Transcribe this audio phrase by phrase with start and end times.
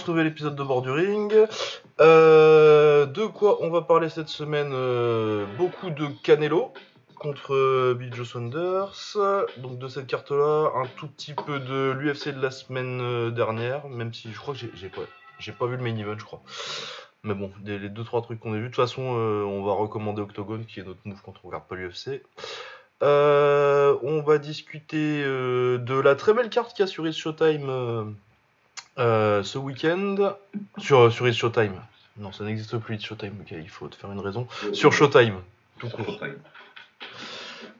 [0.00, 1.32] ce nouvel épisode de Borduring.
[2.00, 6.72] Euh, de quoi on va parler cette semaine euh, Beaucoup de Canelo
[7.16, 9.16] contre euh, Bill Joe Saunders.
[9.58, 14.14] Donc de cette carte-là, un tout petit peu de l'UFC de la semaine dernière, même
[14.14, 16.40] si je crois que j'ai- pas, vu le main event, je crois.
[17.22, 18.62] Mais bon, les, les deux trois trucs qu'on a vus.
[18.62, 21.76] De toute façon, on va recommander Octogone, qui est notre move quand on regarde pas
[21.76, 22.22] l'UFC.
[23.02, 28.16] On va discuter de la très belle carte qu'il y a sur Showtime
[29.00, 30.34] euh, ce week-end.
[30.78, 31.74] Sur, sur It's Showtime.
[32.16, 34.46] Non, ça n'existe plus It's Showtime, ok, il faut te faire une raison.
[34.72, 35.40] Sur Showtime,
[35.78, 36.04] tout court.
[36.04, 36.36] Showtime.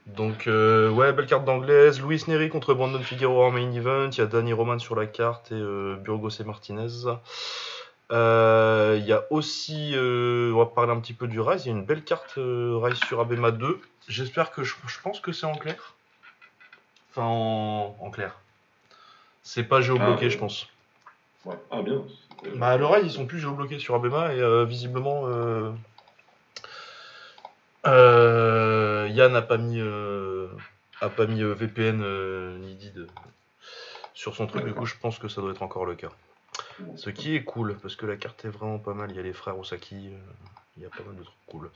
[0.07, 2.01] Donc, euh, ouais, belle carte d'anglaise.
[2.03, 4.11] Luis Neri contre Brandon Figueroa en main event.
[4.11, 6.89] Il y a Danny Roman sur la carte et euh, Burgos et Martinez.
[8.11, 11.67] Il y a aussi, on va parler un petit peu du Rise.
[11.67, 13.81] Il y a une belle carte Rise sur Abema 2.
[14.09, 15.95] J'espère que je, je pense que c'est en clair.
[17.11, 18.35] Enfin, en, en clair.
[19.43, 20.31] C'est pas géobloqué, Ah, ouais.
[20.31, 20.67] je pense.
[21.45, 21.57] Ouais.
[21.71, 22.05] Ah bien.
[22.57, 25.73] Bah, le Rise, ils sont plus géobloqués sur Abema et euh, visiblement, euh,
[27.87, 33.07] euh, Yann a pas mis, a pas mis VPN ni DID
[34.15, 34.65] sur son truc.
[34.65, 36.11] Du coup, je pense que ça doit être encore le cas.
[36.97, 39.11] Ce qui est cool parce que la carte est vraiment pas mal.
[39.11, 40.11] Il y a les frères Osaki,
[40.77, 41.71] il y a pas mal de trucs cool.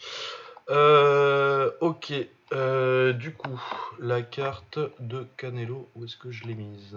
[0.70, 2.12] Euh, ok,
[2.52, 3.60] euh, du coup,
[3.98, 6.96] la carte de Canelo, où est-ce que je l'ai mise?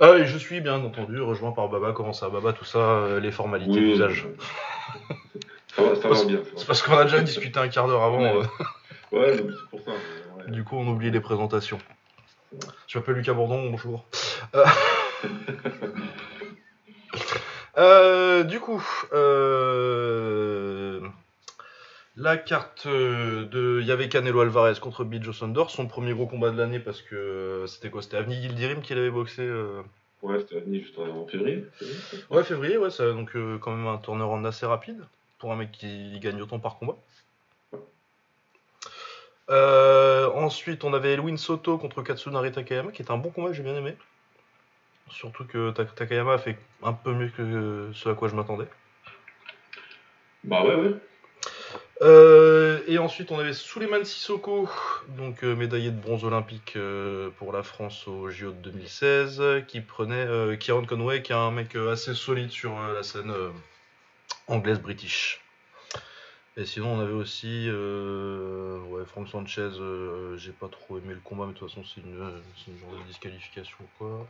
[0.00, 1.92] Ah, et je suis bien entendu rejoint par Baba.
[1.92, 4.26] Comment ça, Baba Tout ça, euh, les formalités Oui, d'usage.
[5.74, 6.38] Ça va, ça va bien.
[6.38, 6.50] ça va.
[6.56, 8.20] C'est parce qu'on a déjà discuté un quart d'heure avant.
[8.20, 8.32] Ouais.
[8.34, 8.42] euh,
[9.12, 9.90] Ouais, c'est pour ça.
[9.92, 10.50] ouais.
[10.50, 11.78] du coup, on oublie les présentations.
[12.86, 14.06] Je m'appelle Lucas Bourdon, bonjour.
[14.54, 14.64] Euh,
[17.78, 18.82] euh, du coup,
[19.12, 21.00] euh,
[22.16, 23.78] la carte euh, de.
[23.80, 26.80] Il y avait Canelo Alvarez contre Bill Joe Saunders, son premier gros combat de l'année
[26.80, 29.42] parce que euh, c'était quoi C'était Avni Gildirim qui l'avait boxé.
[29.42, 29.82] euh,
[30.22, 31.64] Ouais, c'était venu juste en février.
[32.30, 35.04] Ouais, février, ouais, ça, donc euh, quand même un turnaround assez rapide
[35.38, 36.96] pour un mec qui gagne autant par combat.
[39.50, 43.62] Euh, ensuite, on avait Elwin Soto contre Katsunari Takayama, qui est un bon combat j'ai
[43.62, 43.96] bien aimé.
[45.08, 48.66] Surtout que Ta- Takayama a fait un peu mieux que ce à quoi je m'attendais.
[50.42, 50.94] Bah ouais, ouais.
[52.02, 54.68] Euh, et ensuite, on avait Suleiman Sissoko,
[55.16, 59.80] donc euh, médaillé de bronze olympique euh, pour la France au JO de 2016, qui
[59.80, 63.32] prenait Kieran Conway, qui est un mec assez solide sur la scène
[64.46, 65.42] anglaise-british.
[66.58, 69.70] Et sinon, on avait aussi ouais, Frank Sanchez.
[70.36, 73.06] J'ai pas trop aimé le combat, mais de toute façon, c'est une, une genre de
[73.08, 74.26] disqualification ou quoi.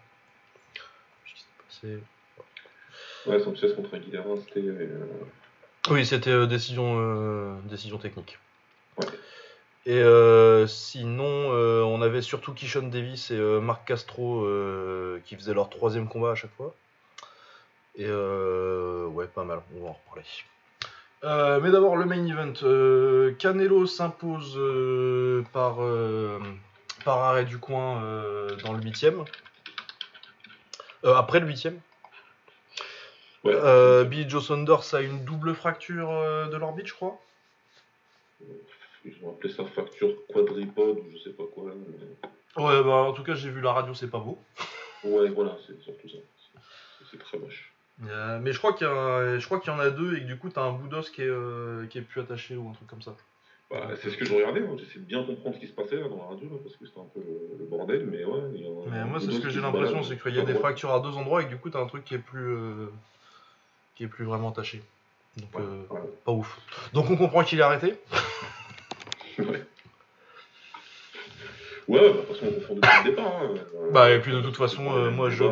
[1.24, 1.98] Qu'est-ce qui s'est passé?
[3.26, 4.62] Ouais, Sanchez contre Aguilera, c'était.
[5.90, 8.38] Oui, c'était euh, décision, euh, décision technique.
[8.98, 9.06] Ouais.
[9.86, 14.46] Et euh, sinon, euh, on avait surtout Kishon Davis et euh, Marc Castro
[15.24, 16.74] qui faisaient leur troisième combat à chaque fois.
[17.94, 21.62] Et euh, ouais, pas mal, on va en reparler.
[21.62, 23.34] Mais d'abord, le main event.
[23.38, 24.58] Canelo s'impose
[25.52, 25.78] par,
[27.04, 28.02] par arrêt du coin
[28.64, 29.24] dans le huitième.
[31.04, 31.78] Euh, après le huitième.
[33.46, 33.54] Ouais.
[33.54, 37.20] Euh, Billy Joe Saunders a une double fracture euh, de l'orbite, je crois.
[39.04, 41.64] Ils ont appelé ça fracture quadripode ou je sais pas quoi.
[41.74, 44.38] mais- Ouais, bah en tout cas, j'ai vu la radio, c'est pas beau.
[45.04, 46.16] Ouais, voilà, c'est surtout ça.
[47.10, 47.72] C'est- très moche.
[48.08, 50.62] Euh, mais je crois qu'il y, y en a deux et que du coup, t'as
[50.62, 53.14] un bout d'os qui, est, euh, qui est plus attaché ou un truc comme ça.
[53.70, 54.76] Bah, c'est ce que je regardais, moi.
[54.78, 56.86] j'essayais de bien comprendre ce qui se passait là, dans la radio, là, parce que
[56.86, 58.40] c'était un peu le, bordel, mais ouais.
[58.54, 60.44] il y a un- Mais moi, c'est ce que j'ai l'impression, c'est qu'il y a
[60.44, 60.58] des Ouais.
[60.58, 62.86] fractures à deux endroits et que du coup, t'as un truc qui est plus, euh,
[63.96, 64.82] qui est plus vraiment attaché.
[65.36, 66.00] Donc, Ouais, euh, ouais.
[66.24, 66.58] pas ouf.
[66.92, 67.94] Donc, on comprend qu'il est arrêté.
[69.38, 69.44] Ouais.
[71.88, 73.36] Ouais, bah, de toute façon, on confond depuis le départ.
[73.42, 73.54] hein.
[73.76, 75.44] Euh, Bah, et puis, de toute façon, euh, moi, je-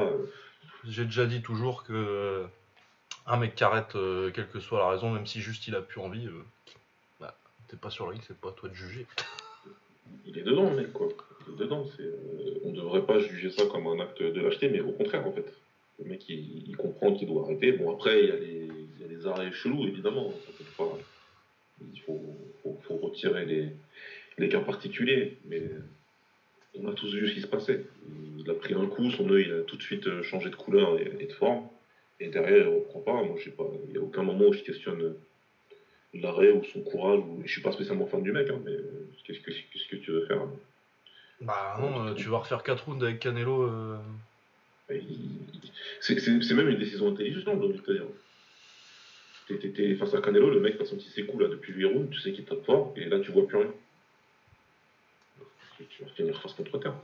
[0.86, 2.44] J'ai déjà dit toujours que euh,
[3.26, 3.92] un mec qui arrête,
[4.34, 6.28] quelle que soit la raison, même si juste il a plus envie,
[7.20, 7.34] bah,
[7.68, 9.06] t'es pas sur la ligne, c'est pas à toi de juger.
[10.26, 11.06] Il est dedans, mec, quoi.
[11.46, 11.86] Il est dedans.
[11.96, 12.02] C'est,
[12.64, 15.46] on devrait pas juger ça comme un acte de lâcheté, mais au contraire, en fait.
[16.02, 17.72] Le mec, il, il comprend qu'il doit arrêter.
[17.72, 20.32] Bon, après, il y a les, il y a les arrêts chelous, évidemment.
[20.46, 20.98] Ça peut pas...
[21.92, 22.20] Il faut,
[22.62, 23.68] faut, faut retirer les,
[24.38, 25.62] les cas particuliers, mais
[26.80, 27.84] on a tous vu ce qui se passait.
[28.38, 30.56] Il a pris un coup, son œil il a tout de suite euh, changé de
[30.56, 31.66] couleur et, et de forme.
[32.20, 33.22] Et derrière, il reprend pas.
[33.24, 33.64] Moi, je sais pas.
[33.86, 35.14] Il n'y a aucun moment où je questionne
[36.14, 37.18] l'arrêt ou son courage.
[37.20, 37.42] Ou...
[37.44, 40.10] Je suis pas spécialement fan du mec, hein, mais euh, qu'est-ce que, qu'est-ce que tu
[40.12, 40.50] veux faire hein?
[41.40, 43.62] Bah non, euh, tu vas refaire 4 rounds avec Canelo.
[43.62, 43.98] euh,
[46.00, 48.04] C'est même une décision intelligente, j'ai envie de te dire.
[49.48, 52.20] T'es- face à Canelo, le mec, t'as senti ses coups là depuis 8 rounds, tu
[52.20, 53.70] sais qu'il tape fort, et là tu vois plus rien.
[55.90, 56.94] Tu vas finir face contre terre.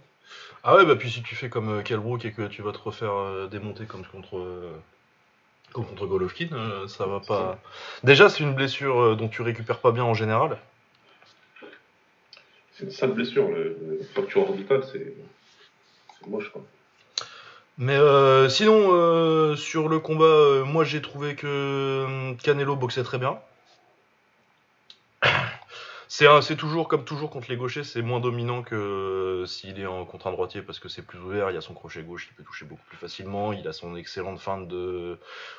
[0.63, 2.79] Ah ouais, bah puis si tu fais comme euh, Kelbrook et que tu vas te
[2.79, 4.73] refaire euh, démonter comme contre, euh,
[5.73, 7.61] comme contre Golovkin, ça va pas.
[8.05, 10.59] Déjà, c'est une blessure dont tu récupères pas bien en général.
[12.73, 15.15] C'est une sale blessure, le, le fracture orbitale, c'est
[16.27, 16.65] moche quoi.
[17.81, 23.17] Mais euh, sinon, euh, sur le combat, euh, moi j'ai trouvé que Canelo boxait très
[23.19, 23.41] bien.
[26.09, 30.27] C'est toujours comme toujours contre les gauchers, c'est moins dominant que s'il est en contre
[30.27, 32.43] un droitier parce que c'est plus ouvert, il y a son crochet gauche, il peut
[32.43, 35.19] toucher beaucoup plus facilement, il a son excellente feinte de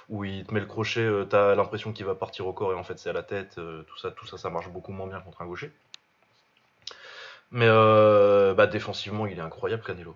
[0.09, 2.83] où il te met le crochet, t'as l'impression qu'il va partir au corps et en
[2.83, 5.41] fait c'est à la tête, tout ça, tout ça, ça marche beaucoup moins bien contre
[5.41, 5.71] un gaucher.
[7.51, 10.15] Mais bah, défensivement, il est incroyable Canelo.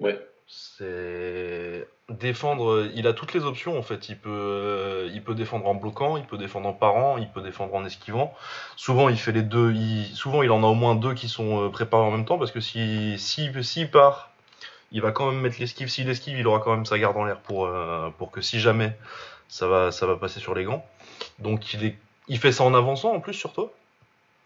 [0.00, 4.08] Ouais, C'est défendre, il a toutes les options en fait.
[4.08, 7.42] Il peut, euh, il peut défendre en bloquant, il peut défendre en parant, il peut
[7.42, 8.34] défendre en esquivant.
[8.76, 9.72] Souvent, il fait les deux.
[9.72, 12.38] Il, souvent, il en a au moins deux qui sont euh, préparés en même temps
[12.38, 14.30] parce que si, si, s'il part,
[14.92, 15.88] il va quand même mettre l'esquive.
[15.88, 18.58] S'il esquive, il aura quand même sa garde en l'air pour, euh, pour que si
[18.60, 18.96] jamais
[19.48, 20.84] ça va, ça va passer sur les gants.
[21.40, 21.98] Donc, il est,
[22.28, 23.70] il fait ça en avançant en plus sur toi.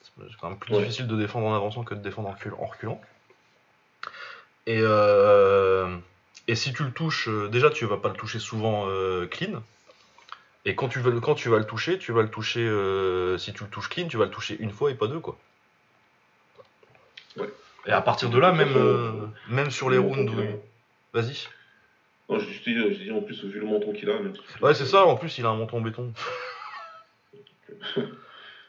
[0.02, 0.80] C'est quand même plus Ouais.
[0.80, 3.00] difficile de défendre en avançant que de défendre en reculant.
[4.66, 5.96] Et, euh,
[6.48, 9.62] et si tu le touches, euh, déjà tu vas pas le toucher souvent euh, clean.
[10.64, 13.36] Et quand tu, vas, le- quand tu vas le toucher, tu vas le toucher, euh,
[13.38, 15.36] si tu le touches clean, tu vas le toucher une fois et pas deux quoi.
[17.36, 17.48] Ouais.
[17.86, 20.60] Et à partir de là, même, même sur les le rounds, où-
[21.12, 21.48] vas-y.
[22.28, 24.20] Non, je dis, je dis en plus, vu le menton qu'il a.
[24.20, 26.12] Même si- Ouais, c'est ça, en plus il a un menton en béton.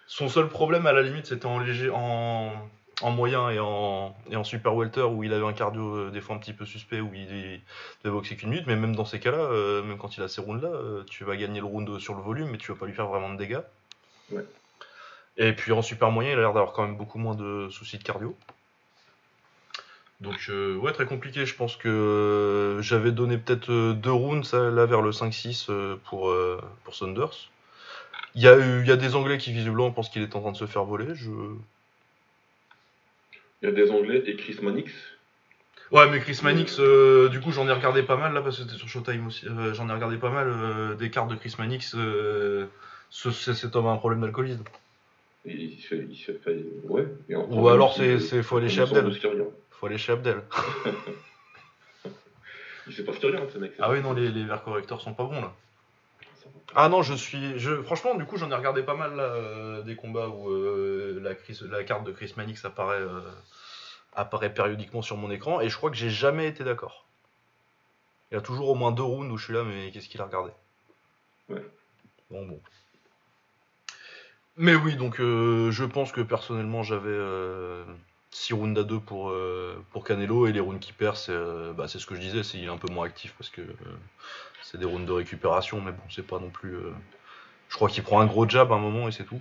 [0.08, 2.54] Son seul problème à la limite c'était en léger, en,
[3.02, 6.22] en moyen et en, et en super welter où il avait un cardio euh, des
[6.22, 7.62] fois un petit peu suspect où il, il
[8.04, 10.42] devait boxer qu'une minute, mais même dans ces cas-là, euh, même quand il a ces
[10.42, 12.94] rounds-là, euh, tu vas gagner le round sur le volume mais tu vas pas lui
[12.94, 13.62] faire vraiment de dégâts.
[14.32, 14.46] Ouais.
[15.38, 17.98] Et puis en super moyen il a l'air d'avoir quand même beaucoup moins de soucis
[17.98, 18.38] de cardio.
[20.22, 25.12] Donc ouais très compliqué, je pense que j'avais donné peut-être deux rounds là vers le
[25.12, 26.34] 5-6 euh, pour,
[26.84, 27.50] pour Saunders.
[28.36, 30.42] Il y, a eu, il y a des Anglais qui visiblement pensent qu'il est en
[30.42, 31.14] train de se faire voler.
[31.14, 31.30] Je...
[33.64, 34.92] Il y a des Anglais et Chris Mannix.
[35.90, 38.64] Ouais, mais Chris Mannix, euh, du coup, j'en ai regardé pas mal là parce que
[38.64, 39.48] c'était sur Showtime aussi.
[39.48, 41.96] euh, j'en ai regardé pas mal euh, des cartes de Chris Mannix.
[41.96, 42.66] euh,
[43.10, 44.64] ce- ce- cet homme a un problème d'alcoolisme.
[45.46, 47.06] Et il se fait, il se fait, ouais.
[47.48, 49.06] Ou alors c'est- c'est- faut aller chez Abdel.
[49.72, 50.42] Faut aller chez Abdel.
[52.88, 53.72] Il sait pas ce mec.
[53.80, 55.54] Ah oui, non, les, les verres correcteurs sont pas bons là.
[56.76, 57.58] Ah non, je suis.
[57.60, 61.20] Je, franchement, du coup, j'en ai regardé pas mal là, euh, des combats où euh,
[61.22, 63.22] la, Chris- la carte de Chris Mannix apparaît, euh,
[64.14, 67.06] apparaît périodiquement sur mon écran et je crois que j'ai jamais été d'accord.
[68.32, 70.20] Il y a toujours au moins deux rounds où je suis là, mais qu'est-ce qu'il
[70.20, 70.52] a regardé?
[71.50, 71.64] Ouais.
[72.30, 72.62] Bon, bon.
[74.58, 77.18] Mais oui, donc je pense que personnellement j'avais
[78.32, 81.74] 6 rounds à 2 pour, euh, pour Canelo et les rounds qui perd, c'est euh,
[81.74, 83.62] bah, c'est ce que je disais, c'est il est un peu moins actif parce que
[83.62, 83.76] euh,
[84.64, 86.74] c'est des rounds de récupération, mais bon, c'est pas non plus.
[86.76, 86.92] euh,
[87.70, 89.40] Je crois qu'il prend un gros jab à un moment et c'est tout.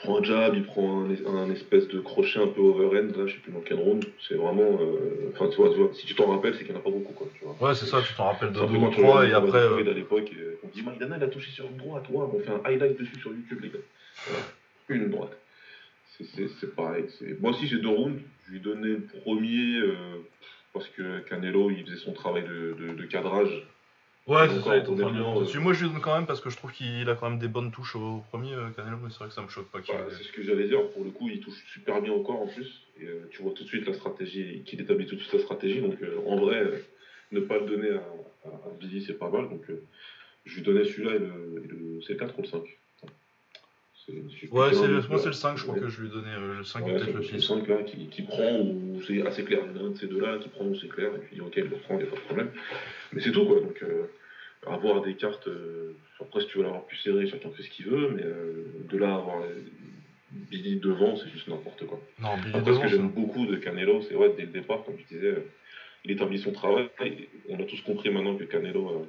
[0.00, 3.14] Il prend un jab, il prend un, es- un espèce de crochet un peu overhand,
[3.16, 4.04] là, je sais plus dans quel round.
[4.26, 4.78] C'est vraiment.
[4.80, 6.84] euh, Enfin, tu, vois, tu vois, si tu t'en rappelles, c'est qu'il n'y en a
[6.84, 7.26] pas beaucoup, quoi.
[7.38, 7.68] Tu vois.
[7.68, 9.22] Ouais, c'est ça, tu t'en rappelles de C'est un 2 peu ou quand 3 on
[9.24, 9.58] et après.
[9.58, 12.50] euh, à l'époque, euh, on dit Maïdana, il a touché sur une droite, on fait
[12.50, 13.78] un highlight dessus sur YouTube, les gars.
[14.26, 14.44] Voilà.
[14.88, 15.36] Une droite.
[16.16, 17.04] C'est- C'est c'est pareil.
[17.40, 18.20] Moi aussi, j'ai deux rounds.
[18.46, 19.94] Je lui ai donné le premier euh,
[20.72, 23.66] parce que Canelo, il faisait son travail de, de- de cadrage.
[24.28, 25.58] Ouais, c'est ça, il est en train de honnêtement, lui- euh, dessus.
[25.58, 27.48] Moi je lui donne quand même parce que je trouve qu'il a quand même des
[27.48, 29.94] bonnes touches au premier euh, Canelo, mais c'est vrai que ça me choque pas qu'il.
[29.94, 30.86] Voilà, c'est ce que j'allais dire.
[30.90, 32.82] Pour le coup, il touche super bien encore en plus.
[33.00, 35.40] Et euh, tu vois tout de suite la stratégie, qu'il établit tout de suite la
[35.40, 35.80] stratégie.
[35.80, 36.78] Donc euh, en vrai, euh,
[37.32, 39.48] ne pas le donner à, à, à Billy, c'est pas mal.
[39.48, 39.82] Donc euh,
[40.44, 42.62] je lui donnais celui-là et le, et le- c'est le 4 ou le 5
[44.06, 45.80] C'est- je sais plus Ouais, c'est le- moi deux, c'est le 5, je crois ouais.
[45.80, 47.40] que je lui ai donné le 5 Ouais, ou peut-être c'est le le 6.
[47.46, 49.60] 5 là qui, qui prend ou c'est assez clair.
[49.70, 51.10] Il y en a un de ces deux-là qui prend ou c'est clair.
[51.14, 52.50] Et puis ok, il le prend, il n'y a pas de problème.
[53.12, 53.60] Mais c'est tout quoi.
[53.60, 54.04] Donc euh,
[54.66, 57.86] avoir des cartes, euh, après si tu veux l'avoir plus serré, chacun fait ce qu'il
[57.86, 58.10] veut.
[58.14, 59.42] Mais euh, de là à avoir
[60.30, 62.00] Billy devant, c'est juste n'importe quoi.
[62.20, 64.96] Non, Billy Après, ce que j'aime beaucoup de Canelo, c'est ouais, dès le départ, comme
[64.98, 65.44] je disais, euh,
[66.04, 66.88] il établit son travail.
[67.48, 69.06] On a tous compris maintenant que Canelo,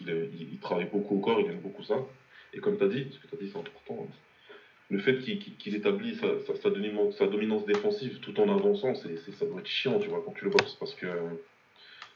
[0.00, 1.96] il, il- il travaille beaucoup au corps, il aime beaucoup ça.
[2.54, 4.06] Et comme tu as dit, ce que tu as dit, c'est important.
[4.08, 4.12] hein.
[4.90, 9.46] Le fait qu'il qu'il établit sa, sa- sa dominance, défensive tout en avançant, c'est ça
[9.46, 10.74] doit être chiant, tu vois, quand tu le bosses.
[10.78, 11.06] Parce que,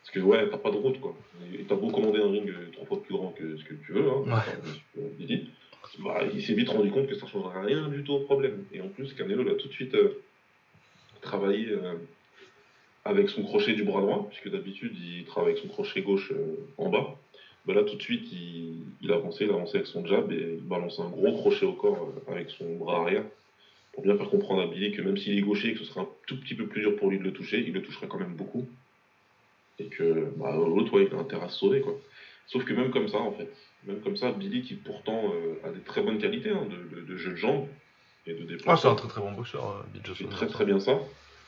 [0.07, 1.17] parce que ouais, t'as pas de route, quoi.
[1.53, 3.93] Et t'as beau commander un ring euh, trois fois plus grand que ce que tu
[3.93, 4.23] veux, hein,
[4.97, 5.03] Ouais.
[6.05, 8.65] bah, il s'est vite rendu compte que ça changera rien du tout au problème.
[8.73, 10.23] Et en plus, Canelo l'a tout de suite euh,
[11.23, 11.95] travaillé euh,
[13.05, 16.55] avec son crochet du bras droit, puisque d'habitude il travaille avec son crochet gauche euh,
[16.79, 17.17] en bas.
[17.65, 20.31] Bah là, tout de suite, il, il a avancé, il a avancé avec son jab
[20.31, 23.25] et il balance un gros crochet au corps avec son bras arrière
[23.93, 26.03] pour bien faire comprendre à Billy que même s'il est gaucher et que ce sera
[26.03, 28.19] un tout petit peu plus dur pour lui de le toucher, il le touchera quand
[28.21, 28.67] même beaucoup.
[29.79, 31.81] Et que bah, l'autre, ouais, il a intérêt à se sauver.
[31.81, 32.01] Quoi.
[32.47, 33.51] Sauf que même comme ça, en fait,
[33.85, 37.17] même comme ça, Billy qui pourtant euh, a des très bonnes qualités hein, de, de,
[37.17, 37.67] jeu de jambes
[38.27, 38.73] et de déplacement.
[38.73, 40.99] Ah, c'est un très très bon boxeur, euh, Billy Il fait très très bien ça.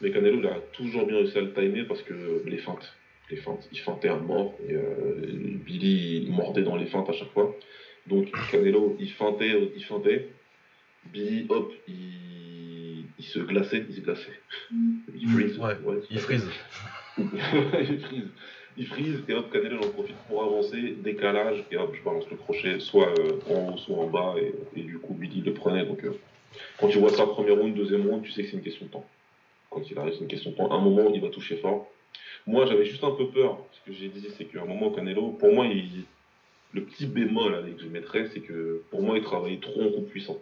[0.01, 2.95] Mais Canelo, il a toujours bien réussi à le timer parce que les feintes,
[3.31, 4.55] les feintes, il feintait à mort.
[4.69, 5.15] Et euh,
[5.65, 7.55] Billy, il mordait dans les feintes à chaque fois.
[8.07, 10.29] Donc Canelo, il feintait, il feintait.
[11.13, 14.41] Billy, hop, il, il se glaçait, il se glaçait.
[15.15, 15.59] Il freeze.
[15.59, 15.77] Ouais,
[16.11, 16.49] il freeze.
[18.13, 18.29] il.
[18.79, 22.37] Il freeze et hop, Canelo en profite pour avancer, décalage, et hop, je balance le
[22.37, 24.37] crochet, soit euh, en haut, soit en bas,
[24.77, 25.85] et, du coup, Billy le prenait.
[25.85, 26.17] Donc, euh,
[26.79, 28.93] quand tu vois ça, premier round, deuxième round, tu sais que c'est une question de
[28.93, 29.05] temps.
[29.69, 30.71] Quand il arrive, c'est une question de temps.
[30.71, 31.89] À un moment, il va toucher fort.
[32.47, 33.59] Moi, j'avais juste un peu peur.
[33.73, 36.05] Ce que j'ai dit, c'est qu'à un moment, Canelo, pour moi, il,
[36.73, 40.03] le petit bémol que je mettrais, c'est que pour moi, il travaillait trop en coup
[40.03, 40.39] puissant.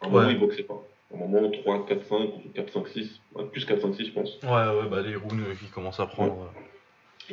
[0.00, 0.84] À un moment, il boxait pas.
[1.14, 3.20] Un moment, 3, 4, 5, ou 4, 5, 6,
[3.52, 4.38] plus 4, 5, 6, je pense.
[4.42, 6.52] Ouais, ouais, bah les rounds qui commencent à prendre.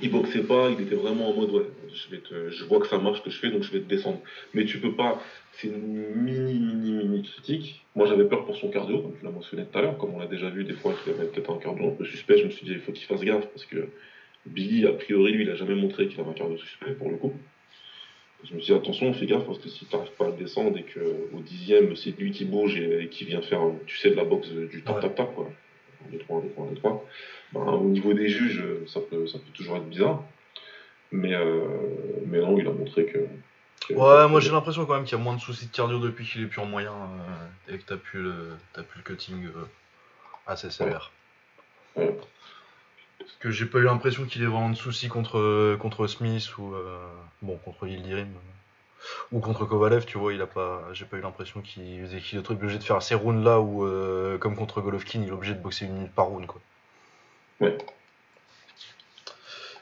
[0.01, 2.87] Il boxait pas, il était vraiment en mode, ouais, je, vais te, je vois que
[2.87, 4.19] ça marche ce que je fais, donc je vais te descendre.
[4.53, 7.85] Mais tu peux pas, c'est une mini, mini, mini critique.
[7.95, 10.19] Moi, j'avais peur pour son cardio, comme tu l'as mentionné tout à l'heure, comme on
[10.19, 12.39] l'a déjà vu des fois qu'il avait peut-être un cardio un peu suspect.
[12.39, 13.87] Je me suis dit, il faut qu'il fasse gaffe, parce que
[14.47, 17.17] Billy, a priori, lui, il a jamais montré qu'il avait un cardio suspect, pour le
[17.17, 17.33] coup.
[18.43, 20.33] Je me suis dit, attention, fais gaffe, parce que si tu n'arrives pas à le
[20.33, 24.15] descendre et qu'au dixième, c'est lui qui bouge et, qui vient faire, tu sais, de
[24.15, 25.49] la boxe du tap-tap-tap, quoi.
[26.11, 27.05] 2, 3, 2, 3, 2, 3.
[27.55, 30.23] au niveau des juges, ça peut, ça peut toujours être bizarre.
[31.13, 31.61] Mais, euh,
[32.25, 33.19] mais non, il a montré que.
[33.93, 36.25] ouais, moi j'ai l'impression quand même qu'il y a moins de soucis de cardio depuis
[36.25, 38.33] qu'il est plus en moyen euh, et que t'as plus, le,
[38.75, 39.65] as plus le cutting euh,
[40.47, 41.11] assez sévère.
[41.93, 42.07] Parce
[43.39, 46.73] que j'ai pas eu l'impression qu'il ait vraiment de soucis contre, contre Smith ou
[47.41, 48.29] bon contre Yildirim
[49.33, 52.51] ou contre Kovalev, tu vois, il a pas, j'ai pas eu l'impression qu'il qu est
[52.51, 53.85] obligé de faire ces rounds là où,
[54.39, 56.61] comme contre Golovkin, il est obligé de boxer une minute par round, quoi.
[57.59, 57.77] Ouais.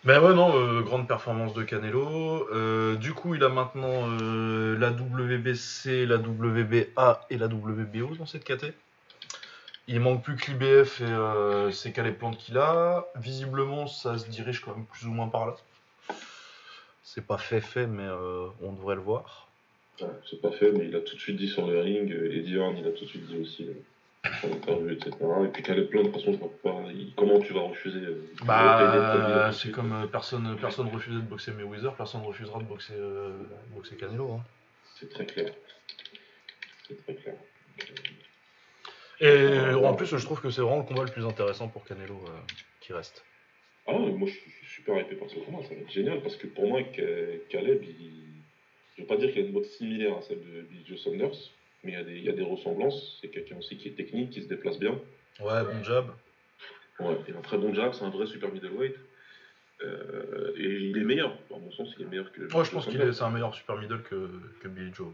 [0.04, 2.48] Ben ouais, non, euh, grande performance de Canelo.
[2.52, 8.26] Euh, du coup, il a maintenant euh, la WBC, la WBA et la WBO dans
[8.26, 8.74] cette KT.
[9.88, 13.08] Il manque plus que l'IBF et c'est qu'à les plantes qu'il a.
[13.16, 15.56] Visiblement, ça se dirige quand même plus ou moins par là.
[17.04, 18.08] C'est pas fait, fait, mais
[18.62, 19.50] on devrait le voir.
[20.00, 22.10] Ouais, c'est pas fait, mais il a tout de suite dit sur le ring.
[22.10, 23.68] Eddie Horn, il a tout de suite dit aussi
[24.24, 25.12] en interview, etc.
[25.46, 26.84] Et puis est plein, de toute façon, je vois pas.
[27.16, 31.96] Comment tu vas refuser euh, Bah, c'est comme euh, personne, personne refusait de boxer Mayweather,
[31.96, 33.32] personne refusera de boxer, euh,
[33.74, 34.34] boxer Canelo.
[34.34, 34.44] Hein.
[35.00, 35.52] C'est très clair.
[36.88, 37.36] C'est très clair.
[39.22, 42.20] Et en plus, je trouve que c'est vraiment le combat le plus intéressant pour Canelo
[42.80, 43.24] qui reste.
[43.88, 46.48] Ah, moi je suis super hypé par ce combat, ça va être génial parce que
[46.48, 46.82] pour moi,
[47.50, 48.24] Caleb, il...
[48.96, 51.36] je veux pas dire qu'il a une boxe similaire à celle de Billy Joe Saunders,
[51.84, 53.18] mais il y, a des ressemblances.
[53.22, 55.00] C'est quelqu'un aussi qui est technique, qui se déplace bien.
[55.40, 56.08] Ouais, bon job.
[57.00, 58.96] Ouais, il a un très bon job, c'est un vrai super middleweight.
[59.84, 62.42] Euh, et il est meilleur, dans mon sens, il est meilleur que.
[62.56, 64.30] Ouais, je pense qu'il est, c'est un meilleur super middle que,
[64.62, 65.12] que Billy Joe.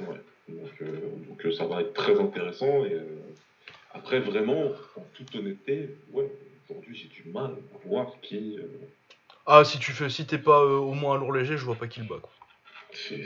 [0.00, 2.84] Ouais, donc, euh, donc, euh, ça va être très intéressant.
[2.84, 2.96] Et
[3.92, 6.30] après, vraiment, en toute honnêteté, ouais,
[6.68, 8.58] aujourd'hui j'ai du mal à voir qui.
[9.46, 11.88] Ah, si tu fais, si t'es pas au moins un lourd léger, je vois pas
[11.88, 12.18] qui le bat.
[12.20, 12.30] Quoi.
[12.92, 13.24] C'est,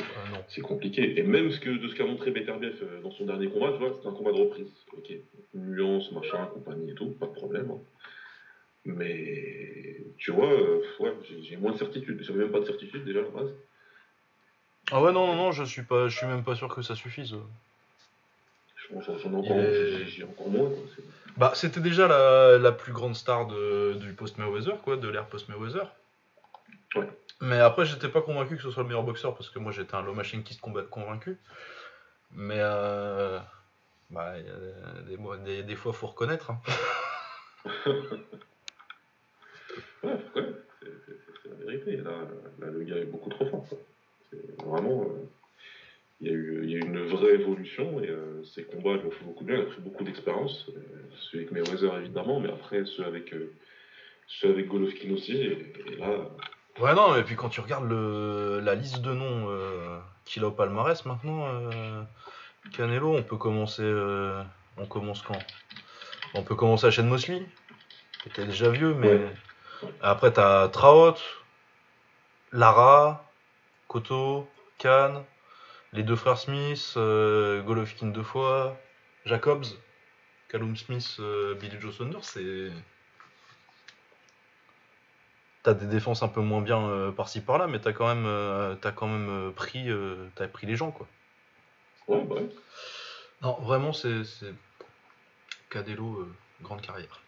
[0.00, 1.18] ah, c'est compliqué.
[1.18, 3.78] Et même ce que, de ce qu'a montré Beterbiev euh, dans son dernier combat, tu
[3.78, 4.68] vois, c'est un combat de reprise.
[4.96, 5.12] Ok,
[5.54, 7.70] nuance, machin, compagnie et tout, pas de problème.
[7.70, 7.80] Hein.
[8.84, 11.12] Mais tu vois, euh, ouais,
[11.42, 12.22] j'ai moins de certitude.
[12.22, 13.54] J'avais même pas de certitude déjà à la base.
[14.90, 16.94] Ah ouais, non, non, non, je suis pas, je suis même pas sûr que ça
[16.94, 17.34] suffise.
[18.90, 19.56] J'en ai encore,
[20.06, 20.70] j'ai encore moins.
[20.70, 20.78] Quoi.
[21.36, 25.92] Bah, c'était déjà la, la, plus grande star de, du post-Mayweather, quoi, de l'ère post-Mayweather.
[26.96, 27.08] Ouais.
[27.40, 29.94] Mais après, j'étais pas convaincu que ce soit le meilleur boxeur parce que moi j'étais
[29.94, 31.38] un low machine qui se combat convaincu.
[32.32, 33.38] Mais euh,
[34.10, 34.34] bah,
[35.44, 36.50] des, des, fois, faut reconnaître.
[36.50, 36.60] Hein.
[40.02, 41.96] ouais, c'est la vérité.
[41.98, 42.12] Là,
[42.58, 43.66] le gars est beaucoup trop fort.
[44.64, 45.28] Vraiment, euh,
[46.20, 48.94] il, y a eu, il y a eu une vraie évolution et euh, ces combats
[48.94, 49.56] lui ont fait beaucoup de bien.
[49.56, 50.66] Il a pris beaucoup d'expérience.
[50.76, 50.80] Euh,
[51.20, 53.34] celui avec Mayweather évidemment, mais après ceux avec,
[54.26, 55.36] ceux avec Golovkin aussi.
[55.36, 56.30] et là,
[56.80, 60.46] Ouais, non, et puis quand tu regardes le, la liste de noms euh, qu'il a
[60.46, 62.02] au palmarès maintenant, euh,
[62.72, 63.82] Canelo, on peut commencer.
[63.82, 64.40] Euh,
[64.76, 65.38] on commence quand?
[66.34, 67.44] On peut commencer à Shane Mosley,
[68.22, 69.20] qui était déjà vieux, mais.
[70.00, 71.14] Après, t'as Traut,
[72.52, 73.27] Lara,
[73.88, 75.24] Koto, Khan,
[75.92, 78.76] les deux frères Smith, Golovkin deux fois,
[79.24, 79.66] Jacobs,
[80.48, 81.20] Callum Smith,
[81.60, 82.70] Billy Joe Saunders, c'est
[85.62, 88.74] t'as des défenses un peu moins bien euh, par-ci par-là, mais t'as quand même, euh,
[88.82, 89.88] as quand même euh, pris,
[90.38, 91.06] as pris les gens quoi.
[92.06, 92.36] Ouais, bah
[93.42, 94.22] Non, vraiment, c'est.
[96.20, 96.26] euh,
[96.62, 97.20] grande carrière.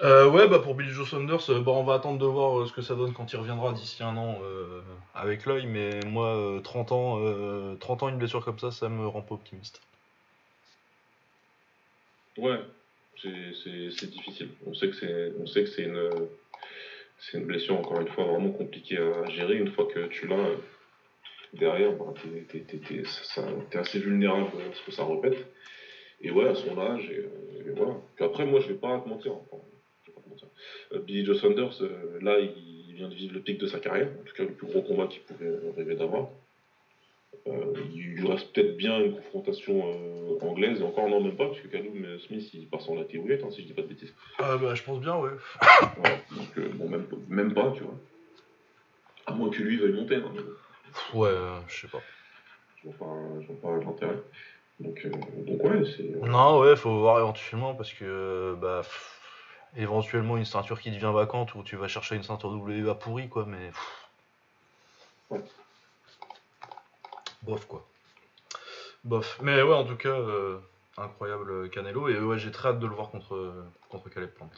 [0.00, 2.72] Euh, ouais, bah pour Billy Joe Saunders, bah on va attendre de voir euh, ce
[2.72, 4.80] que ça donne quand il reviendra d'ici un an euh,
[5.12, 8.88] avec l'œil, mais moi, euh, 30 ans, euh, 30 ans, une blessure comme ça, ça
[8.88, 9.80] me rend pas optimiste.
[12.36, 12.60] Ouais,
[13.20, 14.50] c'est difficile.
[14.66, 16.10] On sait que c'est une
[17.34, 19.56] une blessure encore une fois vraiment compliquée à gérer.
[19.56, 20.50] Une fois que tu l'as
[21.54, 22.14] derrière, bah,
[22.52, 25.44] t'es t'es assez vulnérable à ce que ça répète.
[26.20, 27.28] Et ouais, à son âge, et,
[27.76, 27.94] voilà.
[28.16, 29.32] Puis après, moi, je vais pas te mentir.
[29.34, 29.62] enfin,
[31.06, 34.24] Billy Joe Saunders, euh, là, il, vient de vivre le pic de sa carrière, en
[34.24, 36.30] tout cas le plus gros combat qu'il pouvait rêver d'avoir.
[37.46, 41.46] Euh, il lui reste peut-être bien une confrontation euh, anglaise, et encore non, même pas,
[41.46, 43.86] parce que Callum Smith, il part sans la théorie, hein, si je dis pas de
[43.86, 44.12] bêtises.
[44.38, 45.30] Ah bah je pense bien, ouais.
[46.36, 47.94] Donc, euh, bon, même, même pas, tu vois.
[49.26, 50.40] À moins que lui veuille monter, hein, mais
[51.14, 52.02] Ouais, euh, je sais pas.
[52.82, 54.16] je vois pas, pas l'intérêt.
[54.80, 55.10] Donc, euh,
[55.44, 56.26] donc ouais, c'est.
[56.26, 59.17] Non, ouais, faut voir éventuellement parce que euh, bah pff,
[59.78, 63.46] éventuellement une ceinture qui devient vacante ou tu vas chercher une ceinture WBA pourrie quoi,
[63.46, 63.70] mais
[67.42, 67.86] bof quoi.
[69.04, 69.38] Bof.
[69.42, 70.58] Mais ouais, en tout cas, euh,
[70.96, 73.54] incroyable euh, Canelo et ouais, j'ai très hâte de le voir contre
[73.88, 74.50] contre Caleb Plant.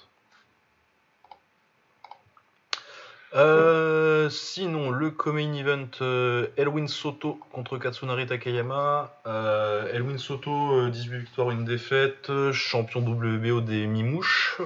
[3.33, 9.15] Euh, sinon, le co-main event euh, Elwin Soto contre Katsunari Takayama.
[9.27, 14.61] Euh, Elwin Soto, euh, 18 victoires, une défaite, euh, champion WBO des Mimouches.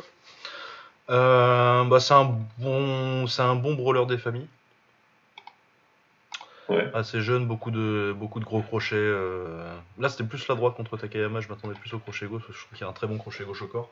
[1.10, 4.48] Euh, bah, c'est un bon, c'est un bon brawler des familles.
[6.70, 6.90] Ouais.
[6.94, 8.96] Assez jeune, beaucoup de, beaucoup de gros crochets.
[8.96, 9.76] euh.
[9.98, 11.40] Là, c'était plus la droite contre Takayama.
[11.40, 12.42] Je m'attendais plus au crochet gauche.
[12.46, 13.90] parce que Je trouve qu'il y a un très bon crochet gauche au corps.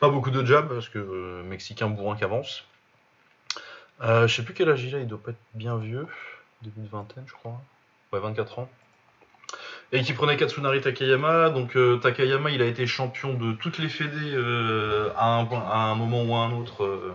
[0.00, 2.64] Pas beaucoup de jab parce que euh, Mexicain bourrin qui avance.
[4.00, 6.06] Euh, je sais plus quel âge il a, il doit pas être bien vieux.
[6.62, 7.60] Début de vingtaine, je crois.
[8.14, 8.68] Ouais, 24 ans.
[9.92, 11.50] Et qui prenait Katsunari Takayama.
[11.50, 15.66] Donc euh, Takayama, il a été champion de toutes les fédés euh, à, un, point-
[15.68, 17.12] à un moment ou à un autre euh,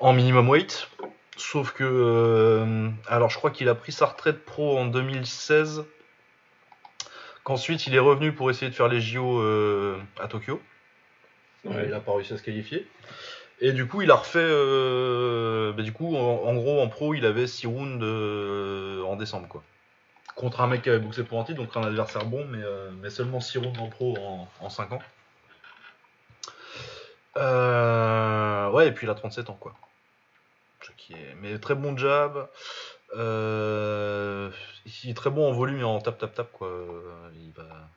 [0.00, 0.88] en minimum weight.
[1.36, 5.84] Sauf que, alors je crois qu'il a pris sa retraite pro en 2016.
[7.44, 9.42] Qu'ensuite il est revenu pour essayer de faire les JO
[10.18, 10.62] à Tokyo.
[11.64, 11.82] Ouais.
[11.84, 12.86] Il n'a pas réussi à se qualifier.
[13.60, 14.38] Et du coup, il a refait.
[15.76, 18.02] bah, du coup, en, en gros, en pro, il avait 6 rounds
[19.06, 19.62] en décembre, quoi.
[20.36, 23.40] Contre un mec qui avait boxé pour titre, donc un adversaire bon, mais, euh, seulement
[23.40, 25.02] 6 rounds en pro en, en 5 ans.
[27.36, 29.74] Euh, ouais, et puis il a 37 ans, quoi.
[31.40, 32.48] Mais très bon jab.
[33.14, 34.50] Euh,
[35.04, 36.68] il est très bon en volume et en tap tap tap quoi.
[37.34, 37.88] Il va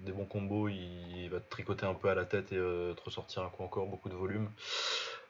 [0.00, 3.42] des bons combos, il va te tricoter un peu à la tête et te ressortir
[3.42, 4.50] un coup encore, beaucoup de volume.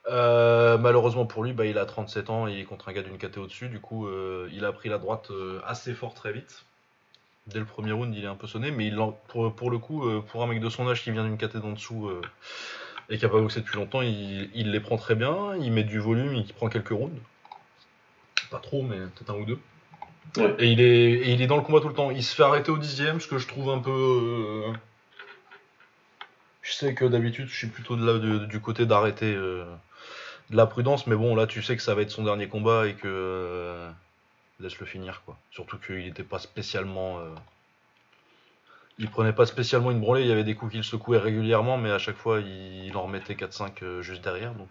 [0.06, 3.02] Euh, malheureusement pour lui, bah, il a 37 ans et il est contre un gars
[3.02, 3.68] d'une KT au-dessus.
[3.68, 6.64] Du coup, euh, il a pris la droite euh, assez fort très vite.
[7.46, 10.04] Dès le premier round, il est un peu sonné, mais il pour, pour le coup,
[10.28, 12.10] pour un mec de son âge qui vient d'une KT d'en dessous
[13.08, 15.56] et qui a pas boxé depuis longtemps, il, il les prend très bien.
[15.56, 17.18] Il met du volume, il prend quelques rounds.
[18.50, 19.58] Pas trop, mais peut-être un ou deux.
[20.36, 20.54] Ouais.
[20.58, 22.10] Et il, est, et il est dans le combat tout le temps.
[22.10, 24.64] Il se fait arrêter au dixième, ce que je trouve un peu.
[26.60, 29.34] Je sais que d'habitude, je suis plutôt de là, de- du côté d'arrêter
[30.50, 32.86] de la prudence, mais bon, là, tu sais que ça va être son dernier combat
[32.88, 33.06] et que.
[33.08, 33.90] euh,
[34.60, 35.38] Laisse-le finir, quoi.
[35.50, 37.20] Surtout qu'il n'était pas spécialement.
[37.20, 37.34] euh,
[38.98, 41.90] Il prenait pas spécialement une branlée, il y avait des coups qu'il secouait régulièrement, mais
[41.90, 44.70] à chaque fois, il, en remettait 4-5 euh, juste derrière, donc.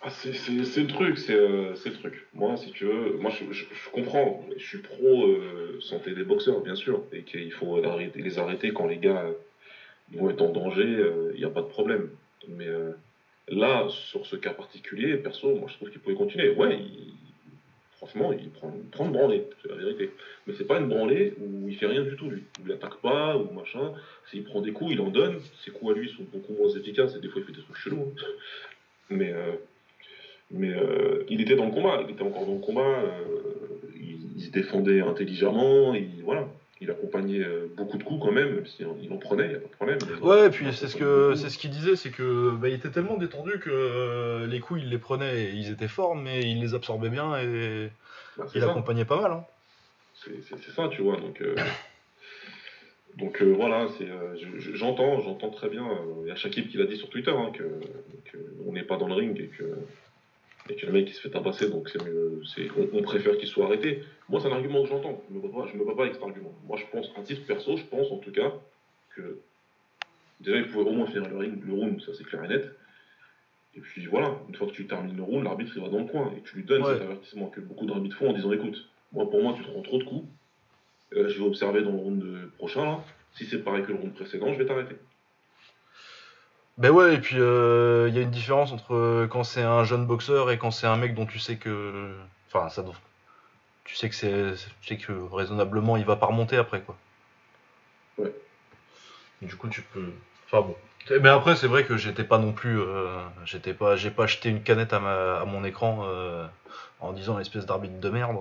[0.00, 1.36] Ah, c'est c'est- c'est le truc, c'est
[1.76, 2.28] c'est le truc.
[2.34, 5.28] Moi, si tu veux, moi je, comprends, je suis pro
[5.80, 9.34] santé des boxeurs, bien sûr, et qu'il faut arrêter, les arrêter quand les gars euh,
[10.12, 10.88] vont être en danger,
[11.34, 12.10] il n'y a pas de problème.
[12.48, 12.66] Mais
[13.48, 16.50] là, sur ce cas particulier, perso, moi je trouve qu'il pouvait continuer.
[16.50, 16.78] Ouais,
[17.96, 20.10] franchement, il prend, il prend branlée, c'est la vérité.
[20.46, 22.44] Mais c'est pas une branlée où il fait rien du tout, lui.
[22.64, 23.92] Il attaque pas, ou machin.
[24.30, 25.40] S'il prend des coups, il en donne.
[25.64, 27.76] Ses coups à lui sont beaucoup moins efficaces, et des fois il fait des trucs
[27.76, 28.12] chelous.
[28.16, 28.22] hein.
[29.10, 29.32] Mais.
[29.32, 29.56] euh,
[30.54, 33.22] mais euh, il était dans le combat, il était encore dans le combat, euh,
[33.96, 36.46] il, il se défendait intelligemment, il, voilà,
[36.82, 39.54] il accompagnait euh, beaucoup de coups quand même, même si il en prenait, il n'y
[39.56, 39.98] a pas de problème.
[40.20, 42.90] Ouais, et puis c'est ce que c'est ce qu'il disait, c'est que bah, il était
[42.90, 46.60] tellement détendu que euh, les coups il les prenait, et ils étaient forts, mais il
[46.60, 47.90] les absorbait bien et
[48.36, 48.70] Bah, il ça.
[48.70, 49.32] accompagnait pas mal.
[49.32, 49.44] Hein.
[50.14, 51.16] C'est ça, tu vois.
[51.16, 51.54] Donc, euh,
[53.16, 54.06] donc euh, voilà, c'est,
[54.74, 55.86] j'entends, j'entends très bien.
[56.22, 57.64] Il y a Shakib qui l'a dit sur Twitter, hein, que,
[58.30, 59.64] que on n'est pas dans le ring et que,
[60.68, 63.36] et que le mec il se fait tabasser, donc c'est mieux, c'est, on, on préfère
[63.36, 64.02] qu'il soit arrêté.
[64.28, 65.20] Moi, c'est un argument que j'entends.
[65.28, 66.54] Je me bats pas, je me bats pas avec cet argument.
[66.66, 68.52] Moi, je pense, à titre perso, je pense en tout cas
[69.16, 69.38] que
[70.40, 72.70] déjà il pouvait au moins faire le ring, le round, ça c'est clair et net.
[73.74, 76.04] Et puis voilà, une fois que tu termines le round, l'arbitre il va dans le
[76.06, 76.92] coin et tu lui donnes Ouais.
[76.94, 79.82] cet avertissement que beaucoup d'arbitres font en disant écoute, moi pour moi tu te rends
[79.82, 80.26] trop de coups,
[81.14, 82.84] euh, je vais observer dans le round prochain.
[82.84, 83.04] Là.
[83.34, 84.94] Si c'est pareil que le round précédent, je vais t'arrêter.
[86.78, 90.06] Ben ouais, et puis euh, il y a une différence entre quand c'est un jeune
[90.06, 92.14] boxeur et quand c'est un mec dont tu sais que.
[92.48, 92.82] Enfin, ça
[93.84, 94.54] Tu sais que c'est.
[94.80, 96.96] Tu sais que raisonnablement il va pas remonter après quoi.
[98.18, 98.34] Ouais.
[99.42, 100.12] Du coup, tu peux.
[100.46, 100.76] Enfin bon.
[101.20, 102.80] Mais après, c'est vrai que j'étais pas non plus.
[102.80, 103.96] Euh, j'étais pas.
[103.96, 105.40] J'ai pas jeté une canette à, ma...
[105.40, 106.46] à mon écran euh,
[107.00, 108.38] en disant espèce d'arbitre de merde.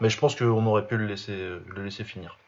[0.00, 2.38] Mais je pense qu'on aurait pu le laisser, le laisser finir.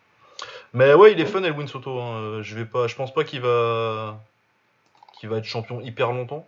[0.73, 1.99] Mais ouais, il est fun Elwin Soto.
[1.99, 2.43] Hein.
[2.43, 4.21] Je vais pas, je pense pas qu'il va,
[5.19, 6.47] qu'il va être champion hyper longtemps,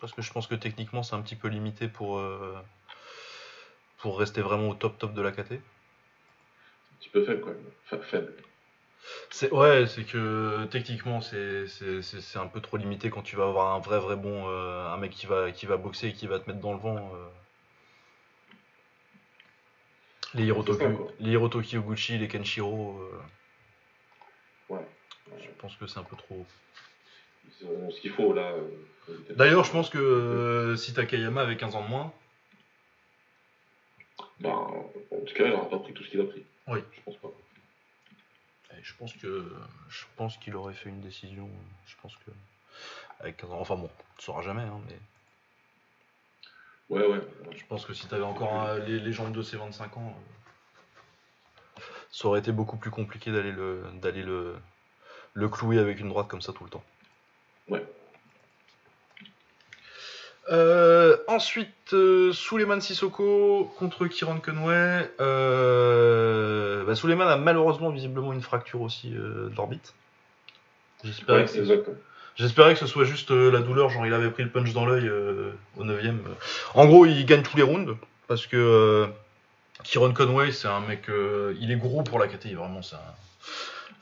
[0.00, 2.56] parce que je pense que techniquement c'est un petit peu limité pour euh,
[3.98, 5.52] pour rester vraiment au top top de la KT.
[5.52, 5.58] Un
[7.00, 8.32] petit peu faible quand même, faible.
[9.30, 11.66] C'est ouais, c'est que techniquement c'est
[12.36, 15.12] un peu trop limité quand tu vas avoir un vrai vrai bon euh, un mec
[15.12, 16.96] qui va qui va boxer et qui va te mettre dans le vent.
[16.96, 17.28] Euh.
[20.34, 20.84] Les Hirotoki,
[21.20, 23.00] les Oguchi, les Kenshiro.
[23.00, 24.86] Euh, ouais.
[25.40, 26.44] Je pense que c'est un peu trop.
[27.60, 28.52] Ils ont ce qu'il faut là.
[28.52, 32.12] Euh, D'ailleurs, je pense que euh, si Takayama avait 15 ans de moins.
[34.40, 36.44] Ben, en tout cas, il n'aura pas pris tout ce qu'il a pris.
[36.66, 36.80] Oui.
[36.92, 37.28] Je pense pas.
[38.82, 39.50] je pense que
[39.88, 41.48] je pense qu'il aurait fait une décision.
[41.86, 42.30] Je pense que
[43.20, 43.60] avec 15 ans.
[43.60, 44.98] Enfin bon, tu ne sauras jamais, hein, mais.
[46.90, 47.20] Ouais, ouais.
[47.54, 52.28] Je pense que si tu avais encore les, jambes de ces 25 ans, euh, ça
[52.28, 54.56] aurait été beaucoup plus compliqué d'aller le, d'aller le,
[55.34, 56.84] le clouer avec une droite comme ça tout le temps.
[57.68, 57.84] Ouais.
[60.50, 65.10] Euh, ensuite, euh, Suleiman Sissoko contre Kiran Conway.
[65.20, 69.14] Euh, bah, Suleiman a malheureusement visiblement une fracture aussi
[69.54, 69.94] d'orbite.
[71.04, 71.66] J'espère que c'est
[72.38, 74.86] J'espérais que ce soit juste euh, la douleur, genre il avait pris le punch dans
[74.86, 76.00] l'œil euh, au 9
[76.74, 77.96] En gros, il gagne tous les rounds
[78.28, 79.06] parce que euh,
[79.82, 81.08] Kieron Conway, c'est un mec.
[81.60, 82.96] il est gros pour la KT, vraiment, c'est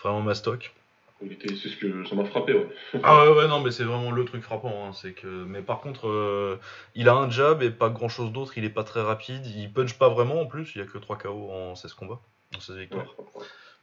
[0.02, 0.74] vraiment mastoc.
[1.18, 2.68] C'est ce que ça m'a frappé, ouais.
[3.02, 4.86] ah ouais, ouais, non, mais c'est vraiment le truc frappant.
[4.86, 6.58] Hein, c'est que, mais par contre,
[6.94, 8.58] il a un jab et pas grand chose d'autre.
[8.58, 9.46] Il est pas très rapide.
[9.46, 10.72] Il punch pas vraiment en plus.
[10.74, 12.20] Il y a que 3 KO en 16 combats,
[12.54, 13.14] en 16 victoires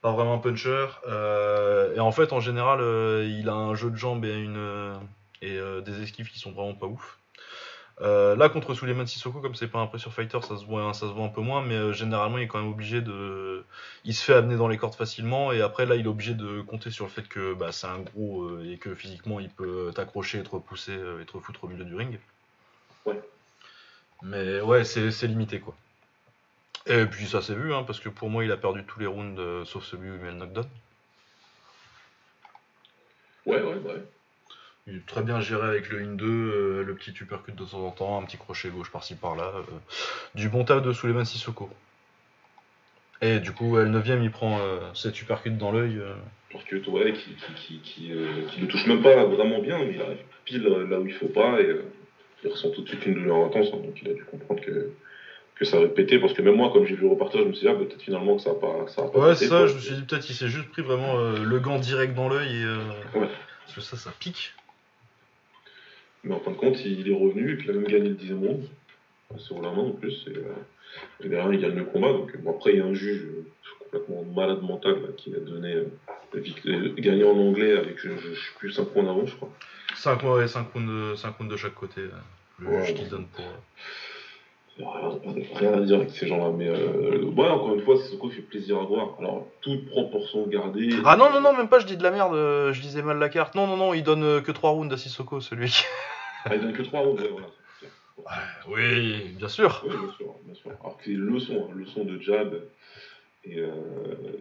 [0.03, 0.87] pas vraiment un puncher.
[1.07, 4.57] Euh, et en fait, en général, euh, il a un jeu de jambes et, une,
[4.57, 4.93] euh,
[5.41, 7.17] et des esquives qui sont vraiment pas ouf.
[8.01, 11.13] là, contre Suleiman Sissoko, comme c'est pas un pressure fighter, ça se voit, ça se
[11.13, 13.63] voit un peu moins, mais généralement, il est quand même obligé de.
[14.03, 16.61] Il se fait amener dans les cordes facilement, et après, là, il est obligé de
[16.61, 20.39] compter sur le fait que bah, c'est un gros et que physiquement, il peut t'accrocher
[20.39, 22.19] et te repousser et te refoutre au milieu du ring.
[23.05, 23.21] Ouais.
[24.21, 25.75] Mais ouais, c'est limité, quoi.
[26.85, 29.05] Et puis ça s'est vu, hein, parce que pour moi, il a perdu tous les
[29.05, 30.65] rounds euh, sauf celui où il met le knockdown.
[33.45, 34.03] Ouais, ouais, ouais.
[34.87, 37.91] Il est très bien géré avec le 1-2, euh, le petit uppercut de temps en
[37.91, 39.53] temps, un petit crochet gauche par-ci par-là.
[39.55, 39.61] Euh,
[40.35, 41.69] du bon taf de Suleiman Sissoko.
[43.21, 44.59] Et du coup, le 9ème, il prend
[44.93, 46.01] cet uppercut dans l'œil.
[46.69, 50.63] Que, ouais, qui, qui, qui, ne touche même pas vraiment bien, mais il arrive pile
[50.63, 51.73] là où il faut pas et
[52.43, 54.91] il ressent tout de suite une douleur intense, hein, donc il a dû comprendre que
[55.55, 57.53] que ça avait pété parce que même moi comme j'ai vu le reportage je me
[57.53, 59.75] suis dit ah, peut-être finalement que ça a pas ça a pas ouais ça je
[59.75, 62.55] me suis dit peut-être qu'il s'est juste pris vraiment euh, le gant direct dans l'œil
[62.55, 62.77] et euh,
[63.15, 63.27] ouais.
[63.65, 64.53] parce que ça ça pique.
[66.23, 68.15] Mais en fin de compte il est revenu et puis il a même gagné le
[68.15, 68.67] 10 monde
[69.37, 72.13] sur la main en plus et, euh, derrière il gagne le combat.
[72.13, 73.27] Donc bon après il y a un juge
[73.79, 75.83] complètement malade mental qui a donné
[76.97, 79.49] gagné en anglais avec je, je, sais plus 5 points d'avance je crois.
[79.95, 82.01] 5 ouais, 5 points de 5 points de chaque côté
[82.57, 83.45] le juge qui donne pour
[84.79, 88.79] Rien à dire avec ces gens-là, mais euh, ouais, encore une fois, qui fait plaisir
[88.79, 89.15] à voir.
[89.19, 90.89] Alors, toute proportion gardée.
[91.05, 93.19] Ah non, non, non, même pas, je dis de la merde, euh, je disais mal
[93.19, 93.53] la carte.
[93.53, 95.83] Non, non, non, il donne euh, que 3 rounds à Sissoko, celui qui.
[96.45, 97.47] ah, il donne que 3 rounds, ouais, voilà.
[98.67, 99.83] oui, bien sûr.
[99.85, 100.71] Oui, bien sûr, bien sûr.
[100.81, 102.59] Alors que c'est leçon, hein, leçon de jab
[103.43, 103.71] et, euh,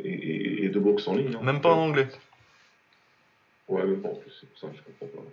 [0.02, 1.34] et, et, de boxe en ligne.
[1.34, 1.42] Hein.
[1.42, 2.08] Même pas en anglais.
[3.68, 5.28] Ouais, même pas en plus, c'est pour ça que je comprends pas.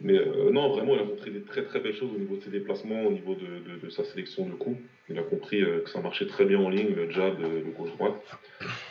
[0.00, 2.42] Mais euh, non, vraiment, il a montré des très très belles choses au niveau de
[2.42, 4.78] ses déplacements, au niveau de, de, sa sélection de coups.
[5.08, 8.14] Il a compris euh, que ça marchait très bien en ligne, le jab, le gauche-droite.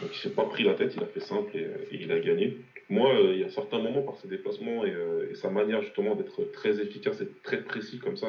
[0.01, 2.57] Donc il s'est pas pris la tête, il a fait simple et, il a gagné.
[2.89, 4.93] Moi, euh, il y a certains moments par ses déplacements et,
[5.31, 8.27] et sa manière justement d'être très efficace et très précis comme ça,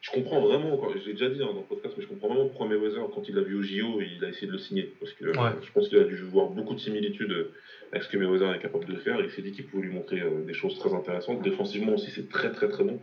[0.00, 2.46] je comprends vraiment, je l'ai déjà dit hein, dans le podcast, mais je comprends vraiment
[2.46, 4.94] pourquoi Mayweather, quand il l'a vu au JO, il a essayé de le signer.
[4.98, 7.48] Parce que je pense qu'il a dû voir beaucoup de similitudes
[7.92, 9.20] avec ce que Mayweather est capable de faire.
[9.20, 11.42] Il s'est dit qu'il pouvait lui montrer euh, des choses très intéressantes.
[11.42, 13.00] Défensivement aussi, c'est très très très bon.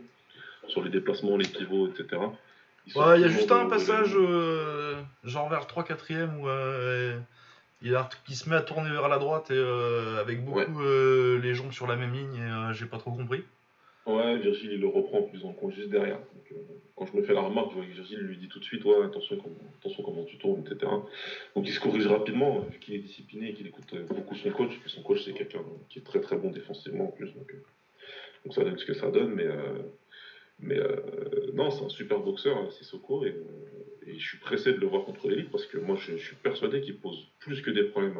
[0.66, 2.20] Sur les déplacements, les pivots, etc.
[2.86, 7.18] Il y a juste un passage, euh, genre vers le 3-4ème, où euh,
[7.80, 7.94] il,
[8.34, 12.12] se met à tourner vers la droite et avec beaucoup les jambes sur la même
[12.12, 13.44] ligne, et j'ai pas trop compris.
[14.08, 16.18] Ouais, Virgile, il le reprend plus en compte juste derrière.
[16.52, 16.54] Euh,
[16.96, 18.82] quand je me fais la remarque, je vois que Virgile lui dit tout de suite
[18.86, 20.90] Ouais, attention, comment, attention tu tournes, etc.
[21.54, 24.50] Donc il se corrige rapidement, vu qu'il est discipliné et qu'il écoute euh, beaucoup son
[24.50, 24.78] coach.
[24.80, 27.34] Puis son coach, c'est quelqu'un qui est très très bon défensivement en plus.
[27.34, 29.34] Donc, euh, ça donne ce que ça donne.
[30.60, 30.80] Mais,
[31.52, 33.26] non, c'est un super boxeur, Sissoko.
[33.26, 33.36] Et,
[34.06, 36.80] et, je suis pressé de le voir contre l'élite parce que moi, je, suis persuadé
[36.80, 38.16] qu'il pose plus que des problèmes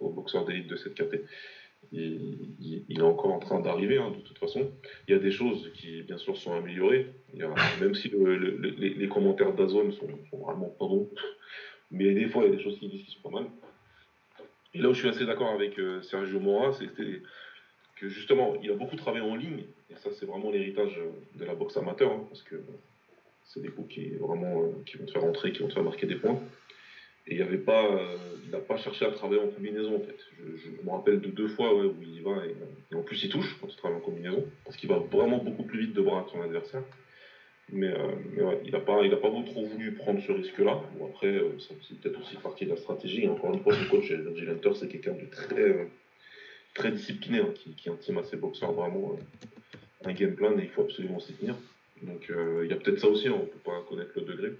[0.00, 1.24] aux boxeurs d'élite de cette catégorie
[1.92, 4.70] il, est encore en train d'arriver, hein, de toute façon.
[5.06, 7.06] Il y a des choses qui, bien sûr, sont améliorées.
[7.80, 11.08] même si les, commentaires d'Azone sont, sont, vraiment pas bons,
[11.90, 13.46] mais des fois, il y a des choses qui disent qui sont pas mal.
[14.74, 16.86] Et là où je suis assez d'accord avec euh, Sergio Mora, c'est
[17.96, 21.00] que justement, il a beaucoup travaillé en ligne, et ça, c'est vraiment l'héritage
[21.34, 22.56] de la boxe amateur, hein, parce que
[23.44, 25.82] c'est des coups qui, vraiment, euh, qui vont te faire rentrer, qui vont te faire
[25.82, 26.38] marquer des points.
[27.30, 28.16] Et il pas, euh,
[28.50, 30.16] n'a pas cherché à travailler en combinaison en fait.
[30.38, 33.56] Je, me rappelle de deux fois où il y va et, en plus il touche
[33.60, 36.30] quand il travaille en combinaison parce qu'il va vraiment beaucoup plus vite de bras que
[36.30, 36.82] son adversaire.
[37.70, 40.80] Mais, euh, il n'a pas, il pas trop voulu prendre ce risque-là.
[41.10, 43.28] Après, euh, c'est peut-être aussi partie de la stratégie.
[43.28, 45.90] Encore une fois, le coach Virgil Hunter, c'est quelqu'un de très,
[46.72, 49.18] très discipliné hein, qui, qui, intime à ses boxeurs vraiment
[50.06, 51.56] un game plan et il faut absolument s'y tenir.
[52.00, 54.52] Donc il y a peut-être ça aussi, hein, on ne peut pas connaître le degré.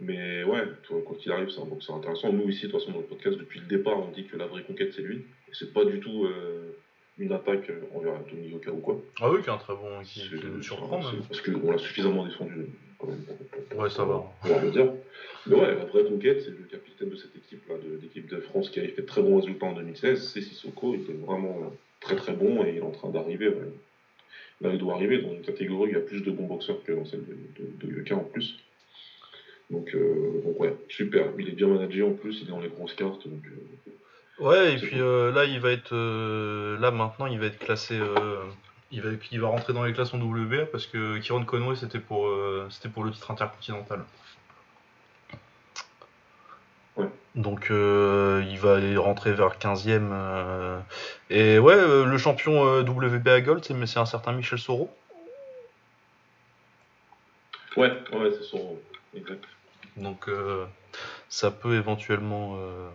[0.00, 0.62] Mais ouais,
[1.04, 2.32] quoi qu'il arrive, c'est un boxeur intéressant.
[2.32, 4.46] Nous, ici, de toute façon, dans le podcast, depuis le départ, on dit que la
[4.46, 5.18] vraie conquête, c'est lui.
[5.48, 6.76] Et c'est pas du tout euh,
[7.18, 9.00] une attaque envers Tony Yoka ou quoi.
[9.20, 10.02] Ah oui, qui est un très bon.
[10.02, 11.22] qui, nous surprend même.
[11.28, 12.66] Parce qu'on l'a suffisamment défendu,
[12.98, 13.24] quand même.
[13.80, 14.24] ouais, ça va.
[14.44, 14.92] On va le dire.
[15.46, 18.70] Mais ouais, la vraie conquête, c'est le capitaine de cette équipe-là, de l'équipe de France,
[18.70, 20.32] qui a fait de très bons résultats en 2016.
[20.32, 20.94] C'est Sissoko.
[20.94, 23.52] Il était vraiment très très bon et il est en train d'arriver.
[24.60, 26.82] Là, il doit arriver dans une catégorie où il y a plus de bons boxeurs
[26.84, 28.58] que dans celle de, de, Yoka en plus.
[29.72, 31.26] Euh, donc, ouais, super.
[31.38, 33.26] Il est bien managé en plus, il est dans les grosses cartes.
[33.26, 35.94] Donc, euh, ouais, et puis euh, là, il va être.
[35.94, 37.98] là, maintenant, il va être classé.
[38.90, 42.00] il, va, il va rentrer dans les classes en WBA parce que Kieron Conway, c'était
[42.00, 42.30] pour,
[42.70, 44.04] c'était pour le titre intercontinental.
[46.96, 47.08] Ouais.
[47.34, 50.82] Donc il va rentrer vers le 15ème.
[51.30, 54.90] et ouais, le champion WBA Gold, c'est un certain Michel Soro.
[57.76, 58.80] Ouais, ouais, c'est Soro.
[59.16, 59.44] Exact.
[59.96, 60.66] Donc euh,
[61.28, 62.88] ça peut éventuellement euh,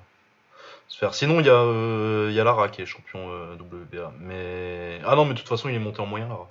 [0.88, 1.14] se faire.
[1.14, 4.14] Sinon, il y, a, euh, y a Lara qui est champion WBA.
[4.20, 5.00] Mais...
[5.06, 6.50] Ah non, mais de toute façon, il est monté en moyen, Lara.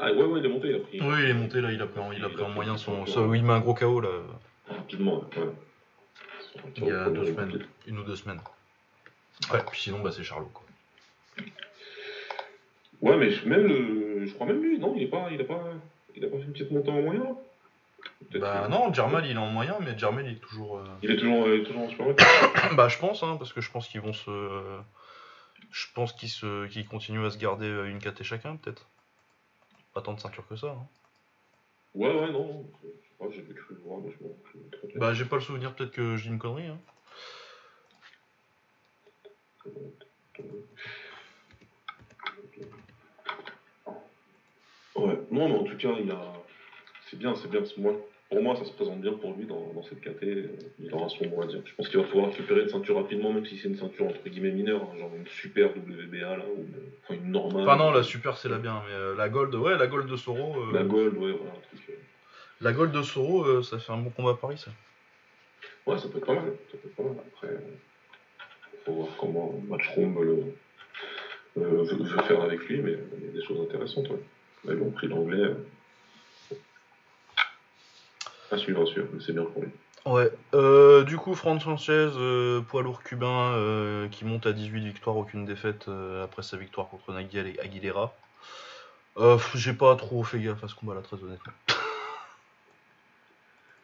[0.00, 0.68] ah ouais, ouais, il est monté.
[0.68, 1.00] Il a pris...
[1.00, 3.04] Oui, il est monté là, il a pris en, il a pris en moyen son.
[3.28, 4.10] oui, il met un gros KO là.
[4.68, 5.48] Rapidement, ouais.
[6.76, 8.40] Il y a deux semaines, une ou deux semaines.
[9.52, 10.64] Ouais, puis sinon, bah, c'est Charlot quoi.
[13.00, 14.07] Ouais, mais même le.
[14.28, 15.28] Je crois même lui, non, il est pas.
[15.30, 15.62] Il a pas.
[16.14, 17.36] Il a pas fait une petite montée en moyen
[18.32, 20.78] Bah non, Jermal il est en moyen, mais Jermal il est toujours.
[20.78, 22.06] Euh, il est toujours, toujours en super
[22.76, 24.30] Bah je pense, hein, parce que je pense qu'ils vont se.
[25.70, 26.66] Je pense qu'ils se...
[26.88, 28.88] continuent à se garder euh, une KT chacun, peut-être.
[29.94, 30.68] Pas tant de ceinture que ça.
[30.68, 30.86] Hein.
[31.94, 32.64] Ouais, ouais, non.
[33.30, 36.38] J'ai cru voir, mais je Bah j'ai pas le souvenir, peut-être que je dis une
[36.38, 36.68] connerie.
[36.68, 36.78] Hein.
[44.98, 46.20] Ouais, non, mais en tout cas, il a...
[47.06, 47.62] c'est bien, c'est bien.
[47.76, 47.94] Moi,
[48.30, 50.22] pour moi, ça se présente bien pour lui dans, dans cette KT.
[50.22, 51.62] Euh, il aura son mot à dire.
[51.64, 54.28] Je pense qu'il va pouvoir récupérer une ceinture rapidement, même si c'est une ceinture entre
[54.28, 56.66] guillemets mineure, hein, genre une super WBA là, ou
[57.04, 57.62] enfin une normale.
[57.62, 60.16] Enfin, non, la super, c'est la bien, mais euh, la gold, ouais, la gold de
[60.16, 60.60] Soro.
[60.60, 61.98] Euh, la gold, ouais, voilà, un truc.
[62.60, 64.72] La gold de Soro, ça fait un bon combat à Paris, ça.
[65.86, 66.52] Ouais, ça peut être pas mal.
[66.70, 67.14] Ça peut être pas mal.
[67.32, 67.56] Après,
[68.84, 70.54] faut voir comment Matchroom le,
[71.56, 74.20] veut, faire avec lui, mais il y a des choses intéressantes, ouais.
[74.64, 75.42] Mais bon, pris l'anglais.
[75.42, 76.54] Euh,
[78.50, 79.70] à suivre, à suivre, c'est bien pour lui.
[80.06, 80.30] Ouais.
[80.54, 85.44] Euh, du coup, Franck Sanchez, euh, poids lourd cubain, qui monte à 18 victoires, aucune
[85.44, 85.86] défaite
[86.22, 88.14] après sa victoire contre Nagui Aguilera.
[89.54, 91.52] J'ai pas trop fait gaffe à ce combat là, très honnêtement.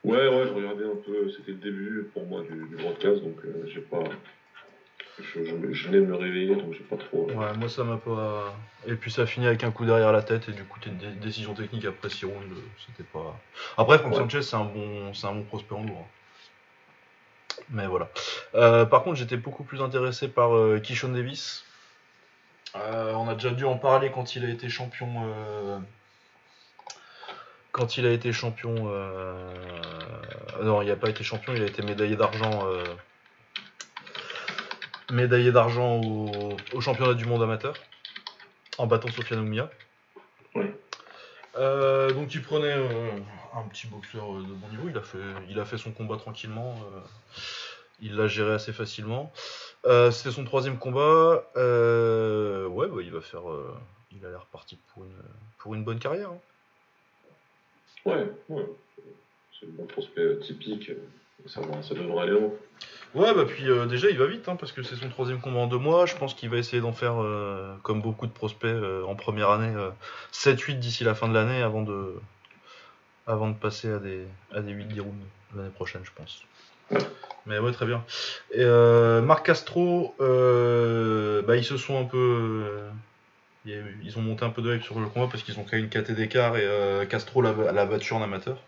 [0.05, 3.39] Ouais, ouais, je regardais un peu, c'était le début pour moi du, du broadcast, donc
[3.67, 4.05] j'ai pas,
[5.21, 7.29] je, je, venais de me réveiller, donc j'ai pas trop.
[7.31, 8.55] Euh, ouais, moi ça m'a pas.
[8.87, 11.21] Et puis ça finit avec un coup derrière la tête, et du coup, t'es une
[11.21, 13.39] décision technique après 6 rounds, euh, c'était pas.
[13.79, 16.01] Après, Frank Sanchez, c'est un bon, c'est un bon prospect en lourd.
[16.01, 17.63] Hein.
[17.71, 18.11] Mais voilà.
[18.57, 20.51] Euh, par contre, j'étais beaucoup plus intéressé par
[20.83, 21.65] Kishon Davis.
[22.75, 25.09] on a déjà dû en parler quand il a été champion.
[27.71, 28.91] Quand il a été champion.
[30.63, 32.67] Non, il n'a pas été champion, il a été médaillé d'argent
[35.11, 37.75] médaillé d'argent au, championnat du monde amateur
[38.79, 39.71] en battant Sofiane Oumia.
[41.57, 43.11] Euh, donc il prenait euh,
[43.55, 46.75] un petit boxeur de bon niveau, il a fait, il a fait son combat tranquillement.
[48.01, 49.33] Il l'a géré assez facilement.
[49.87, 51.49] Euh, C'était son troisième combat.
[51.57, 53.49] Euh, ouais, bah, il va faire.
[53.51, 53.75] euh,
[54.13, 55.23] il a l'air parti pour une,
[55.59, 56.31] pour une bonne carrière.
[56.31, 56.41] hein.
[58.05, 58.67] Ouais, ouais.
[59.59, 60.91] C'est le bon prospect typique.
[61.47, 62.51] Ça, ça devrait aller loin.
[63.15, 65.61] Ouais, bah puis euh, déjà il va vite hein, parce que c'est son troisième combat
[65.61, 66.05] en deux mois.
[66.05, 69.51] Je pense qu'il va essayer d'en faire, euh, comme beaucoup de prospects euh, en première
[69.51, 69.91] année, euh,
[70.33, 72.15] 7-8 d'ici la fin de l'année avant de,
[73.27, 75.15] avant de passer à des, à des 8 rounds
[75.55, 76.43] l'année prochaine, je pense.
[77.47, 78.05] Mais ouais, très bien.
[78.53, 82.65] Et Marc Castro, bah, ils se sont un peu.
[83.67, 85.89] ils ont monté un peu de hype sur le combat parce qu'ils ont créé une
[85.89, 88.59] KT d'écart et Castro l'a l'a battu en amateur.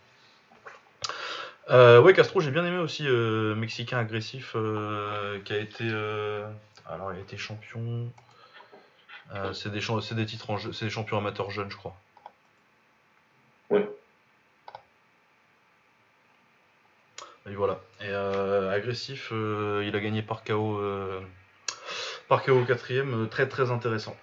[1.68, 5.84] Euh, ouais, Castro, j'ai bien aimé aussi, euh, Mexicain agressif, euh, qui a été.
[5.84, 6.48] euh,
[6.88, 8.10] alors, il a été champion.
[9.52, 11.96] C'est des, c'est des titres en jeu, c'est des champions amateurs jeunes, je crois.
[13.70, 13.88] Ouais.
[17.46, 17.80] Et voilà.
[18.00, 20.80] Et agressif, il a gagné par KO,
[22.28, 24.16] par KO au quatrième, très très intéressant.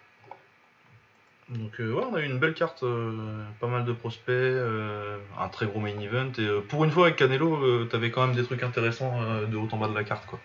[1.50, 5.18] Donc euh, ouais, on a eu une belle carte, euh, pas mal de prospects, euh,
[5.40, 6.32] un très gros main event.
[6.38, 9.14] Et pour une fois avec Canelo, t'avais quand même des trucs intéressants
[9.50, 10.40] de haut en bas de la carte, quoi.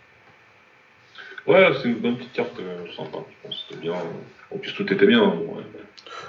[1.46, 2.60] Ouais, c'est une bonne petite carte
[2.96, 3.18] sympa.
[3.30, 3.94] Je pense que c'était bien.
[4.54, 5.24] En plus, tout était bien.
[5.24, 5.64] ouais.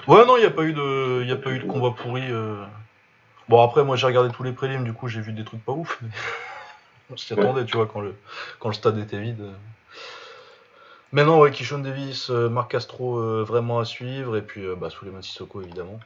[0.08, 2.24] Ouais, non, il n'y a pas eu de, y a pas eu de combat pourri.
[3.50, 5.72] Bon, après, moi j'ai regardé tous les prélims, du coup j'ai vu des trucs pas
[5.72, 6.10] ouf, mais
[7.12, 7.40] on s'y Ouais.
[7.42, 8.14] attendait, tu vois, quand le,
[8.60, 9.44] quand le stade était vide.
[11.12, 14.76] Mais non, ouais, Kishon Davis, euh, Marc Castro, euh, vraiment à suivre, et puis euh,
[14.76, 16.00] bah, Suleiman Sissoko, évidemment.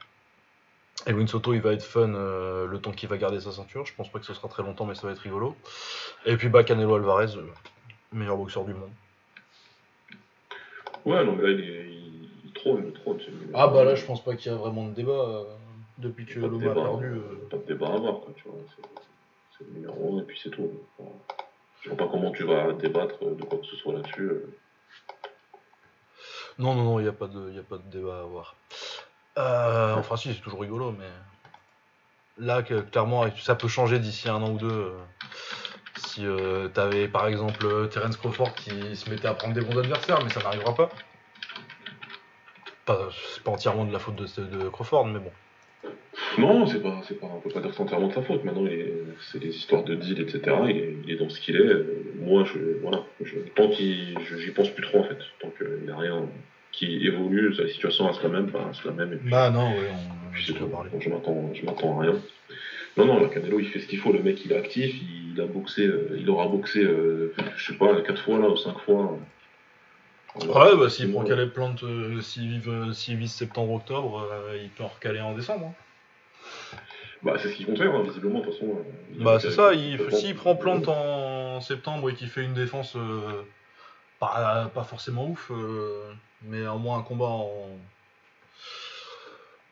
[1.06, 3.84] Edwin Soto, il va être fun euh, le temps qu'il va garder sa ceinture.
[3.84, 5.54] Je pense pas que ce sera très longtemps, mais ça va être rigolo.
[6.24, 7.42] Et puis bah, Canelo Alvarez, euh,
[8.12, 8.90] meilleur boxeur du monde.
[11.04, 13.18] Ouais, non, mais là, il, est, il, il trône, il trône.
[13.52, 15.44] Ah bah là, je pense pas qu'il y a vraiment de débat euh,
[15.98, 17.10] depuis que Loma a perdu.
[17.50, 18.56] Pas de débat à avoir, quoi, tu vois.
[18.74, 18.82] C'est-
[19.58, 20.70] C'est le numéro 1 et puis c'est tout.
[20.98, 21.10] Enfin,
[21.82, 24.30] je vois pas comment tu vas débattre de quoi que ce soit là-dessus.
[26.58, 28.56] Non, non, non, il n'y a, pas de- a pas de débat à avoir.
[29.38, 31.08] Euh, enfin, si, c'est toujours rigolo, mais.
[32.36, 34.68] Là, clairement, ça peut changer d'ici un an ou deux.
[34.70, 34.98] euh,
[35.96, 39.78] si euh, t'avais par exemple euh, Terence Crawford qui se mettait à prendre des bons
[39.78, 40.88] adversaires, mais ça n'arrivera pas.
[42.84, 45.32] Pas- C'est pas entièrement de la faute de Crawford, mais bon.
[46.38, 48.44] Non, c'est pas, c'est pas, on peut pas dire que c'est entièrement de sa faute.
[48.44, 48.94] Maintenant, il est-
[49.30, 50.40] c'est des histoires de deal, etc.
[50.68, 51.60] Il est, il est dans ce qu'il est.
[51.60, 55.18] Euh, Moi, je, voilà, je, tant qu'il, je- j'y pense plus trop en fait.
[55.40, 56.26] Tant qu'il n'y a rien
[56.72, 59.12] qui évolue, la situation reste la même, bah, c'est la même.
[59.12, 60.66] Et puis, Bah non, ouais, on, puis on.
[60.90, 62.14] Donc, je m'attends, je m'attends à rien.
[62.96, 64.12] Non, non, la Canelo, il fait ce qu'il faut.
[64.12, 64.94] Le mec, il est actif.
[65.34, 68.56] Il a boxé, euh, il aura boxé, euh, je sais pas, quatre fois là, ou
[68.56, 69.18] cinq fois.
[70.46, 71.24] Ouais, bah s'il prend.
[71.24, 74.28] Calais Plante, euh, s'il euh, s'il vise septembre-octobre,
[74.60, 75.66] il peut en recaler en décembre.
[75.66, 75.83] hein.
[77.22, 78.76] Bah, c'est ce qu'il compte faire, hein, visiblement, de toute façon.
[79.16, 82.52] il Bah c'est ça, il, il- s'il prend plante en septembre et qu'il fait une
[82.54, 83.42] défense euh,
[84.20, 87.78] pas, pas forcément ouf, euh, mais au moins un combat en,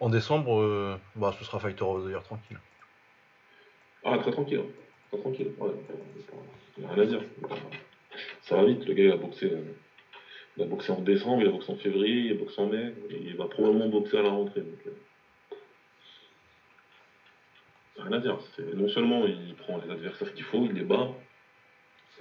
[0.01, 2.59] en décembre, euh, bah ce sera Fighter of the Year tranquille.
[4.05, 4.61] Ah, très tranquille.
[4.61, 4.71] hein.
[5.11, 5.49] Très tranquille.
[5.59, 5.71] Ouais,
[6.79, 7.21] il n'y a rien à dire.
[8.43, 9.53] Ça va vite, le gars il a boxé.
[10.57, 12.95] Il a boxé en décembre, il a boxé en février, il a boxé en mai,
[13.11, 14.61] et il va probablement boxer à la rentrée.
[14.61, 14.81] Donc,
[18.03, 18.39] rien à dire.
[18.75, 21.09] Non seulement il prend les adversaires qu'il faut, il les bat,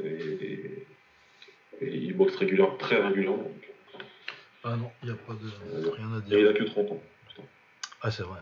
[0.03, 0.85] et,
[1.81, 3.43] il boxe régulièrement, très régulièrement.
[3.43, 3.71] donc.
[4.63, 6.49] Ah non, il n'y a pas de rien à Et il dire.
[6.49, 7.01] a que 30 ans.
[7.27, 7.43] Putain.
[8.01, 8.39] Ah c'est vrai.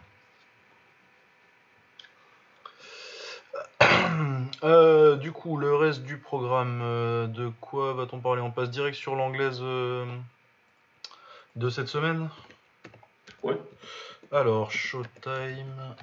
[4.64, 8.42] Euh, du coup, le reste du programme, euh, de quoi va-t-on parler?
[8.42, 10.06] On passe direct sur l'anglaise euh,
[11.56, 12.30] de cette semaine?
[13.42, 13.58] Ouais.
[14.34, 15.96] Alors, Showtime.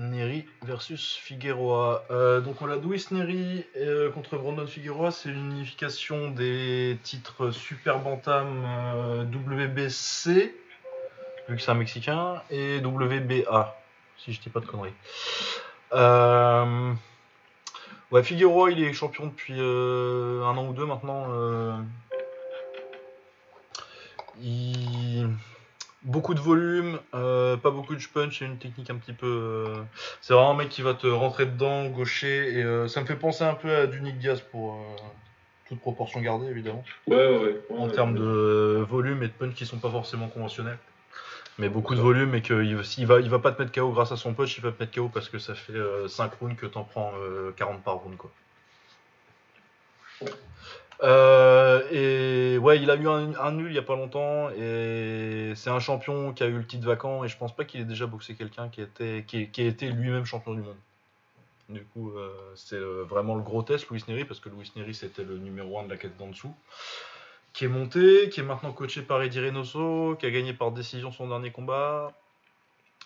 [0.00, 2.04] Neri versus Figueroa.
[2.10, 5.10] Euh, donc on a Luis Neri euh, contre Brandon Figueroa.
[5.10, 10.54] C'est une unification des titres Super Bantam euh, WBC,
[11.48, 13.76] vu que c'est un Mexicain, et WBA,
[14.18, 14.94] si je dis pas de conneries.
[18.10, 21.28] Ouais, Figueroa, il est champion depuis un an ou deux maintenant.
[26.02, 29.26] Beaucoup de volume, euh, pas beaucoup de punch et une technique un petit peu.
[29.26, 29.82] euh,
[30.22, 33.16] C'est vraiment un mec qui va te rentrer dedans, gaucher, et euh, ça me fait
[33.16, 34.78] penser un peu à du Nick Diaz pour
[35.68, 36.82] toute proportion gardée évidemment.
[37.06, 37.60] Ouais, ouais, ouais.
[37.76, 38.20] En ouais, termes ouais.
[38.20, 40.78] de volume et de punch qui sont pas forcément conventionnels.
[41.58, 44.12] Mais beaucoup de volume et qu'il il va, il va pas te mettre KO grâce
[44.12, 45.74] à son punch, il va te mettre KO parce que ça fait
[46.08, 48.30] 5 rounds que t'en prends euh, 40 par round quoi.
[51.02, 55.70] Euh, et ouais, il a eu un, nul il y a pas longtemps et c'est
[55.70, 58.06] un champion qui a eu le titre vacant et je pense pas qu'il ait déjà
[58.06, 60.76] boxé quelqu'un qui était qui, qui a été lui-même champion du monde.
[61.70, 65.22] Du coup, euh, c'est vraiment le gros test, Luis Neri, parce que Luis Neri, c'était
[65.22, 66.52] le numéro 1 de la quête d'en dessous.
[67.52, 71.12] Qui est monté, qui est maintenant coaché par Eddie Reynoso, qui a gagné par décision
[71.12, 72.12] son dernier combat.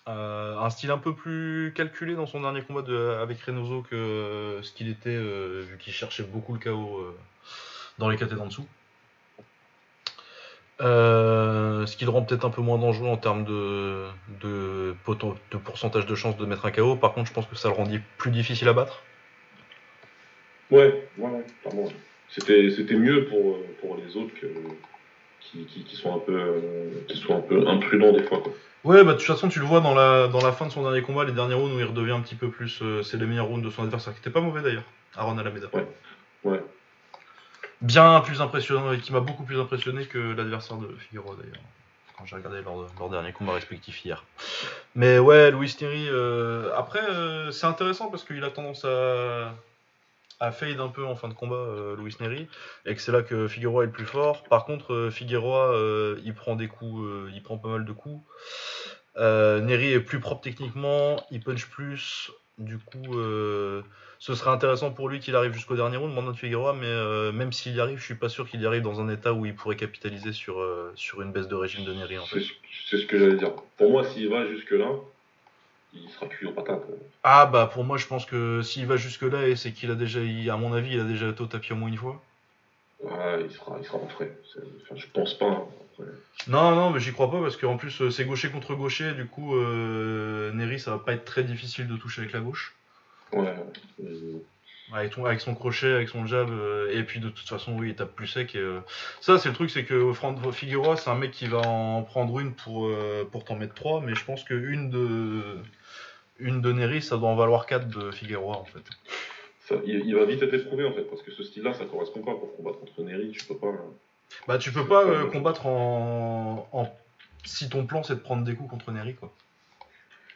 [0.09, 2.82] Euh, un style un peu plus calculé dans son dernier combat
[3.20, 7.14] avec Reynoso que ce qu'il était, vu qu'il cherchait beaucoup le chaos
[7.99, 8.66] dans les KT d'en dessous.
[10.80, 14.07] Euh, ce qui le rend peut-être un peu moins dangereux en termes de,
[14.40, 16.97] de, poten- de pourcentage de chance de mettre un KO.
[16.97, 19.03] Par contre, je pense que ça le rendit plus difficile à battre.
[20.70, 21.84] Ouais, ouais, ouais.
[22.28, 24.49] C'était, c'était mieux pour, pour les autres que,
[25.40, 28.53] qui, qui, qui sont un peu, euh, qui sont un peu imprudents des fois, quoi.
[28.82, 30.82] Ouais, bah de toute façon, tu le vois dans la, dans la fin de son
[30.82, 32.80] dernier combat, les derniers rounds où il redevient un petit peu plus.
[32.82, 34.84] euh, c'est les meilleurs rounds de son adversaire, qui était pas mauvais d'ailleurs,
[35.16, 35.68] Aaron Alameda.
[36.42, 36.61] Ouais.
[37.85, 41.61] Bien plus impressionnant et qui m'a beaucoup plus impressionné que l'adversaire de Figueroa d'ailleurs,
[42.16, 44.24] quand j'ai regardé leur, leur dernier combat respectif hier.
[44.95, 49.55] Mais ouais, Louis Neri, euh, après, euh, c'est intéressant parce qu'il a tendance à,
[50.41, 52.49] à fade un peu en fin de combat, euh, Louis Neri,
[52.87, 54.45] et que c'est là que Figueroa est le plus fort.
[54.45, 58.24] Par contre, euh, Figueroa, euh, il prend des coups, il prend pas mal de coups.
[59.18, 62.30] Neri est plus propre techniquement, il punch plus.
[62.59, 63.82] Du coup, euh,
[64.20, 67.52] ce serait intéressant pour lui qu'il arrive jusqu'au dernier round, Mandant Figueroa, mais euh, même
[67.52, 69.57] s'il y arrive, je suis pas sûr qu'il y arrive dans un état où il
[69.57, 72.44] pourrait capitaliser sur, euh, sur une baisse de régime de Neri en C'est, fait.
[72.44, 72.52] ce-
[72.88, 73.52] c'est ce que j'allais dire.
[73.76, 74.88] Pour moi, s'il va jusque-là,
[75.94, 76.84] il sera cuit aux patates.
[77.24, 79.94] Ah bah pour moi je pense que s'il va jusque là et c'est qu'il a
[79.94, 82.22] déjà, il- à mon avis, il a déjà été au tapis au moins une fois.
[83.00, 84.36] Ouais, il sera, il sera en frais.
[84.52, 85.66] C'est- Enfin, je pense pas.
[86.47, 89.26] Non non mais j'y crois pas parce qu'en plus euh, c'est gaucher contre gaucher, du
[89.26, 92.74] coup euh, Neri ça va pas être très difficile de toucher avec la gauche.
[93.32, 93.55] Ouais.
[94.03, 94.38] euh,
[94.92, 97.88] Avec, ton- avec son crochet, avec son jab, euh, et puis de toute façon, oui,
[97.90, 98.55] il tape plus sec.
[98.55, 98.80] Et, euh,
[99.20, 102.38] ça, c'est le truc, c'est que Fran- Figueroa, c'est un mec qui va en prendre
[102.38, 105.57] une pour, euh, pour t'en mettre trois, mais je pense qu'une de,
[106.38, 108.84] une de Neri, ça doit en valoir quatre de Figueroa, en fait.
[109.66, 112.20] ça- il, il va vite être éprouvé en fait, parce que ce style-là, ça correspond
[112.22, 113.30] pas pour combattre contre Neri.
[113.30, 113.68] Tu peux pas.
[113.68, 113.90] hein.
[114.48, 116.88] Bah, tu peux pas euh, combattre en, en-
[117.44, 119.32] Si ton plan, c'est de prendre des coups contre Neri, quoi.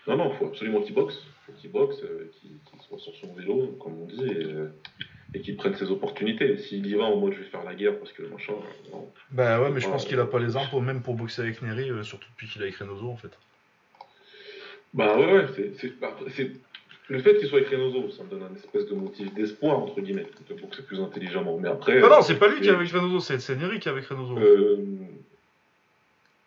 [0.06, 1.16] Non, non, faut absolument qu'il boxe.
[1.46, 4.68] Faut qu'il boxe, euh, qu'il qu'il soit sur son vélo, comme on dit, et, euh,
[5.34, 6.56] et qu'il prenne ses opportunités.
[6.58, 9.12] S'il y va en mode je vais faire la guerre parce que machin, euh, non.
[9.30, 11.60] Bah ouais, mais je pense qu'il a pas les armes pour même pour boxer avec
[11.60, 13.38] Neri, euh, surtout depuis qu'il a écrit Reynoso, en fait.
[14.94, 16.52] Bah ouais, ouais, c'est, c'est, bah, c'est-
[17.08, 20.00] le fait qu'il soit avec Reynoso, ça me donne un espèce de motif d'espoir, entre
[20.00, 21.56] guillemets, de boxer plus intelligemment.
[21.58, 22.00] Mais après.
[22.02, 24.04] Ah non, c'est pas lui qui est avec Reynoso, c'est c'est Neri qui est avec
[24.06, 24.36] Reynoso.
[24.38, 24.76] euh,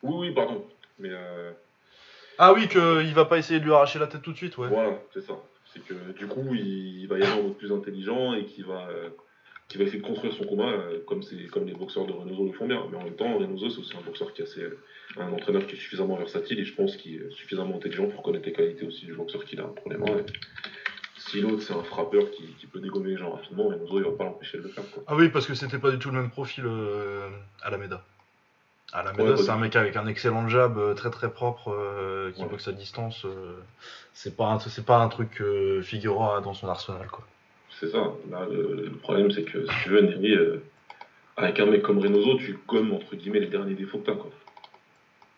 [0.04, 0.64] Oui, oui, pardon.
[1.00, 1.52] Mais euh,
[2.38, 4.68] Ah oui, qu'il va pas essayer de lui arracher la tête tout de suite, ouais.
[4.68, 5.34] voilà, c'est ça.
[5.74, 8.66] C'est que du coup, il, il va y aller en mode plus intelligent et qu'il
[8.66, 9.10] va, euh,
[9.72, 12.46] qu'il va essayer de construire son combat euh, comme, c'est, comme les boxeurs de Reynoso
[12.46, 12.86] le font bien.
[12.92, 14.64] Mais en même temps, Reynoso, c'est aussi un boxeur qui a assez,
[15.18, 18.46] un entraîneur qui est suffisamment versatile et je pense qu'il est suffisamment intelligent pour connaître
[18.46, 20.18] les qualités aussi du boxeur qu'il a entre les mains.
[20.18, 20.26] Et
[21.18, 24.12] si l'autre, c'est un frappeur qui, qui peut dégommer les gens rapidement, Reynoso, il va
[24.12, 24.84] pas l'empêcher de le faire.
[24.92, 25.04] Quoi.
[25.08, 27.30] Ah oui, parce que c'était pas du tout le même profil euh,
[27.64, 28.04] Alameda.
[28.94, 32.32] Alameda, Ouais, pas c'est un mec avec un excellent jab, euh, très très propre, euh,
[32.32, 32.50] qui Ouais.
[32.50, 33.24] boxe à distance.
[33.24, 33.58] euh,
[34.14, 37.26] c'est pas un, pas un truc que Figueroa a dans son arsenal, quoi.
[37.82, 38.14] C'est ça.
[38.30, 40.64] Là, le, le problème, c'est que si tu veux, Neri, euh,
[41.36, 44.16] avec un mec comme Reynoso, tu gommes entre guillemets les derniers défauts que t'as.
[44.16, 44.30] Quoi.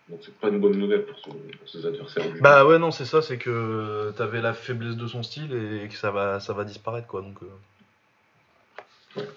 [0.10, 2.26] Donc c'est pas une bonne nouvelle pour, son- pour ses adversaires.
[2.42, 5.96] Bah ouais, non, c'est ça, c'est que t'avais la faiblesse de son style et que
[5.96, 7.22] ça va, ça va disparaître, quoi.
[7.22, 9.30] Donc, euh, Ouais.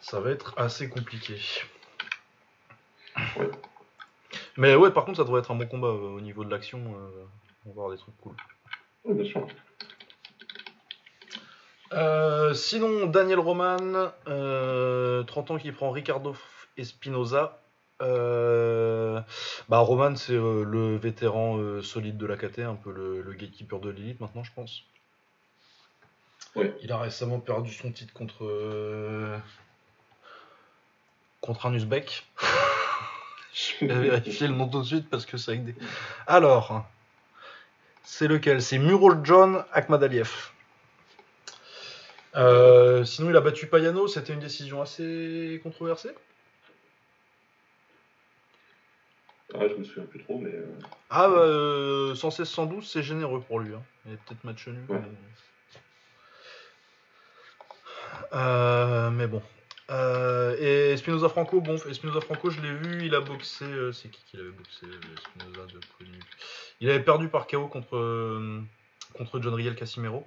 [0.00, 1.34] ça va être assez compliqué.
[3.36, 3.50] Ouais.
[4.56, 6.78] Mais ouais, par contre, ça devrait être un bon combat euh, au niveau de l'action.
[6.78, 7.24] euh,
[7.64, 8.36] on va voir des trucs cool.
[9.04, 9.44] Ouais, bien sûr.
[11.92, 16.36] Euh, sinon, Daniel Roman, euh, 30 ans qui prend Ricardo
[16.76, 17.60] Espinoza.
[18.02, 19.20] Euh,
[19.68, 23.32] bah, Roman, c'est euh, le vétéran euh, solide de la KT, un peu le, le
[23.32, 24.84] gatekeeper de l'élite maintenant, je pense.
[26.82, 28.44] Il a récemment perdu son titre contre.
[28.44, 29.38] euh,
[31.42, 32.26] contre un Uzbek.
[33.54, 35.74] je vais vérifier le nom tout de suite parce que c'est avec des.
[36.26, 36.84] Alors,
[38.02, 38.62] c'est lequel?
[38.62, 40.50] C'est Murol John Akhmadaliev.
[42.36, 46.10] Euh, sinon, il a battu Payano, c'était une décision assez controversée.
[49.54, 50.50] Ah, je me souviens plus trop, mais.
[50.52, 50.66] euh,
[51.08, 53.74] Ah, bah, euh, 116-112, c'est généreux pour lui.
[53.74, 53.82] Hein.
[54.04, 54.84] Il est peut-être match nul.
[54.88, 55.00] Ouais.
[58.32, 59.10] Mais...
[59.12, 59.42] Mais bon.
[60.60, 63.64] Et Espinoza Franco, bon, Espinoza Franco, je l'ai vu, il a boxé.
[63.92, 66.18] c'est qui qu'il avait boxé Espinoza de connu?
[66.80, 68.60] Il avait perdu par KO contre,
[69.14, 70.26] contre John Riel Casimero.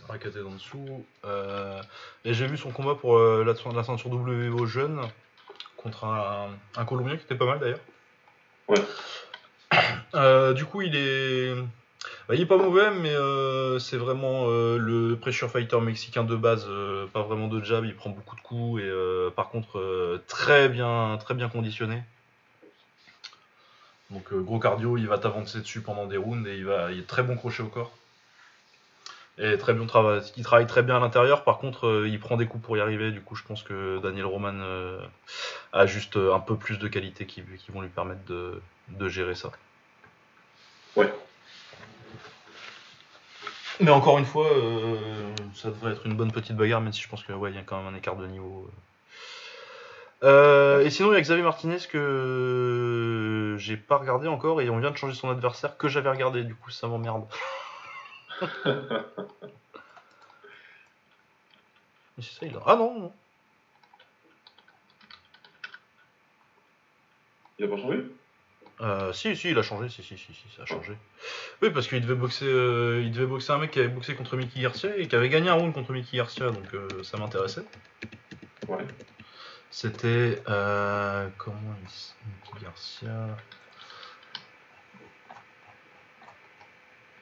[0.00, 1.04] Dans la KT d'en dessous.
[1.24, 1.80] Euh,
[2.24, 5.00] et j'ai vu son combat pour euh, la, la ceinture WO jeune
[5.76, 7.80] contre un, un Colombien qui était pas mal d'ailleurs.
[8.68, 8.82] Ouais.
[10.14, 11.52] Euh, du coup, il est.
[12.28, 13.12] Bah, il est pas mauvais, mais
[13.80, 16.68] c'est vraiment le pressure fighter mexicain de base,
[17.12, 21.34] pas vraiment de jab, il prend beaucoup de coups et par contre très bien, très
[21.34, 22.04] bien conditionné.
[24.10, 27.08] Donc gros cardio, il va t'avancer dessus pendant des rounds et il va, il est
[27.08, 27.90] très bon crochet au corps.
[29.36, 31.42] Et très bien travail, il travaille très bien à l'intérieur.
[31.42, 33.10] Par contre, euh, il prend des coups pour y arriver.
[33.10, 35.00] Du coup, je pense que Daniel Roman euh,
[35.72, 39.08] a juste euh, un peu plus de qualités qui, qui vont lui permettre de, de
[39.08, 39.50] gérer ça.
[40.94, 41.12] Ouais.
[43.80, 47.08] Mais encore une fois, euh, ça devrait être une bonne petite bagarre, même si je
[47.08, 48.70] pense que ouais, il y a quand même un écart de niveau.
[50.22, 54.90] Et sinon, il y a Xavier Martinez que j'ai pas regardé encore et on vient
[54.90, 56.44] de changer son adversaire que j'avais regardé.
[56.44, 57.26] Du coup, ça m'emmerde.
[62.16, 62.60] Mais c'est ça, il a...
[62.66, 63.12] Ah non, non.
[67.58, 68.04] Il a pas changé?
[68.80, 70.96] Euh, si, si, il a changé, si, si, si, si, ça a changé.
[71.62, 74.36] Oui, parce qu'il devait boxer, euh, il devait boxer un mec qui avait boxé contre
[74.36, 77.64] Mickey Garcia et qui avait gagné un round contre Mickey Garcia, donc euh, ça m'intéressait.
[78.66, 78.84] Ouais.
[79.70, 81.88] C'était euh, comment il
[82.28, 83.36] Mickey Garcia?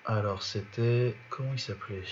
[0.05, 2.03] Alors c'était comment il s'appelait?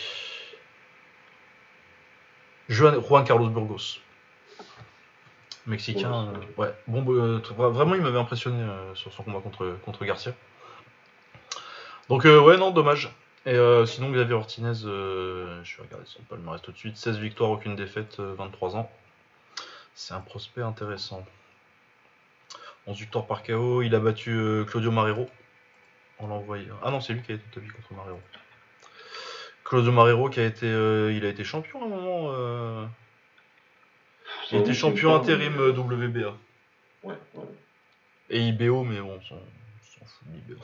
[2.68, 3.99] Juan, Carlos Burgos.
[5.66, 6.74] Mexicain, Ouais, euh, ouais.
[6.86, 10.32] Bon, euh, t- vraiment, il m'avait impressionné euh, sur son combat contre, contre Garcia.
[12.09, 13.12] Donc, euh, ouais, non, dommage.
[13.47, 17.18] Et euh, sinon, Xavier Ortinez, euh, je vais regarder son palmarès tout de suite 16
[17.18, 18.91] victoires, aucune défaite, euh, 23 ans.
[19.95, 21.24] C'est un prospect intéressant.
[22.86, 25.28] 11 victoires par KO, il a battu euh, Claudio Marrero.
[26.22, 26.66] On l'a envoyé.
[26.82, 28.20] Ah non, c'est lui qui a été établi contre Marrero.
[29.64, 32.30] Claudio Marrero qui a été, euh, il a été champion à un moment.
[32.32, 32.86] euh,
[34.52, 36.36] Il était champion intérim euh, WBA.
[37.04, 37.44] Ouais, ouais.
[38.30, 39.36] Et IBO, mais bon, on s'en
[40.04, 40.60] fout de l'IBO.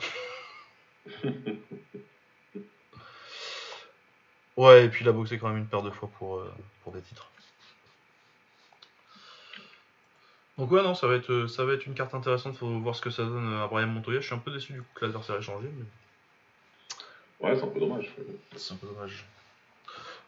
[4.57, 6.51] Ouais, et puis il a boxé quand même une paire de fois pour, euh,
[6.83, 7.29] pour des titres.
[10.57, 12.95] Donc ouais, non, ça va être, euh, ça va être une carte intéressante, faut voir
[12.95, 14.19] ce que ça donne à Brian Montoya.
[14.21, 15.85] Je suis un peu déçu du coup que l'adversaire ait changé, mais
[17.39, 18.11] Ouais, c'est un peu dommage.
[18.55, 19.25] c'est un peu dommage.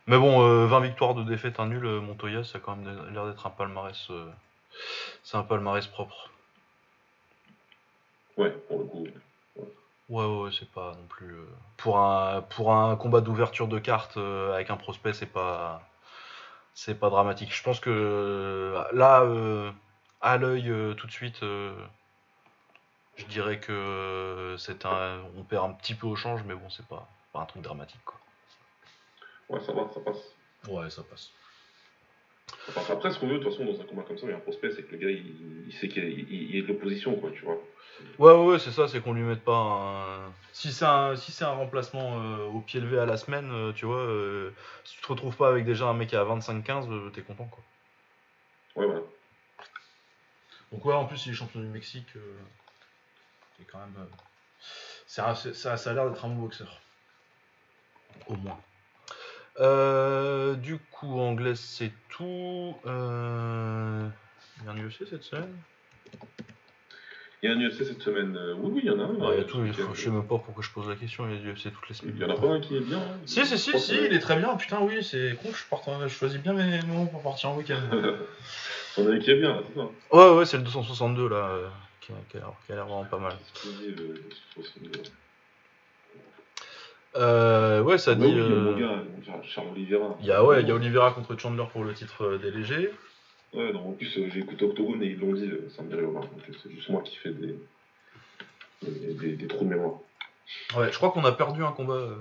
[0.06, 3.12] Mais bon, euh, 20 victoires de défaite, un nul, euh, Montoya, ça a quand même
[3.14, 4.30] l'air d'être un palmarès, euh,
[5.24, 6.30] c'est un palmarès propre.
[8.38, 9.08] Ouais, pour le coup.
[10.10, 11.34] Ouais, ouais, ouais, c'est pas non plus.
[11.34, 11.46] euh,
[11.78, 15.82] Pour un, pour un combat d'ouverture de carte euh, avec un prospect, c'est pas.
[16.74, 17.54] C'est pas dramatique.
[17.54, 19.72] Je pense que euh, là, euh,
[20.22, 21.76] à l'œil, euh, tout de suite, euh,
[23.16, 25.22] je dirais que euh, c'est un.
[25.38, 28.02] On perd un petit peu au change, mais bon, c'est pas, pas un truc dramatique,
[28.06, 28.20] quoi.
[29.50, 30.34] Ouais, ça va, ça passe.
[30.68, 31.32] Ouais, ça passe.
[32.90, 34.38] Après, ce qu'on veut, de toute façon, dans un combat comme ça, il y a
[34.38, 37.32] un prospect, c'est que le gars, il, il sait qu'il y a- de l'opposition, quoi,
[37.32, 37.60] tu vois.
[38.20, 40.34] Ouais, ouais, c'est ça, c'est qu'on lui mette pas un.
[40.54, 43.74] Si c'est un, si c'est un remplacement euh, au pied levé à la semaine, euh,
[43.74, 44.52] tu vois, euh,
[44.84, 47.64] si tu te retrouves pas avec déjà un mec à 25-15, euh, t'es content, quoi.
[48.76, 49.02] Ouais, voilà.
[50.72, 52.16] Donc ouais, en plus, il est champion du Mexique.
[52.16, 52.38] euh,
[53.58, 53.96] c'est quand même...
[53.98, 54.06] euh,
[55.08, 56.80] ça, ça a l'air d'être un bon boxeur.
[58.28, 58.60] Au moins.
[59.60, 62.76] Euh, du coup, anglais, c'est tout.
[62.86, 64.08] Euh...
[64.68, 65.56] A un UFC cette semaine?
[67.42, 68.36] Il y a un UFC cette semaine.
[68.36, 69.16] euh, Oui, oui, il y en a un.
[69.22, 69.94] Ah, il y a euh, tout, il faut-.
[69.94, 71.88] Je sais même pas pourquoi je pose la question, il y a du UFC toutes
[71.88, 72.16] les semaines.
[72.18, 72.98] Il y en a pas un qui est bien.
[72.98, 73.18] hein.
[73.26, 74.56] Si, si, si, si, que- il est très bien.
[74.58, 77.80] Putain, oui, c'est con, je, je choisis bien mes moments pour partir en week-end.
[78.98, 79.88] On a un qui est bien, c'est ça.
[80.12, 81.68] ouais, ouais, c'est le 262 là, euh,
[82.02, 83.34] qui, a, qui a l'air- qui a l'air vraiment pas mal.
[83.54, 84.24] Ce qu'il dit, le- le
[84.56, 85.00] 62.
[87.16, 88.26] Euh, ouais, ça Ah dit.
[88.26, 88.76] oui, euh,
[89.44, 90.18] Charles Oliveira.
[90.20, 92.52] Il y a, ouais, il y a Oliveira contre Chandler pour le titre euh, des
[92.52, 92.92] légers.
[93.54, 95.90] Ouais, non, en plus, euh, j'ai écouté Octogone et ils l'ont dit, euh, ça me
[95.90, 96.12] dirait rien.
[96.12, 96.30] Donc,
[96.62, 97.56] c'est juste moi qui fais des,
[98.84, 99.96] des, des- des trous de mémoire.
[100.76, 102.16] Ouais, je crois qu'on a perdu un combat euh,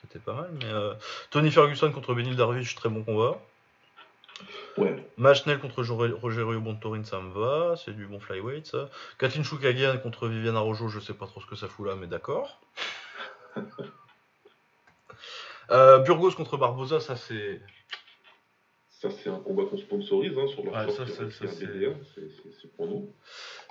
[0.00, 0.94] qui était pas mal, mais euh,
[1.30, 3.40] Tony Ferguson contre Benil Darvish, très bon combat.
[4.76, 8.90] Ouais, Match Nell contre Jo- Rogerio Bontorin, ça me va, c'est du bon flyweight ça.
[9.18, 12.08] Kathleen Choukagian contre Viviane Araújo, je sais pas trop ce que ça fout là, mais
[12.08, 12.60] d'accord.
[15.70, 17.62] Euh, Burgos contre Barbosa, ça c'est.
[19.10, 22.86] Ça, c'est un combat qu'on sponsorise hein, sur leur shop, ça, ça, ça, c'est- pour
[22.86, 23.12] nous.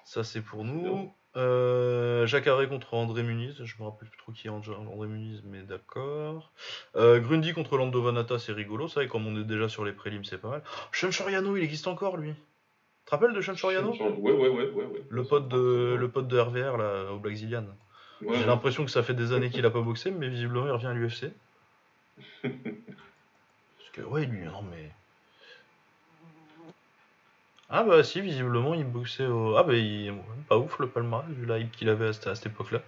[0.05, 1.11] Ça c'est pour nous.
[1.35, 5.61] Euh, Jacques contre André Muniz, je me rappelle plus trop qui est André Muniz, mais
[5.63, 6.51] d'accord.
[6.95, 9.93] Euh, Grundy contre Lando Vanata, c'est rigolo, ça, et comme on est déjà sur les
[9.93, 10.63] prélims, c'est pas mal.
[10.91, 12.33] Sean Soriano, il existe encore lui.
[12.33, 15.03] Tu te rappelles de Sean Soriano Ouais, ouais, ouais, ouais, ouais.
[15.09, 17.63] le pote, de, le pote de RVR là, au Black Zillian.
[18.21, 18.45] Ouais, J'ai ouais.
[18.45, 20.93] l'impression que ça fait des années qu'il a pas boxé, mais visiblement il revient à
[20.93, 21.31] l'UFC.
[22.43, 24.91] Parce que, ouais, lui, non mais.
[27.75, 29.57] Ah bah si, visiblement il boxait au.
[29.57, 30.13] Ah bah il.
[30.47, 32.81] Pas ouf le palmarès, vu la hype qu'il avait à cette, à cette époque-là.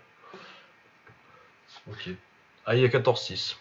[1.90, 2.10] Ok.
[2.68, 3.56] Ah, il y a 14-6.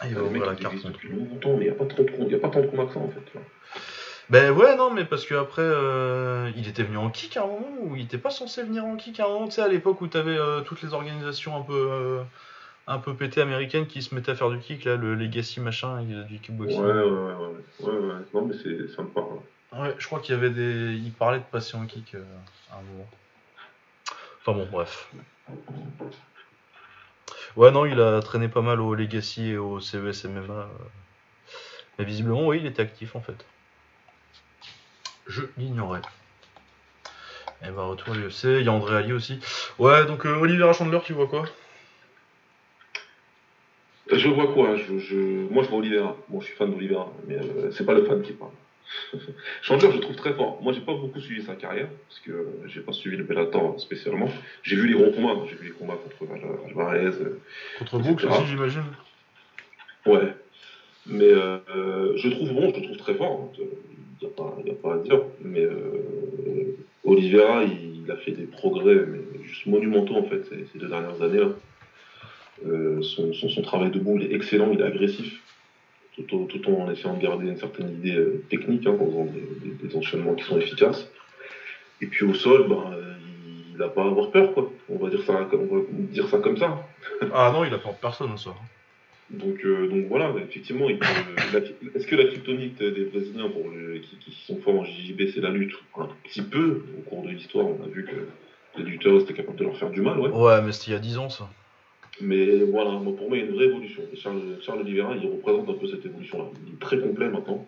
[0.00, 0.84] Ah, il va ouvrir la carte.
[0.84, 2.94] depuis longtemps, mais il n'y a, pas trop y a pas tant de combats que
[2.94, 3.34] ça en fait.
[3.34, 3.40] là.
[4.30, 7.46] Ben ouais, non, mais parce que après, euh, il était venu en kick à un
[7.46, 9.68] moment ou il était pas censé venir en kick à un moment, tu sais, à
[9.68, 12.22] l'époque où t'avais euh, toutes les organisations un peu, euh,
[12.88, 16.00] un peu pétées américaines qui se mettaient à faire du kick, là, le Legacy machin,
[16.00, 16.80] et, euh, du Ouais, kickboxing.
[16.82, 17.34] ouais, ouais, ouais,
[17.80, 18.14] ouais, ouais.
[18.34, 19.38] Non, mais c'est, ça me parle.
[19.72, 20.94] Ouais, je crois qu'il y avait des.
[20.94, 22.24] Il parlait de passer en kick euh,
[22.72, 23.08] à un moment.
[24.40, 25.10] Enfin bon, bref.
[27.56, 30.52] Ouais, non, il a traîné pas mal au Legacy et au CES MMA.
[30.54, 30.66] euh.
[31.98, 33.44] Mais visiblement, oui, il était actif en fait.
[35.26, 36.00] Je l'ignorais.
[37.66, 38.44] Et bah, retour à l'UFC.
[38.60, 39.40] Il y a André Ali aussi.
[39.78, 41.44] Ouais, donc euh, Oliver Chandler, tu vois quoi?
[44.18, 45.16] Je vois quoi je, je...
[45.50, 46.16] Moi, je vois Oliveira.
[46.28, 48.50] Bon, je suis fan d'Oliveira, mais euh, c'est pas le fan qui parle.
[49.62, 50.58] Chandler, je le trouve très fort.
[50.62, 53.78] Moi, j'ai pas beaucoup suivi sa carrière, parce que euh, j'ai pas suivi le Bellator
[53.80, 54.28] spécialement.
[54.62, 55.42] J'ai vu les gros combats.
[55.48, 57.20] J'ai vu les combats contre Al- Alvarez.
[57.20, 57.38] euh,
[57.78, 58.82] Contre Brooks aussi, j'imagine.
[60.06, 60.32] Ouais.
[61.06, 61.58] Mais euh,
[62.16, 63.52] je le trouve bon, je le trouve très fort.
[63.58, 63.64] Il
[64.20, 65.20] n'y a, pas- y a pas à dire.
[65.40, 70.64] Mais euh, Oliveira, il, il a fait des progrès mais juste monumentaux en fait ces,
[70.72, 71.44] ces deux dernières années.
[72.66, 75.40] Euh, son, son, son travail debout, il est excellent, il est agressif.
[76.16, 79.24] Tout, au- tout en essayant de garder une certaine idée euh, technique, hein, en faisant
[79.26, 81.08] des, des- des enchaînements qui sont efficaces.
[82.00, 83.14] Et puis au sol, ben, euh,
[83.72, 84.70] il n'a pas à avoir peur, quoi.
[84.88, 86.84] On va dire ça, comme- on va dire ça comme ça.
[87.32, 88.50] Ah non, il a peur de personne, ça.
[89.30, 94.32] Donc, euh, donc voilà, effectivement, est-ce que la kryptonite des Brésiliens pour le- qui, qui
[94.46, 95.74] sont forts en JJB, c'est la lutte?
[95.96, 96.82] Un petit peu.
[96.96, 99.90] Au cours de l'histoire, on a vu que les lutteurs étaient capables de leur faire
[99.90, 100.30] du mal, ouais.
[100.30, 101.48] Ouais, mais c'était il y a 10 ans, ça.
[102.20, 104.02] Mais voilà, moi, pour moi, il y a une vraie évolution.
[104.14, 106.46] Charles, Charles Oliveira, il représente un peu cette évolution-là.
[106.66, 107.66] Il est très complet maintenant.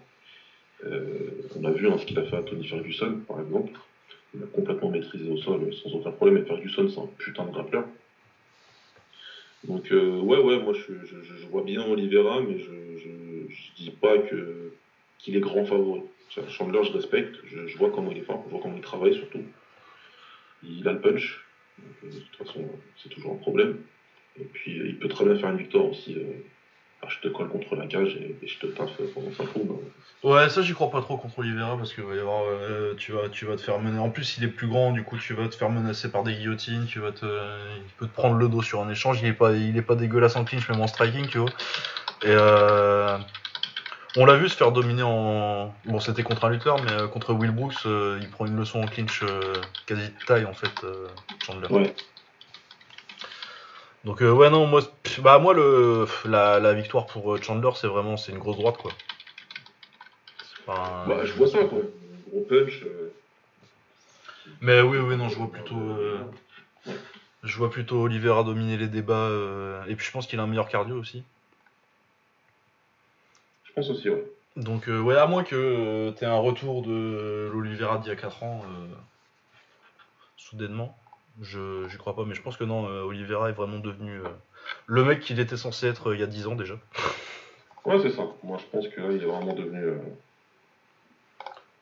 [0.85, 3.73] Euh, on a vu hein, ce qu'il a fait à Tony Ferguson, par exemple.
[4.35, 6.43] Il a complètement maîtrisé au sol sans aucun problème.
[6.43, 7.85] Et Ferguson, c'est un putain de grappleur.
[9.65, 14.73] Donc, euh, ouais, ouais, moi, je, vois bien Oliveira, mais je, je dis pas que
[15.19, 16.01] qu'il est grand favori.
[16.49, 17.37] Chandler, je respecte.
[17.45, 18.43] Je, je vois comment il est fort.
[18.47, 19.43] Je vois comment il travaille, surtout.
[20.63, 21.45] Il a le punch.
[21.79, 22.65] Euh, de toute façon,
[22.97, 23.79] c'est toujours un problème.
[24.39, 26.15] Et puis, euh, il peut très bien faire une victoire aussi.
[26.15, 26.23] euh,
[27.09, 29.73] je te colle contre la cage et, et je te taffe pendant 5 rounds.
[29.73, 29.89] hein.
[30.23, 33.11] Ouais, ça j'y crois pas trop contre Oliveira parce que va y avoir, euh, tu
[33.13, 33.99] vas, tu vas te faire mener.
[33.99, 36.35] En plus, il est plus grand, du coup, tu vas te faire menacer par des
[36.35, 36.85] guillotines.
[36.87, 39.21] Tu vas te, il peut te prendre le dos sur un échange.
[39.23, 41.49] Il est pas, il est pas dégueulasse en clinch, même en striking, tu vois.
[42.23, 43.17] Et euh,
[44.19, 45.75] on l'a vu se faire dominer en.
[45.87, 49.23] Bon, c'était contre un lutteur, mais contre Will Brooks, il prend une leçon en clinch
[49.87, 50.87] quasi de taille en fait,
[51.47, 51.69] Chandler.
[51.71, 51.95] Ouais.
[54.05, 54.81] Donc euh, ouais non moi
[55.19, 58.79] bah moi le la, la victoire pour euh, Chandler c'est vraiment c'est une grosse droite
[58.79, 58.93] quoi.
[60.67, 61.81] Bah, je vois ça, quoi.
[62.31, 62.83] Gros punch.
[62.85, 63.13] euh,
[64.63, 66.19] Mais oui oui non je vois plutôt euh,
[67.43, 69.31] je vois plutôt Oliveira dominer les débats
[69.87, 71.23] et puis je pense qu'il a un meilleur cardio aussi.
[73.65, 74.25] Je pense aussi, ouais.
[74.57, 78.43] Donc ouais à moins que euh, t'aies un retour de l'Oliveira d'il y a 4
[78.45, 78.63] ans
[80.37, 80.97] soudainement.
[81.41, 84.29] Je j'y crois pas mais je pense que non euh, Oliveira est vraiment devenu euh,
[84.87, 86.75] le mec qu'il était censé être euh, il y a 10 ans déjà.
[87.85, 88.27] Ouais, c'est ça.
[88.43, 89.95] Moi, je pense que là, il est vraiment devenu.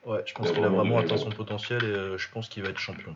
[0.04, 2.78] Ouais, je pense qu'il a vraiment atteint son potentiel et je pense qu'il va être
[2.78, 3.14] champion.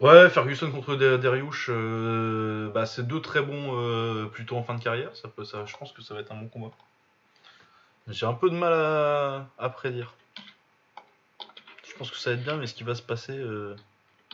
[0.00, 4.74] Ouais, Ferguson contre Der- Dariush, euh, bah, c'est deux très bons euh, plutôt en fin
[4.74, 5.14] de carrière.
[5.16, 6.72] Ça peut, ça, je pense que ça va être un bon combat.
[8.08, 10.12] J'ai un peu de mal à, à prédire.
[12.02, 13.32] Je pense que ça va être bien, mais ce qui va se passer.
[13.38, 13.76] euh,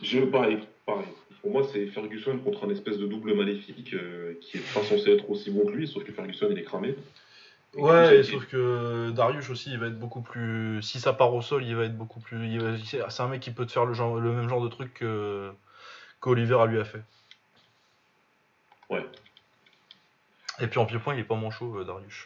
[0.01, 0.57] Je pareil,
[0.87, 1.05] pareil.
[1.41, 5.11] Pour moi, c'est Ferguson contre un espèce de double maléfique euh, qui est pas censé
[5.11, 6.95] être aussi bon que lui, sauf que Ferguson, il est cramé.
[7.77, 10.81] Et Ouais, et sauf que Darius aussi, il va être beaucoup plus.
[10.81, 12.57] Si ça part au sol, il va être beaucoup plus.
[12.57, 12.75] va-
[13.09, 15.51] C'est un mec qui peut te faire le, genre, le même genre de truc que
[16.21, 17.03] qu'Oliveira lui a fait.
[18.89, 19.05] Ouais.
[20.59, 22.25] Et puis en pied-point, il est pas manchot, euh, Darius.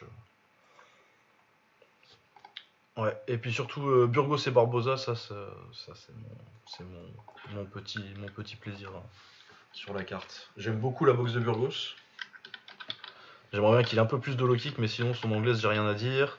[2.96, 5.34] Ouais, et puis surtout euh, Burgos et Barbosa, ça, ça,
[5.72, 6.36] ça, c'est mon,
[6.66, 9.02] c'est mon, mon petit, mon petit plaisir hein,
[9.72, 10.48] sur la carte.
[10.56, 11.94] J'aime beaucoup la boxe de Burgos.
[13.52, 15.68] J'aimerais bien qu'il ait un peu plus de low kick, mais sinon son anglaise, j'ai
[15.68, 16.36] rien à dire.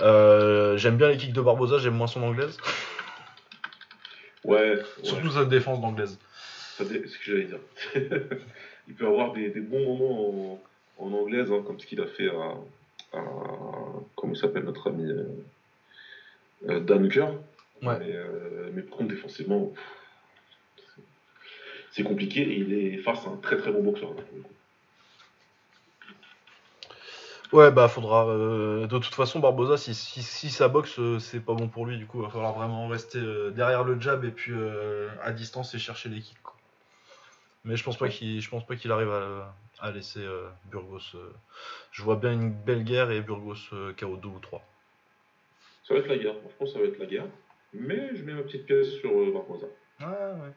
[0.00, 2.56] Euh, j'aime bien les kicks de Barbosa, j'aime moins son anglaise.
[4.44, 4.82] Ouais, ouais.
[5.02, 6.18] Surtout sa défense d'anglaise.
[6.76, 7.58] C'est ce que j'allais dire.
[8.88, 10.58] il peut avoir des, des bons moments
[10.98, 12.54] en, en anglaise, hein, comme ce qu'il a fait à,
[13.16, 13.22] à-
[14.16, 15.24] comment il s'appelle notre ami euh,
[16.68, 17.26] euh, Dan Hooker.
[17.82, 17.98] Ouais.
[17.98, 19.72] Mais, euh, mais par contre, défensivement,
[21.90, 24.14] c'est- compliqué et il est face à un très très bon boxeur.
[24.14, 24.48] là, coup.
[27.52, 28.26] Ouais, bah faudra.
[28.28, 31.86] euh, de toute façon, Barbosa, si, si, si sa boxe, euh, c'est pas bon pour
[31.86, 34.52] lui, du coup, va falloir vraiment rester euh, derrière le jab et puis
[35.22, 36.42] à distance et chercher les kicks.
[36.42, 36.54] quoi.
[37.64, 40.24] Mais je pense pas qu'il, je pense pas qu'il arrive à, à laisser
[40.70, 41.16] Burgos.
[41.92, 44.62] je vois bien une belle guerre et Burgos KO 2 ou 3.
[45.86, 46.34] Ça va être la guerre.
[46.34, 47.26] Je pense que ça va être la guerre.
[47.72, 49.66] Mais je mets ma petite pièce sur euh, Barbosa.
[50.00, 50.52] Ouais, ouais.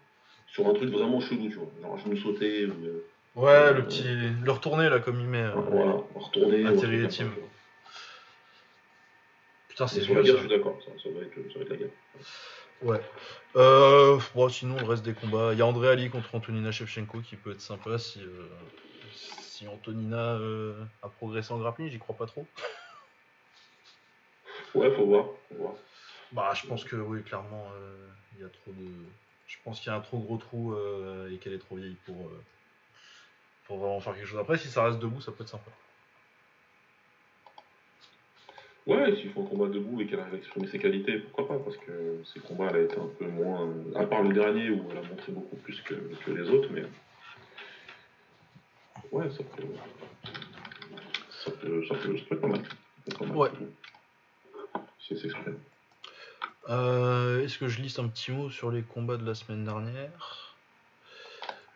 [0.47, 1.67] Sur un truc vraiment chelou, tu vois.
[1.81, 2.71] Genre genou sauté ou.
[2.85, 3.05] euh,
[3.35, 4.03] Ouais, le petit,
[4.43, 5.43] le retourné là comme il met.
[5.43, 6.63] euh, Voilà, retourner.
[6.63, 7.27] Ou un Thierry truc et Team.
[7.27, 7.49] comme ça, tu vois.
[9.69, 10.43] Putain, c'est sur la vieux guerre, ça.
[10.43, 10.79] je suis d'accord.
[10.83, 11.89] Ça, ça va être, ça va être la guerre.
[12.81, 13.01] Ouais.
[13.55, 15.49] Euh, bon, sinon, le reste des combats.
[15.53, 18.47] Il y a André Ali contre Antonina Shevchenko qui peut être sympa si, euh,
[19.13, 20.73] si Antonina euh,
[21.03, 21.89] a progressé en grappling.
[21.89, 22.45] J'y crois pas trop.
[24.75, 25.25] Ouais, faut voir.
[25.49, 25.73] Faut voir.
[26.31, 28.85] Bah, je pense que oui, clairement, euh, il y a trop de.
[29.47, 31.95] Je pense qu'il y a un trop gros trou euh, et qu'elle est trop vieille
[32.05, 32.43] pour, euh,
[33.65, 34.39] pour vraiment faire quelque chose.
[34.39, 35.71] Après, si ça reste debout, ça peut être sympa.
[38.85, 41.63] Ouais, s'il faut un combat debout et qu'elle arrive à exprimer ses qualités, pourquoi pas
[41.63, 43.69] Parce que ces combats, elle a été un peu moins.
[43.95, 46.83] À part le dernier où elle a montré beaucoup plus que, que les autres, mais.
[49.11, 49.63] Ouais, ça peut.
[51.43, 52.61] Ça peut, ça peut, ça peut être pas mal.
[52.61, 52.71] Ça
[53.05, 53.37] peut être pas mal.
[53.37, 53.49] Ouais.
[55.15, 55.31] Si.
[56.69, 60.55] Euh, Est-ce que je liste un petit mot sur les combats de la semaine dernière?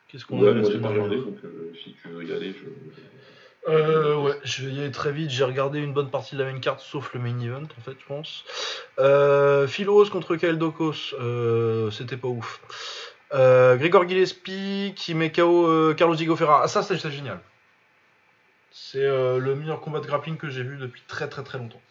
[0.09, 2.53] Qu'est-ce qu'on Ouais, a la semaine dernière regardé, donc euh, si tu veux y aller,
[2.53, 3.71] je.
[3.71, 5.29] Euh, ouais, je vais y aller très vite.
[5.29, 7.95] J'ai regardé une bonne partie de la main carte, sauf le main event, en fait,
[7.97, 8.43] je pense.
[8.99, 12.59] Euh, Philos contre Kael Dokos, euh, c'était pas ouf.
[13.32, 16.61] Grégor Gillespie qui met KO Carlos Diego Ferra.
[16.63, 17.39] Ah, ça, c'est génial.
[18.71, 21.82] C'est le meilleur combat de grappling que j'ai vu depuis très très très longtemps.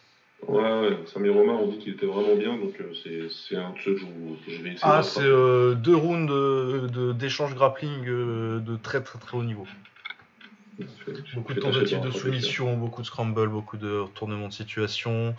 [0.47, 2.93] Ouais, ouais, Samir Romain, on dit qu'il était vraiment bien, donc euh,
[3.29, 4.79] c'est un de ceux que je, vais essayer.
[4.81, 9.37] Ah, de c'est euh, deux rounds de- de- d'échange grappling euh, de très très très
[9.37, 9.67] haut niveau.
[11.35, 15.35] Beaucoup de tentatives de soumission, beaucoup de scramble, beaucoup de retournements de situation.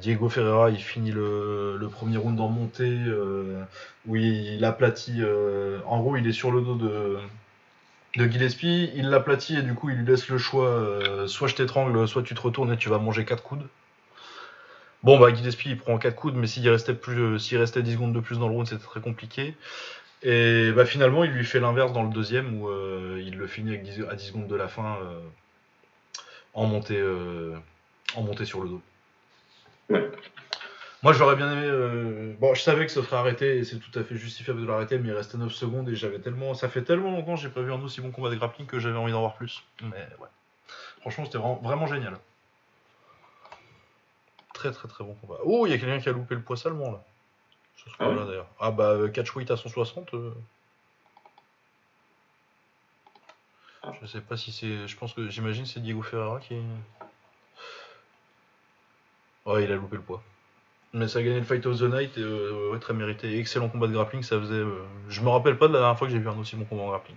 [0.00, 2.98] Diego Ferreira, il finit le, le premier round en montée
[4.06, 5.18] où il aplatit.
[5.20, 7.18] euh, en gros, il est sur le dos de,
[8.16, 11.54] de Gillespie, il l'aplatit et du coup, il lui laisse le choix euh, soit je
[11.54, 13.66] t'étrangle, soit tu te retournes et tu vas manger 4 coudes.
[15.02, 18.12] Bon, bah Gillespie il prend 4 coudes, mais s'il restait, plus, euh, restait 10 secondes
[18.12, 19.56] de plus dans le round, c'était très compliqué.
[20.22, 23.70] Et bah finalement, il lui fait l'inverse dans le deuxième où euh, il le finit
[23.70, 24.98] avec 10 à 10 secondes de la fin
[26.54, 27.00] en, montée,
[28.44, 28.82] sur le dos.
[31.02, 31.66] Moi, j'aurais bien aimé.
[31.66, 34.66] euh, Bon, je savais que ça serait arrêté et c'est tout à fait justifiable de
[34.66, 36.54] l'arrêter, mais il restait 9 secondes et j'avais tellement.
[36.54, 38.78] Ça fait tellement longtemps que j'ai pas vu un aussi bon combat de grappling que
[38.78, 39.64] j'avais envie d'en voir plus.
[39.82, 40.28] Mais ouais.
[41.00, 42.16] Franchement, c'était vraiment, vraiment génial.
[44.54, 45.38] Très très très bon combat.
[45.44, 47.02] Oh, il y a quelqu'un qui a loupé le poids salement là.
[47.76, 48.48] Sur ce Ah combat-là d'ailleurs.
[48.60, 50.14] Ah bah, euh, catch weight à 160.
[50.14, 50.32] euh,
[53.82, 53.92] Ah.
[54.00, 54.86] Je sais pas si c'est.
[54.86, 56.54] Je pense que j'imagine c'est Diego Ferreira qui.
[59.44, 60.22] Ouais, il a loupé le poids.
[60.94, 63.38] Mais ça a gagné le Fight of the Night et euh, ouais, très mérité.
[63.38, 64.54] Excellent combat de grappling, ça faisait.
[64.56, 66.64] euh, Je me rappelle pas de la dernière fois que j'ai vu un aussi bon
[66.64, 67.16] combat en grappling.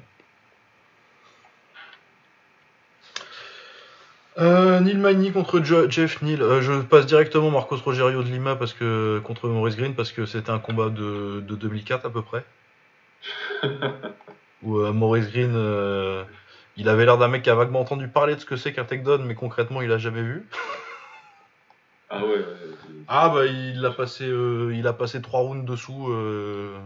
[4.38, 6.40] Euh, Neil Magny contre Jo- Jeff Neal.
[6.62, 10.50] Je passe directement Marcos Rogerio de Lima parce que contre Maurice Green parce que c'était
[10.52, 12.46] un combat de, de 2004 à peu près.
[14.64, 15.54] Où Maurice Green,
[16.78, 18.84] il avait l'air d'un mec qui a vaguement entendu parler de ce que c'est qu'un
[18.86, 20.48] takedown, mais concrètement il a jamais vu.
[22.10, 22.85] Ah ouais, ouais, ouais.
[23.08, 26.80] Ah bah il a passé, euh, il a passé 3 rounds dessous, euh,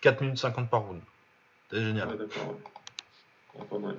[0.00, 1.02] 4 minutes 50 par round.
[1.70, 2.08] C'était génial.
[2.12, 2.56] Ah, d'accord, ouais.
[3.60, 3.96] Ah, pas mal.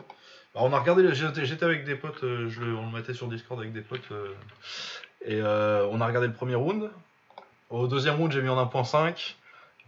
[0.56, 3.14] Bah, on a regardé, le- j'étais j'étais avec des potes, euh, je on le mettait
[3.14, 4.34] sur Discord avec des potes, euh,
[5.24, 6.90] et euh, on a regardé le premier round.
[7.70, 9.38] Au deuxième round, j'ai mis en 1.5,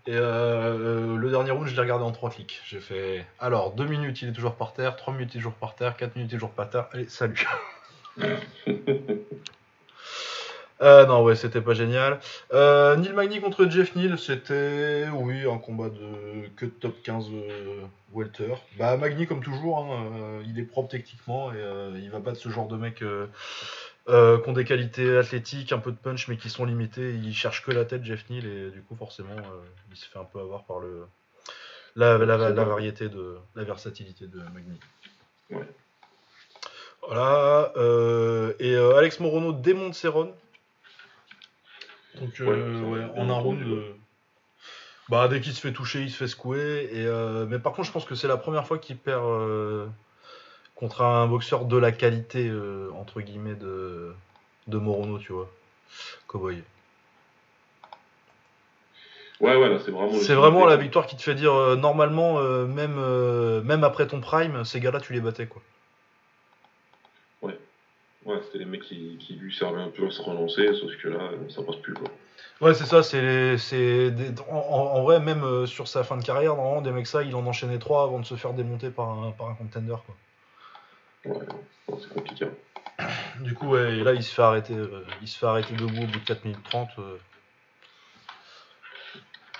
[0.05, 2.61] et euh, le dernier round, je l'ai regardé en 3 clics.
[2.65, 5.55] J'ai fait, alors, 2 minutes, il est toujours par terre, 3 minutes, il est toujours
[5.55, 7.43] par terre, 4 minutes, il est toujours par terre, allez, salut.
[10.81, 12.19] Euh, non, ouais, c'était pas génial.
[12.53, 17.25] Euh, Neil Magny contre Jeff Neal, c'était, oui, un combat de que de top 15
[17.31, 17.81] euh,
[18.13, 18.55] welter.
[18.79, 21.57] Bah, Magny, comme toujours, hein, il est propre techniquement et
[21.95, 23.27] il va battre ce genre de mec euh,
[24.39, 27.13] qui ont des qualités athlétiques, un peu de punch, mais qui sont limitées.
[27.13, 29.35] Il cherche que la tête, Jeff Neal, et du coup, forcément,
[29.91, 31.05] il se fait un peu avoir par le
[31.95, 34.79] la, la, la, la variété de la versatilité de Magny.
[35.51, 35.67] Ouais.
[37.07, 37.71] Voilà,
[38.59, 40.33] et Alex Morono démonte Céron.
[42.19, 43.61] Donc, euh, Ouais, en un round.
[43.61, 43.95] euh,
[45.09, 46.89] bah, dès qu'il se fait toucher, il se fait secouer.
[46.91, 49.23] Et, euh, mais par contre, je pense que c'est la première fois qu'il perd
[50.75, 52.51] contre un boxeur de la qualité,
[52.95, 54.13] entre guillemets, de,
[54.67, 55.49] de Morono, tu vois.
[56.27, 56.63] Cowboy.
[59.39, 60.13] Ouais, ouais, c'est vraiment.
[60.13, 64.79] C'est vraiment la victoire qui te fait dire, normalement, même, même après ton prime, ces
[64.79, 65.61] gars-là, tu les battais, quoi.
[68.25, 71.07] Ouais, c'était les mecs qui, qui lui servaient un peu à se relancer, sauf que
[71.07, 72.07] là, ça passe plus, quoi.
[72.61, 73.57] Ouais, c'est ça, c'est.
[73.57, 77.23] c'est des- en, vrai, même euh, sur sa fin de carrière, normalement, des mecs ça,
[77.23, 80.15] il en enchaînait trois avant de se faire démonter par un, par un contender, quoi.
[81.25, 81.45] Ouais,
[81.89, 82.45] non, c'est compliqué.
[82.99, 83.05] hein.
[83.39, 86.03] Du coup, ouais, et là, il se fait arrêter, euh, il se fait arrêter debout
[86.03, 86.89] au bout de 4 minutes 30.
[86.99, 87.17] euh.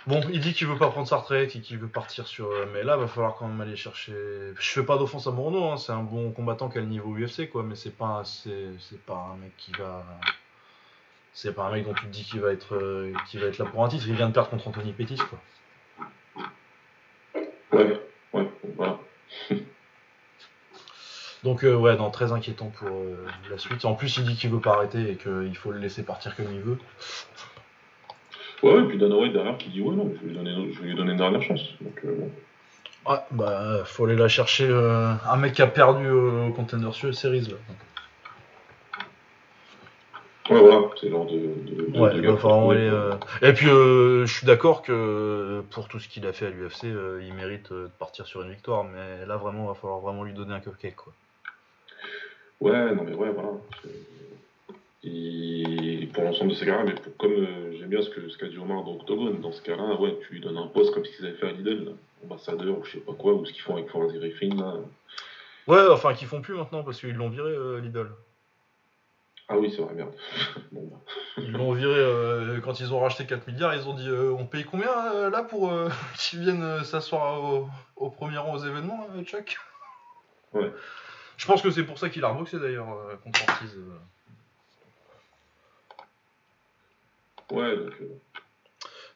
[0.08, 2.48] Bon, il dit qu'il veut pas prendre sa retraite et qu'il veut partir sur.
[2.48, 4.14] euh, mais là, va falloir quand même aller chercher.
[4.60, 7.16] Je fais pas d'offense à Morono, hein, c'est un bon combattant qui a le niveau
[7.16, 10.04] UFC, quoi, mais c'est pas, c'est, c'est pas un mec qui va.
[11.34, 13.58] C'est pas un mec dont tu te dis qu'il va être, euh, qu'il va être
[13.58, 14.06] là pour un titre.
[14.08, 15.40] Il vient de perdre contre Anthony Pettis, quoi.
[17.74, 18.02] Ouais,
[18.34, 19.00] ouais, voilà.
[21.44, 23.86] Donc euh, ouais, non, très inquiétant pour euh, la suite.
[23.86, 26.52] En plus, il dit qu'il veut pas arrêter et qu'il faut le laisser partir comme
[26.54, 26.78] il veut.
[28.64, 30.80] Ouais, et puis Dana White derrière qui dit ouais, non, je vais lui donner, je
[30.82, 31.62] vais lui donner une dernière chance.
[31.82, 32.32] Donc, euh, bon.
[33.12, 34.68] Ouais, bah faut aller la chercher.
[34.70, 37.56] euh, un mec qui a perdu au Contender Series là.
[40.50, 41.38] Ouais, voilà, c'est le genre de.
[41.38, 44.82] de, de- Ouais, de il gars va falloir euh, Et puis euh, je suis d'accord
[44.84, 47.92] que euh, pour tout ce qu'il a fait à l'UFC, euh, il mérite euh, de
[47.98, 50.96] partir sur une victoire, mais là vraiment, il va falloir vraiment lui donner un cupcake
[50.96, 51.14] quoi.
[52.60, 53.50] Ouais, non mais ouais, voilà.
[53.82, 53.90] C'est-
[55.04, 58.38] Et pour l'ensemble de ces gars-là, mais pour- comme euh, j'aime bien ce que ce
[58.38, 61.04] qu'a dit Omar dans Octogone, dans ce cas-là, ouais, tu lui donnes un poste comme
[61.06, 61.92] s'ils avaient fait à Lidl, là,
[62.24, 64.76] ambassadeur ou je sais pas quoi, ou ce qu'ils font avec Forrest Griffin, là.
[65.68, 68.12] Ouais, enfin qu'ils font plus maintenant parce qu'ils l'ont viré euh, Lidl.
[69.48, 70.14] Ah oui, c'est vrai, merde.
[70.72, 70.98] bon, bah.
[71.38, 74.46] Ils l'ont viré euh, quand ils ont racheté 4 milliards, ils ont dit euh, on
[74.46, 75.74] paye combien là pour
[76.18, 79.58] qu'ils viennent s'asseoir au, au premier rang aux événements, Chuck?
[80.54, 80.72] Ouais.
[81.38, 83.76] Je pense que c'est pour ça qu'il a reboxé d'ailleurs euh, contre Ortiz.
[83.76, 83.98] euh.
[87.52, 87.94] Ouais, donc.
[88.02, 88.22] euh,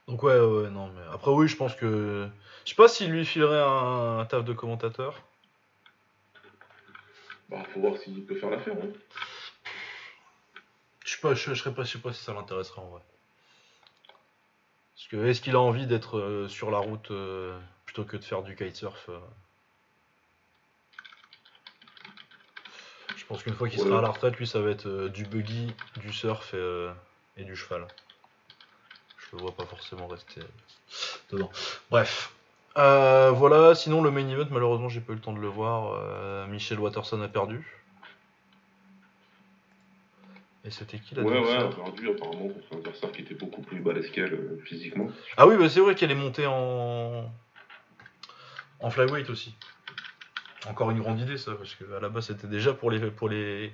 [0.07, 2.27] Donc ouais, ouais, non, mais après oui, je pense que...
[2.65, 5.21] Je sais pas s'il lui filerait un, un taf de commentateur.
[7.49, 8.89] bah, faut voir s'il peut faire l'affaire, hein.
[11.05, 13.01] Je sais pas, je, je serais pas, je sais pas si ça l'intéresserait en vrai.
[14.95, 18.23] Parce que est-ce qu'il a envie d'être euh, sur la route euh, plutôt que de
[18.23, 19.19] faire du kitesurf euh?
[23.15, 23.85] Je pense qu'une fois qu'il Ouais.
[23.85, 26.89] sera à la retraite, lui, ça va être du buggy, du surf et,
[27.37, 27.87] et du cheval.
[29.35, 30.41] Le vois pas forcément rester
[31.31, 31.51] dedans.
[31.91, 32.33] Bref.
[32.77, 35.93] Euh, voilà, sinon le main event, malheureusement, j'ai pas eu le temps de le voir.
[35.93, 37.65] Euh, Michel Watterson a perdu.
[40.63, 43.79] Et c'était qui Ouais, ouais, l'adversaire perdu apparemment contre un adversaire qui était beaucoup plus
[43.79, 45.09] balèze qu'elle euh, physiquement.
[45.37, 47.31] Ah oui, bah c'est vrai qu'elle est montée en
[48.79, 49.55] en flyweight aussi.
[50.67, 53.29] Encore une grande idée ça, parce que à la base c'était déjà pour les pour
[53.29, 53.71] les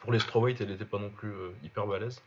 [0.00, 1.32] pour les strawweight, elle n'était pas non plus
[1.64, 2.22] hyper balèze.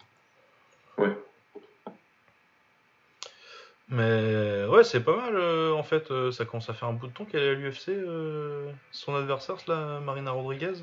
[3.89, 6.11] Mais ouais, c'est pas mal euh, en fait.
[6.11, 7.89] euh, ça commence à faire un bout de temps qu'elle est à l'UFC.
[7.89, 10.73] euh, son adversaire, là, Marina Rodriguez.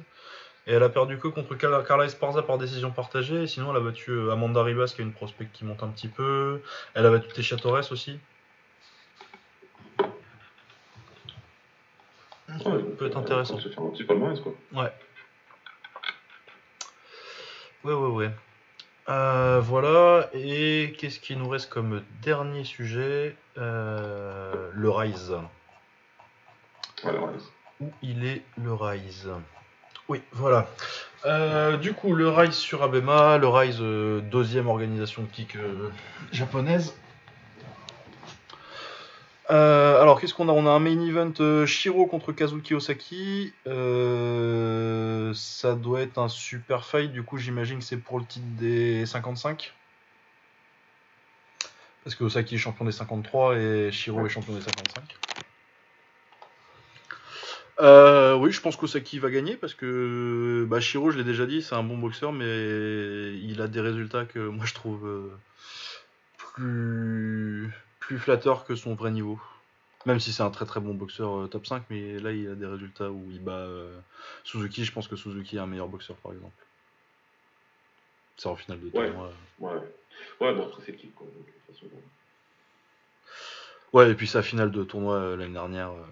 [0.67, 3.43] Et elle a perdu que contre Carla Carla Esparza par décision partagée.
[3.43, 5.89] Et sinon, elle a battu euh, Amanda Ribas, qui est une prospect qui monte un
[5.89, 6.63] petit peu.
[6.95, 8.19] Elle a battu Tesha Torres aussi.
[12.63, 13.59] Ça Ouais, peut être intéressant.
[13.61, 14.55] Ça fait un petit palmarès, quoi.
[14.73, 14.93] Ouais.
[17.85, 18.31] Ouais, ouais, ouais.
[19.09, 20.31] Euh, voilà.
[20.33, 23.37] Et qu'est-ce qui nous reste comme dernier sujet?
[23.59, 25.35] Euh, Le Rise.
[27.81, 29.29] Où il est le Rise?
[30.09, 30.69] Oui, voilà.
[31.27, 33.81] Euh, du coup, le Rise sur Abema, le Rise,
[34.31, 35.57] deuxième organisation de kick
[36.33, 36.95] japonaise.
[39.49, 40.53] Alors, qu'est-ce qu'on a?
[40.53, 43.53] On a un main event Shiro contre Kazuki Osaki.
[45.33, 47.13] Ça doit être un super fight.
[47.13, 49.73] Du coup, j'imagine que c'est pour le titre des 55.
[52.03, 55.17] Parce que Osaki est champion des 53 et Shiro est champion des 55.
[57.81, 61.63] Euh, oui, je pense qu'Osaki va gagner parce que bah, Shiro, je l'ai déjà dit,
[61.63, 65.33] c'est un bon boxeur, mais il a des résultats que moi je trouve
[66.61, 67.69] euh,
[67.99, 69.41] plus flatteurs que son vrai niveau.
[70.07, 72.55] Même si c'est un très très bon boxeur euh, top 5, mais là il a
[72.55, 73.99] des résultats où il bat euh,
[74.45, 74.85] Suzuki.
[74.85, 76.53] Je pense que Suzuki est un meilleur boxeur par exemple.
[78.37, 79.07] C'est en finale de Ouais.
[79.09, 79.33] tournoi.
[79.61, 79.71] Ouais,
[80.41, 81.27] ouais bon, après, c'est kick, quoi.
[81.27, 82.03] donc, de toute façon, bon.
[83.99, 86.05] Ouais, et puis sa finale de tournoi euh, l'année dernière, euh,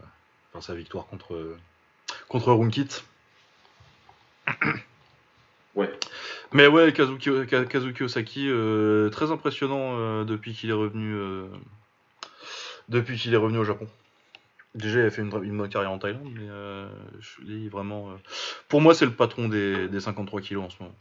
[0.53, 1.59] enfin sa victoire contre, euh,
[2.29, 2.89] contre Runkit.
[5.75, 5.91] Ouais.
[6.53, 8.51] Mais ouais, Kazuki, Ka- Kazuki Osaki,
[9.11, 11.17] très impressionnant depuis qu'il est revenu
[12.89, 13.89] depuis qu'il est revenu au Japon.
[14.75, 16.89] Déjà, il a fait une, une bonne carrière en Thaïlande, mais euh,
[17.21, 18.11] je l'ai vraiment.
[18.11, 18.15] euh,
[18.69, 20.95] Pour moi, c'est le patron des, des 53 kilos en ce moment.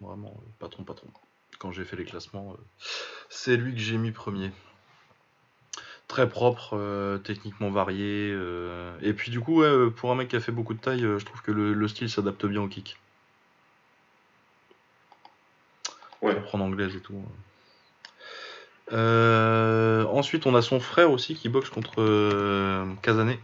[0.00, 1.08] Vraiment, euh, patron, patron.
[1.58, 2.62] Quand j'ai fait les classements, euh,
[3.28, 4.52] c'est lui que j'ai mis premier.
[6.06, 8.30] Très propre, euh, techniquement varié.
[8.32, 11.04] euh, Et puis, du coup, ouais, pour un mec qui a fait beaucoup de taille,
[11.04, 12.96] euh, je trouve que le, le style s'adapte bien au kick.
[16.22, 16.34] Ouais.
[16.34, 17.20] Pour prendre anglaise et tout.
[18.92, 23.38] Euh, ensuite, on a son frère aussi qui boxe contre euh, Kazané.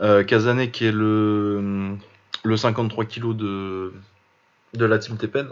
[0.00, 1.96] Euh, Kazané qui est le,
[2.42, 3.92] le 53 kg de,
[4.74, 5.48] de la team Tepen.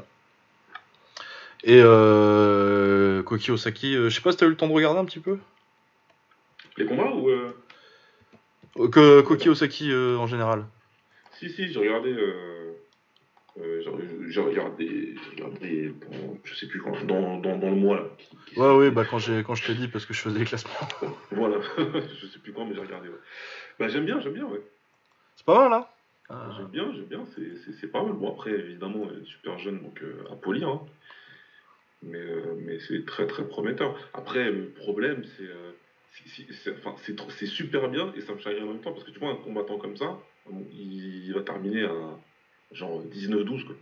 [1.64, 5.04] Et euh, Koki Osaki, je sais pas si t'as eu le temps de regarder un
[5.04, 5.38] petit peu
[6.76, 7.12] Les combats
[8.74, 8.88] ou.
[8.88, 10.64] que Koki Osaki en général.
[11.38, 12.12] Si, si, j'ai regardé.
[12.12, 12.71] Euh...
[13.58, 13.82] euh,
[14.40, 18.06] regardé, dans- je sais plus quand, dans, dans, dans le mois là.
[18.56, 20.70] Ouais, ouais, bah quand, j'ai, quand je t'ai dit parce que je faisais les classements.
[21.30, 23.08] Voilà, je sais plus quand, mais j'ai regardé.
[23.08, 23.14] Ouais.
[23.78, 24.60] Bah, j'aime bien, j'aime bien, ouais.
[25.36, 25.86] C'est pas mal, hein
[26.30, 28.12] Euh, J'aime bien, j'aime bien, c'est- c'est c'est pas mal.
[28.14, 30.82] Bon, après, évidemment, est super jeune, donc euh, à polir, hein.
[32.02, 33.96] Mais, euh, mais c'est très très prometteur.
[34.14, 35.44] Après, le problème, c'est.
[35.44, 35.72] euh,
[36.12, 38.80] si- si- c'est enfin, c'est trop- c'est super bien et ça me chagrine en même
[38.80, 40.18] temps parce que tu vois, un combattant comme ça,
[40.72, 41.94] il va terminer à
[42.74, 43.76] genre 19-12, quoi.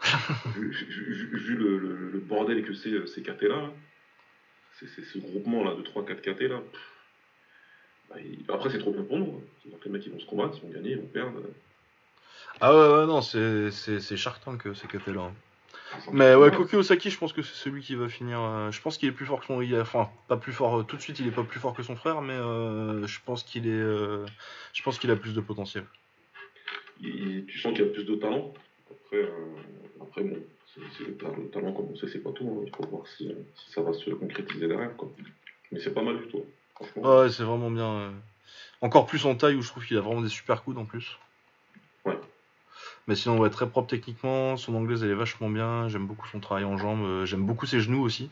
[0.56, 3.70] vu, vu- vu- vu le, le- le bordel que c'est euh, ces KT là, là,
[4.78, 6.58] c'est ce groupement là de 3-4 KT là.
[6.60, 6.80] pff,
[8.10, 9.40] bah, il- Après, c'est trop bien pour nous.
[9.66, 9.70] hein.
[9.84, 11.40] Les mecs ils vont se combattre, ils vont gagner, ils vont perdre.
[12.60, 13.70] Ah ouais, ouais, non, c'est,
[14.16, 15.22] Shark Tank euh, ces KT-là.
[15.22, 15.34] hein.
[16.12, 18.40] Mais ouais, Koki Osaki, je pense que c'est celui qui va finir.
[18.40, 19.60] euh, je pense qu'il est plus fort que son.
[19.60, 21.82] il Enfin, pas plus fort euh, tout de suite, il est pas plus fort que
[21.82, 23.70] son frère, mais euh, je pense qu'il est.
[23.70, 24.24] euh,
[24.72, 25.84] je pense qu'il a plus de potentiel.
[27.00, 28.52] Il- tu sens qu'il y a plus de talent.
[28.90, 29.56] Après, euh,
[30.00, 30.36] après bon,
[30.74, 32.44] c'est le, talent, le talent, comme on sait, c'est pas tout.
[32.48, 32.64] hein.
[32.66, 34.96] Il faut voir si, si ça va se concrétiser derrière.
[34.96, 35.10] Quoi.
[35.72, 36.38] Mais c'est pas mal du tout.
[36.40, 37.00] hein.
[37.00, 37.90] Ouais, c'est vraiment bien.
[37.92, 38.10] euh.
[38.80, 41.18] Encore plus en taille où je trouve qu'il a vraiment des super coudes en plus.
[42.04, 42.18] Ouais.
[43.06, 44.56] Mais sinon, ouais, très propre techniquement.
[44.56, 45.88] Son anglaise, elle est vachement bien.
[45.88, 47.04] J'aime beaucoup son travail en jambes.
[47.04, 48.30] euh, J'aime beaucoup ses genoux aussi.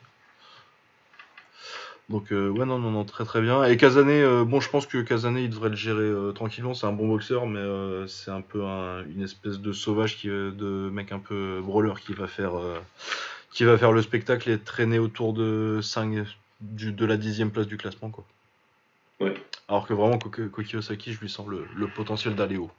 [2.12, 3.64] Donc, euh, ouais, non, non, non, très très bien.
[3.64, 6.74] Et Kazané, euh, bon, je pense que Kazané, il devrait le gérer euh, tranquillement.
[6.74, 10.28] C'est un bon boxeur, mais euh, c'est un peu un- une espèce de sauvage, qui,
[10.28, 12.52] de mec un peu brawler qui va faire,
[13.50, 16.26] qui va faire le spectacle et traîner autour de 5,
[16.60, 18.24] du, de la dixième place du classement, quoi.
[19.20, 19.34] Ouais.
[19.68, 22.70] Alors que vraiment, Koki Koki Osaki, je lui sens le, le potentiel d'aller haut.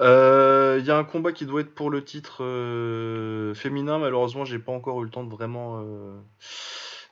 [0.00, 3.98] Euh, Il y a un combat qui doit être pour le titre euh, féminin.
[3.98, 6.18] Malheureusement, j'ai pas encore eu le temps de vraiment, euh,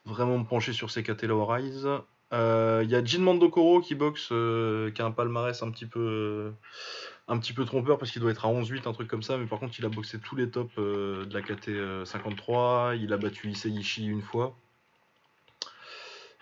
[0.04, 1.88] vraiment me pencher sur ces au Rise.
[2.32, 6.00] Il y a Jin Mandokoro qui boxe, euh, qui a un palmarès un petit peu,
[6.00, 6.50] euh,
[7.28, 9.36] un petit peu trompeur parce qu'il doit être à 11-8, un truc comme ça.
[9.36, 12.94] Mais par contre, il a boxé tous les tops euh, de la KT euh, 53.
[12.96, 14.56] Il a battu Issei Ishii une fois.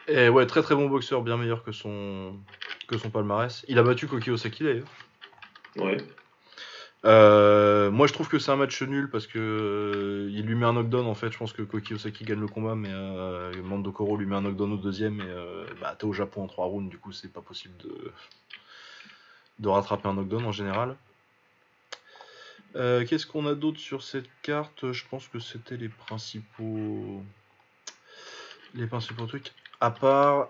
[0.08, 2.36] Et ouais, très très bon boxeur, bien meilleur que son,
[2.86, 3.64] que son palmarès.
[3.68, 4.88] Il a battu Koki Osaki d'ailleurs.
[5.76, 5.98] Ouais.
[7.04, 10.66] Euh, moi je trouve que c'est un match nul parce que euh, il lui met
[10.66, 11.30] un knockdown en fait.
[11.30, 14.72] Je pense que Koki Osaki gagne le combat, mais euh, Mandokoro lui met un knockdown
[14.72, 15.20] au deuxième.
[15.20, 18.12] Et bah, t'es au Japon en 3 rounds, du coup c'est pas possible de,
[19.60, 20.96] de rattraper un knockdown en général.
[22.74, 24.92] Qu'est-ce qu'on a d'autre sur cette carte?
[24.92, 27.22] Je pense que c'était les principaux
[28.74, 29.52] les principaux trucs.
[29.80, 30.48] À part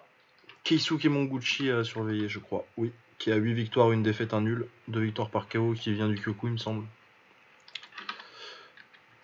[0.64, 2.66] Keisuke Monguchi à surveiller, je crois.
[2.76, 2.92] Oui.
[3.18, 4.66] Qui a 8 victoires, une défaite, un nul.
[4.88, 6.84] 2 victoires par KO, qui vient du Kyoku, il me semble.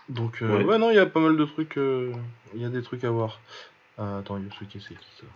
[0.09, 0.65] Donc, euh, Ouais.
[0.65, 0.79] ouais.
[0.79, 1.79] non, il y a pas mal de trucs.
[1.79, 2.13] euh,
[2.55, 3.41] Il y a des trucs à voir.
[4.01, 5.27] Euh, attends, Yosuke, c'est qui ça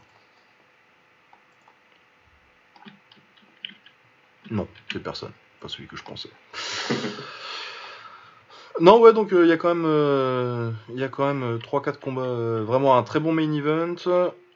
[4.50, 5.32] Non, c'est personne.
[5.60, 6.30] Pas celui que je pensais.
[8.80, 12.60] Non, ouais, donc il y a quand même, il y a quand même 3-4 combats,
[12.62, 13.96] vraiment un très bon main event.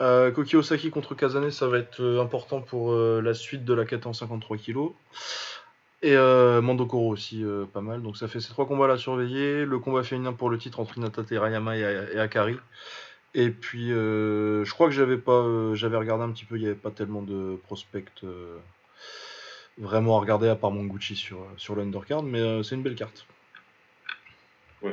[0.02, 3.72] Euh, Koki Osaki contre Kazane, ça va être euh, important pour euh, la suite de
[3.72, 4.88] la KT en 53 kg.
[6.02, 8.02] Et euh, Mandokoro aussi, pas mal.
[8.02, 9.64] Donc ça fait ces trois combats là à surveiller.
[9.64, 12.56] Le combat féminin pour le titre entre Hinata Terayama et, et Akari.
[13.34, 16.74] Et puis, je crois que j'avais pas, j'avais regardé un petit peu, il n'y avait
[16.74, 18.24] pas tellement de prospects
[19.78, 23.24] vraiment à regarder à part Monguchi sur, sur l'undercard, mais c'est une belle carte.
[24.82, 24.90] Non,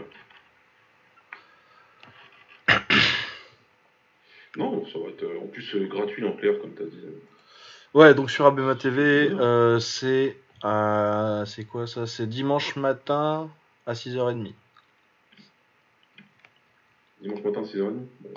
[5.24, 7.04] euh, en plus euh, gratuit en clair, comme tu as dit.
[7.94, 12.06] Ouais, donc sur Abema TV, euh, c'est euh, c'est quoi ça?
[12.06, 13.50] C'est dimanche matin
[13.88, 14.54] à 6h30.
[17.22, 17.94] Dimanche matin, 6h30.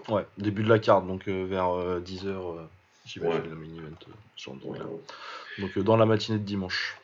[0.09, 1.67] Bon, Ouais, début de la carte, donc euh, vers
[2.01, 2.67] 10h,
[3.05, 3.49] j'imagine Ouais.
[3.49, 3.97] le main event.
[4.37, 4.85] ce genre de voilà.
[4.85, 5.65] truc-là.
[5.67, 6.97] Donc dans la matinée de dimanche.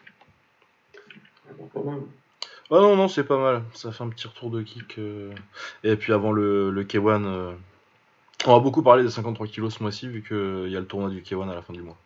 [1.72, 2.01] Pas mal.
[2.70, 3.62] Ah non, non, c'est pas mal.
[3.72, 4.99] Ça fait un petit retour de kick.
[5.85, 7.53] Et puis avant le, le K1, euh,
[8.49, 11.11] on va beaucoup parler des 53 kilos ce mois-ci, vu qu'il y a le tournoi
[11.11, 11.96] du K1 à la fin du mois.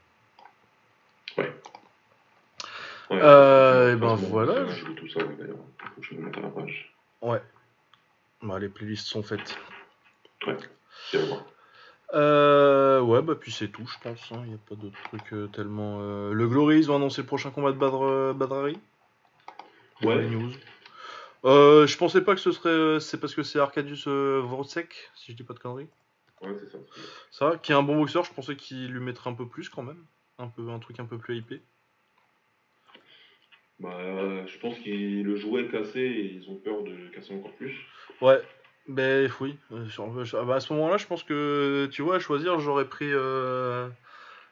[1.38, 1.52] Ouais,
[3.12, 4.64] Euh, et ben voilà.
[4.64, 5.56] Vu tout ça, ouais, d'ailleurs.
[5.94, 6.94] Faut que je me mette à la page.
[7.20, 7.42] Ouais.
[8.42, 9.56] Bah, les playlists sont faites.
[10.46, 10.56] Ouais.
[12.14, 14.30] Euh, ouais, bah puis c'est tout, je pense.
[14.30, 15.98] Il n'y a pas d'autres trucs euh, tellement.
[16.00, 18.34] euh, Le Glory, ils ont annoncé le prochain combat de Badr...
[18.34, 18.78] Badrari?
[20.02, 20.20] Ouais.
[20.22, 20.50] Les news.
[21.44, 23.00] Je pensais pas que ce serait.
[23.00, 25.88] C'est parce que c'est Arkadius euh, Voracek, si je dis pas de conneries.
[26.42, 26.78] Ouais, c'est ça.
[27.30, 29.82] Ça, qui est un bon boxeur, je pensais qu'il lui mettrait un peu plus quand
[29.82, 30.04] même.
[30.38, 31.62] Un, peu, un truc un peu plus hypé.
[33.78, 37.34] Bah, euh, je pense que le jouet cassé et ils ont peur de le casser
[37.34, 37.74] encore plus.
[38.20, 38.40] Ouais,
[38.88, 39.56] ben oui.
[39.72, 39.86] Euh,
[40.34, 43.88] ah bah, à ce moment-là, je pense que, tu vois, à choisir, j'aurais pris euh,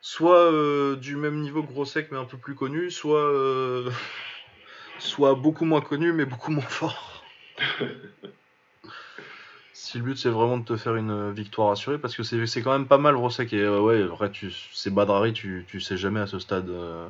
[0.00, 3.84] soit du même niveau que Grossec, mais un peu plus connu, soit,
[4.98, 7.24] soit beaucoup moins connu, mais beaucoup moins fort.
[9.82, 12.62] si le but c'est vraiment de te faire une euh, victoire assurée, parce que c'est
[12.62, 15.96] quand même pas mal Grossec, et euh, ouais, après, tu, c'est Badrari, tu, tu sais
[15.96, 16.68] jamais à ce stade.
[16.68, 17.06] euh,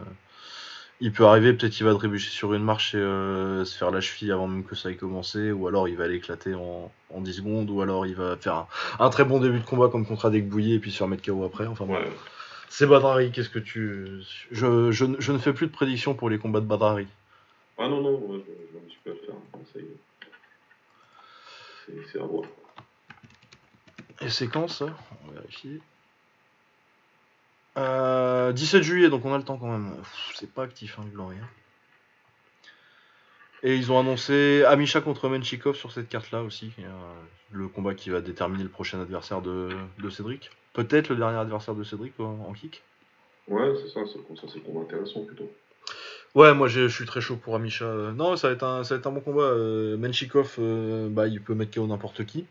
[1.03, 4.01] il peut arriver, peut-être qu'il va trébucher sur une marche et euh, se faire la
[4.03, 7.33] cheville avant même que ça ait commencé, ou alors il va l'éclater en, en 10
[7.39, 8.68] secondes, ou alors il va faire un,
[8.99, 11.25] un très bon début de combat comme contre Adek Bouillet et puis se faire mettre
[11.25, 11.66] KO après.
[11.66, 11.95] Enfin bon.
[11.95, 12.09] Ouais.
[12.68, 14.21] C'est Badrari, qu'est-ce que tu.
[14.53, 17.07] Je, je, ne- je ne fais plus de prédictions pour les combats de Badrari.
[17.79, 19.35] Ah non, non, je, je pas le faire.
[19.73, 19.97] Ça y est.
[21.87, 22.45] C'est- C'est à voir.
[24.21, 24.87] Et c'est quand ça?
[25.25, 25.81] On va vérifier.
[27.79, 29.95] Euh, 17 juillet, donc on a le temps quand même.
[30.35, 31.37] C'est pas actif, hein, Glory.
[31.37, 31.49] hein.
[33.62, 36.73] Et ils ont annoncé Amisha contre Menchikov sur cette carte-là aussi.
[36.79, 36.83] euh,
[37.53, 39.68] le combat qui va déterminer le prochain adversaire de,
[39.99, 40.51] de Cédric.
[40.73, 42.83] Peut-être le dernier adversaire de Cédric en, en kick?
[43.49, 45.51] Ouais, c'est ça, c'est ça, c'est le combat intéressant plutôt.
[46.35, 47.85] Ouais, moi je suis très chaud pour Amisha.
[47.85, 49.43] Euh, Non, ça va être un, ça va être un bon combat.
[49.43, 52.47] Euh, Menchikov, euh, bah, il peut mettre KO n'importe qui.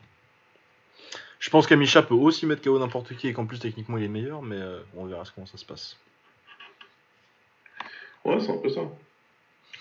[1.39, 4.07] Je pense qu'Amisha peut aussi mettre KO n'importe qui et qu'en plus techniquement il est
[4.09, 5.97] meilleur, mais euh, on verra comment ça se passe.
[8.25, 8.81] Ouais, c'est un peu ça.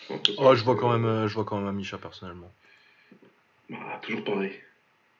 [0.06, 0.42] C'est un peu ça.
[0.42, 2.52] Ouais, je vois quand même, euh, je vois quand même Amisha personnellement.
[3.68, 4.52] Bah, toujours pareil.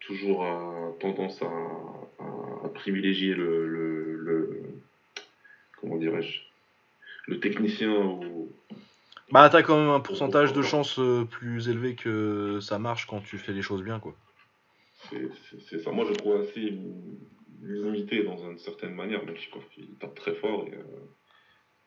[0.00, 4.62] Toujours à- tendance à, à- à privilégier le, le, le-
[5.80, 6.40] comment dirais-je
[7.26, 8.48] le technicien au
[9.32, 13.20] Bah t'as quand même un pourcentage de chance euh, plus élevé que ça marche quand
[13.20, 14.14] tu fais les choses bien quoi.
[15.68, 15.90] C'est ça.
[15.90, 16.72] Moi je trouve assez
[17.62, 19.24] limité dans une certaine manière.
[19.24, 20.82] Même si il tape très fort et euh,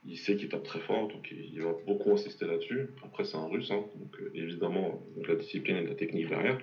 [0.03, 2.89] il sait qu'il tape très fort donc il, il va beaucoup insister là-dessus.
[3.03, 6.59] Après c'est un russe hein, donc euh, évidemment la discipline et la technique derrière.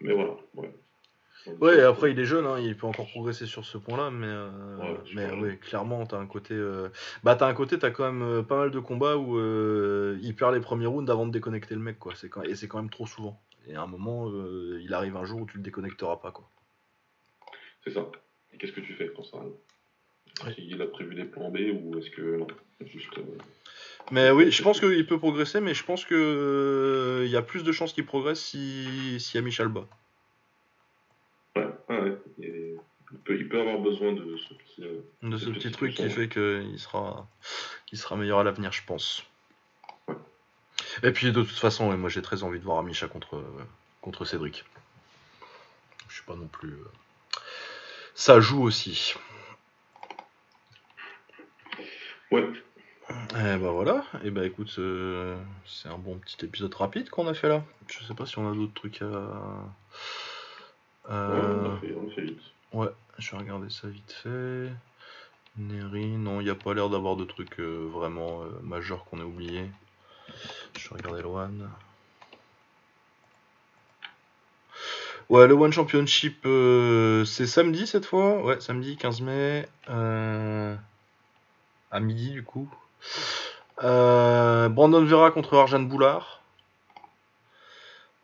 [0.00, 0.72] Mais voilà ouais.
[1.60, 4.76] Ouais, après il est jeune, hein, il peut encore progresser sur ce point-là, mais, euh,
[4.78, 6.88] Ouais, mais ouais, clairement t'as un côté, euh,
[7.22, 10.60] bah t'as un côté, t'as quand même pas mal de combats où il perd les
[10.60, 12.14] premiers rounds avant de déconnecter le mec quoi.
[12.30, 12.42] Quand...
[12.44, 13.38] et c'est quand même trop souvent.
[13.66, 16.48] Et à un moment, euh, il arrive un jour où tu le déconnecteras pas quoi.
[17.84, 18.06] C'est ça.
[18.52, 19.52] Et qu'est-ce que tu fais quand ça arrive.
[20.46, 22.46] Est-ce qu'il a prévu des plans B ou est-ce que non?
[22.86, 23.16] Juste.
[23.18, 23.22] euh,
[24.10, 27.42] Mais oui, je pense qu'il peut progresser, mais je pense que euh, il y a
[27.42, 29.86] plus de chances qu'il progresse si si Amisha le bat.
[31.56, 32.18] Ouais, ouais, ouais.
[32.42, 32.74] Et
[33.12, 34.82] il, peut, il peut avoir besoin de ce petit.
[35.22, 37.28] De ce Ce petit petit truc qui fait qu'il sera,
[37.92, 39.24] il sera meilleur à l'avenir, je pense.
[41.02, 43.42] Et puis de toute façon, moi j'ai très envie de voir Amisha contre,
[44.00, 44.64] contre Cédric.
[46.08, 46.72] Je suis pas non plus.
[46.72, 47.38] euh,
[48.14, 49.14] Ça joue aussi.
[52.30, 52.48] Ouais,
[53.10, 54.04] Et bah voilà.
[54.24, 55.36] Et bah écoute, euh,
[55.66, 57.62] c'est un bon petit épisode rapide qu'on a fait là.
[57.88, 59.06] Je sais pas si on a d'autres trucs à.
[61.08, 62.40] ouais, on, a fait, on a fait vite.
[62.72, 62.88] Ouais,
[63.18, 64.70] je vais regarder ça vite fait.
[65.56, 69.24] Neri, non, il n'y a pas l'air d'avoir de trucs euh, vraiment majeurs qu'on ait
[69.24, 69.70] oubliés.
[70.78, 71.70] Je vais regarder le One.
[75.30, 78.42] Ouais, le One Championship, euh, c'est samedi cette fois.
[78.44, 79.66] Ouais, samedi 15 mai.
[79.88, 80.76] euh,
[81.90, 82.68] à midi du coup.
[83.82, 86.42] Euh, Brandon Vera contre Arjan Boulard.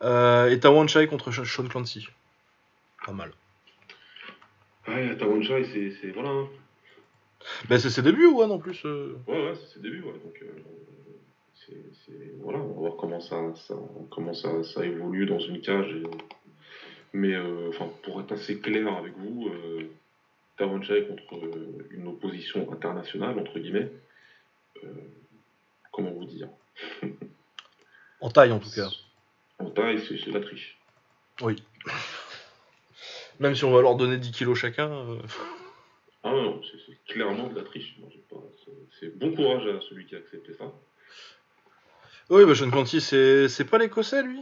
[0.03, 2.07] Et Tawan Chai contre Sean Clancy.
[3.05, 3.31] Pas mal.
[4.87, 5.91] Ouais, Tawanchai, c'est.
[6.01, 6.29] c'est- Voilà.
[6.29, 6.47] hein.
[7.69, 8.83] Ben c'est ses débuts, One en plus.
[8.83, 8.89] Ouais,
[9.27, 10.13] ouais, c'est ses débuts, ouais.
[10.13, 10.43] Donc,
[12.41, 13.75] Voilà, on va voir comment ça, ça,
[14.09, 15.91] comment ça, ça évolue dans une cage.
[15.93, 16.03] et-
[17.13, 19.89] Mais, euh, enfin, pour être assez clair avec vous, euh,
[20.57, 23.91] Tawanchai contre euh, une opposition internationale, entre guillemets,
[24.83, 24.87] euh,
[25.91, 26.49] comment vous dire?
[28.21, 28.87] En taille en tout cas.
[29.57, 30.77] En taille, c'est, la triche.
[31.41, 31.55] Oui.
[33.39, 34.91] Même si on va leur donner 10 kilos chacun.
[34.91, 35.17] euh,
[36.23, 37.97] Ah non, c'est, clairement de la triche.
[38.99, 40.71] C'est bon courage à celui qui a accepté ça.
[42.31, 44.39] Oui, bah Sean Clancy, c'est c'est pas l'écossais lui?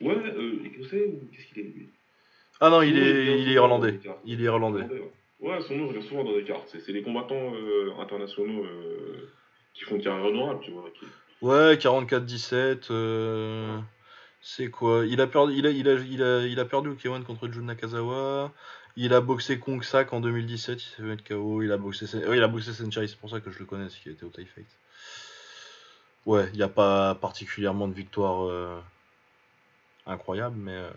[0.00, 1.88] Ouais, euh, écossais ou qu'est-ce qu'il est lui?
[2.60, 4.00] Ah non, il est, il est irlandais.
[4.24, 4.82] Il est irlandais.
[4.82, 5.12] ouais.
[5.40, 6.66] Ouais, son nom revient souvent dans des cartes.
[6.66, 9.28] C'est, c'est les combattants euh, internationaux euh,
[9.74, 10.90] qui font carrière honorable, tu vois.
[10.98, 11.06] Qui...
[11.42, 12.90] Ouais, 44-17.
[12.90, 13.78] euh,
[14.40, 15.04] C'est quoi?
[15.06, 17.48] Il a, perdu, il, a, il, a, il, a, il a perdu au K1 contre
[17.52, 18.52] Jun Nakazawa.
[18.96, 21.62] Il a boxé Kong Sak en 2017, il s'est fait mettre KO.
[21.62, 23.66] Il a boxé, Sen- ouais, il a boxé Senchai, c'est pour ça que je le
[23.66, 24.66] connais, c'est qu'il était au TIE Fight.
[26.28, 28.78] Ouais, il n'y a pas particulièrement de victoire euh,
[30.06, 30.74] incroyable, mais.
[30.76, 30.90] euh,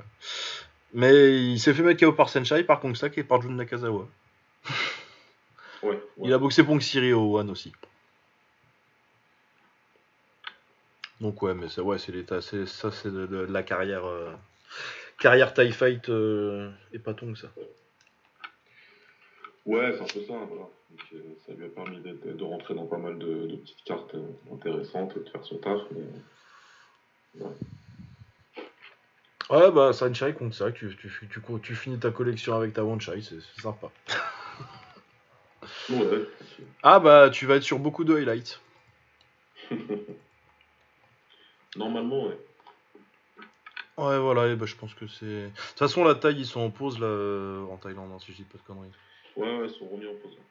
[0.94, 4.08] Mais il s'est fait mettre KO par Senshai, par Kongsak et par Jun Nakazawa.
[5.84, 6.28] Ouais, ouais.
[6.28, 7.72] Il a boxé Pong Siri au One aussi.
[11.22, 14.06] Donc ouais, mais ça, ouais, c'est l'état, c'est ça, c'est de, de- de la carrière,
[14.06, 14.32] euh,
[15.18, 16.08] carrière Thai Fight
[16.94, 17.48] et pas Tong ça.
[19.66, 20.68] Ouais, c'est un peu ça, voilà.
[20.92, 24.14] Donc, euh, ça lui a permis de rentrer dans pas mal de, de petites cartes
[24.16, 25.82] euh, intéressantes et de faire son taf.
[25.92, 27.42] Mais...
[29.50, 33.00] Ouais, bah Senshai Kongsak, tu, tu, tu, tu, tu finis ta collection avec ta One
[33.02, 33.90] Shai, c'est sympa.
[35.90, 36.26] Ouais.
[36.84, 38.60] Ah bah tu vas être sur beaucoup de highlights.
[41.76, 42.38] Normalement, ouais.
[43.98, 45.26] Ouais, voilà, et bah, je pense que c'est.
[45.26, 48.32] De toute façon, la taille, ils sont en pause là euh, en Thaïlande, hein, si
[48.32, 48.90] je dis pas de conneries.
[49.36, 50.38] Ouais, ouais, ils sont remis en pause.
[50.40, 50.44] hein.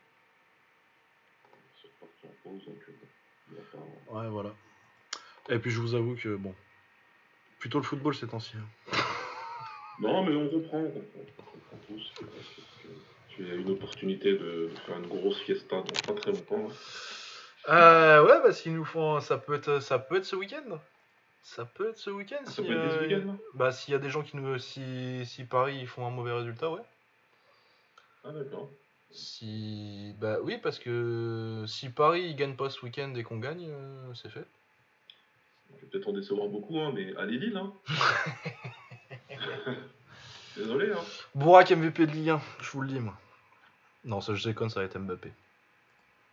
[2.58, 3.56] Donc euh,
[4.08, 4.50] bon, Ouais, voilà.
[5.48, 6.54] Et puis je vous avoue que bon.
[7.58, 8.56] Plutôt le football ces temps-ci.
[8.56, 8.96] hein.
[10.00, 12.12] Non, mais on comprend, on comprend, on comprend tous.
[13.28, 16.68] Tu as une opportunité de faire une grosse fiesta dans pas très longtemps.
[16.68, 16.74] là.
[17.68, 19.20] Euh, ouais, bah s'ils nous font.
[19.20, 20.78] Ça peut être, ça peut être ce week-end.
[21.42, 22.44] Ça peut être ce week-end.
[22.44, 24.22] Ça si, peut être dès ce euh, week-end, là Bah s'il y a des gens
[24.22, 24.58] qui nous.
[24.58, 26.80] Si, si Paris ils font un mauvais résultat, ouais.
[28.24, 28.70] Ah, d'accord.
[29.12, 30.14] Si.
[30.20, 34.14] Bah oui, parce que si Paris il gagne pas ce week-end et qu'on gagne, euh,
[34.14, 34.46] c'est fait.
[35.76, 37.72] Je vais peut-être en décevoir beaucoup, hein, mais allez Lille, hein.
[40.56, 41.04] Désolé, hein.
[41.34, 43.14] Bourak MVP de Ligue 1, je vous le dis, moi.
[44.04, 45.32] Non, ça je déconne, ça va être Mbappé.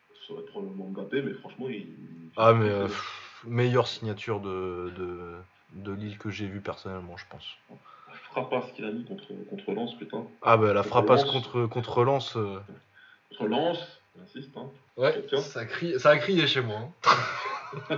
[0.10, 1.88] Ça serait probablement Mbappé, mais franchement, il.
[2.36, 5.36] Ah, mais euh, pff, meilleure signature de, de,
[5.74, 7.46] de Lille que j'ai vue personnellement, je pense.
[7.70, 10.26] La frappasse qu'il a mis contre, contre Lens, putain.
[10.42, 11.32] Ah, bah la Contre frappasse Lens.
[11.32, 12.36] contre, contre Lens.
[12.38, 12.60] euh,
[13.30, 14.70] Contre Lens, j'insiste, hein.
[14.96, 16.80] Ouais, ça, crie, ça a crié chez moi.
[17.06, 17.98] hein.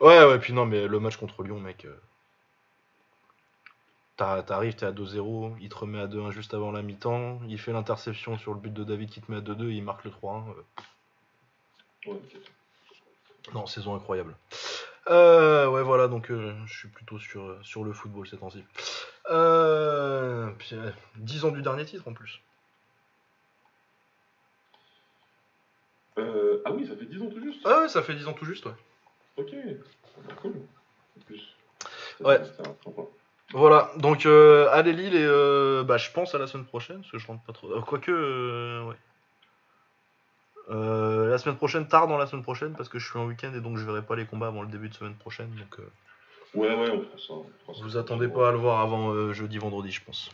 [0.00, 1.84] ouais, ouais, puis non, mais le match contre Lyon, mec.
[1.84, 1.96] euh,
[4.16, 7.72] T'arrives, t'es à 2-0, il te remet à 2-1 juste avant la mi-temps, il fait
[7.72, 10.44] l'interception sur le but de David qui te met à 2-2, il marque le 3-1.
[10.50, 10.52] euh,
[12.06, 13.54] Ouais, ok.
[13.54, 14.36] Non, saison incroyable.
[15.08, 18.64] Euh, ouais, voilà, donc euh, je suis plutôt sur, sur le football ces temps-ci.
[19.30, 22.40] Euh, puis, euh, 10 ans du dernier titre en plus.
[26.18, 27.60] Euh, ah oui, ça fait 10 ans tout juste.
[27.64, 28.72] Ah ouais, ça fait 10 ans tout juste, ouais.
[29.36, 30.54] Ok, Ah bah, cool.
[31.16, 31.56] En plus.
[32.18, 32.40] Ça, Ouais.
[33.52, 37.10] Voilà, donc euh, allez Lille et euh, bah, je pense à la semaine prochaine, parce
[37.10, 37.72] que je rentre pas trop.
[37.72, 38.96] euh, Quoique, euh, ouais.
[40.68, 43.52] Euh, la semaine prochaine, tard dans la semaine prochaine, parce que je suis en week-end
[43.54, 45.50] et donc je verrai pas les combats avant le début de semaine prochaine.
[45.54, 45.90] Donc, euh,
[47.82, 50.30] vous attendez pas à le voir avant euh, jeudi, vendredi, je pense.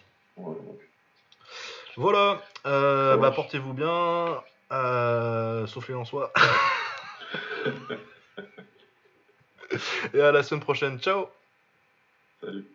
[1.96, 4.42] Voilà, bah, portez-vous bien,
[5.66, 6.32] sauf les soi.
[10.14, 11.28] et à la semaine prochaine, ciao
[12.40, 12.66] Salut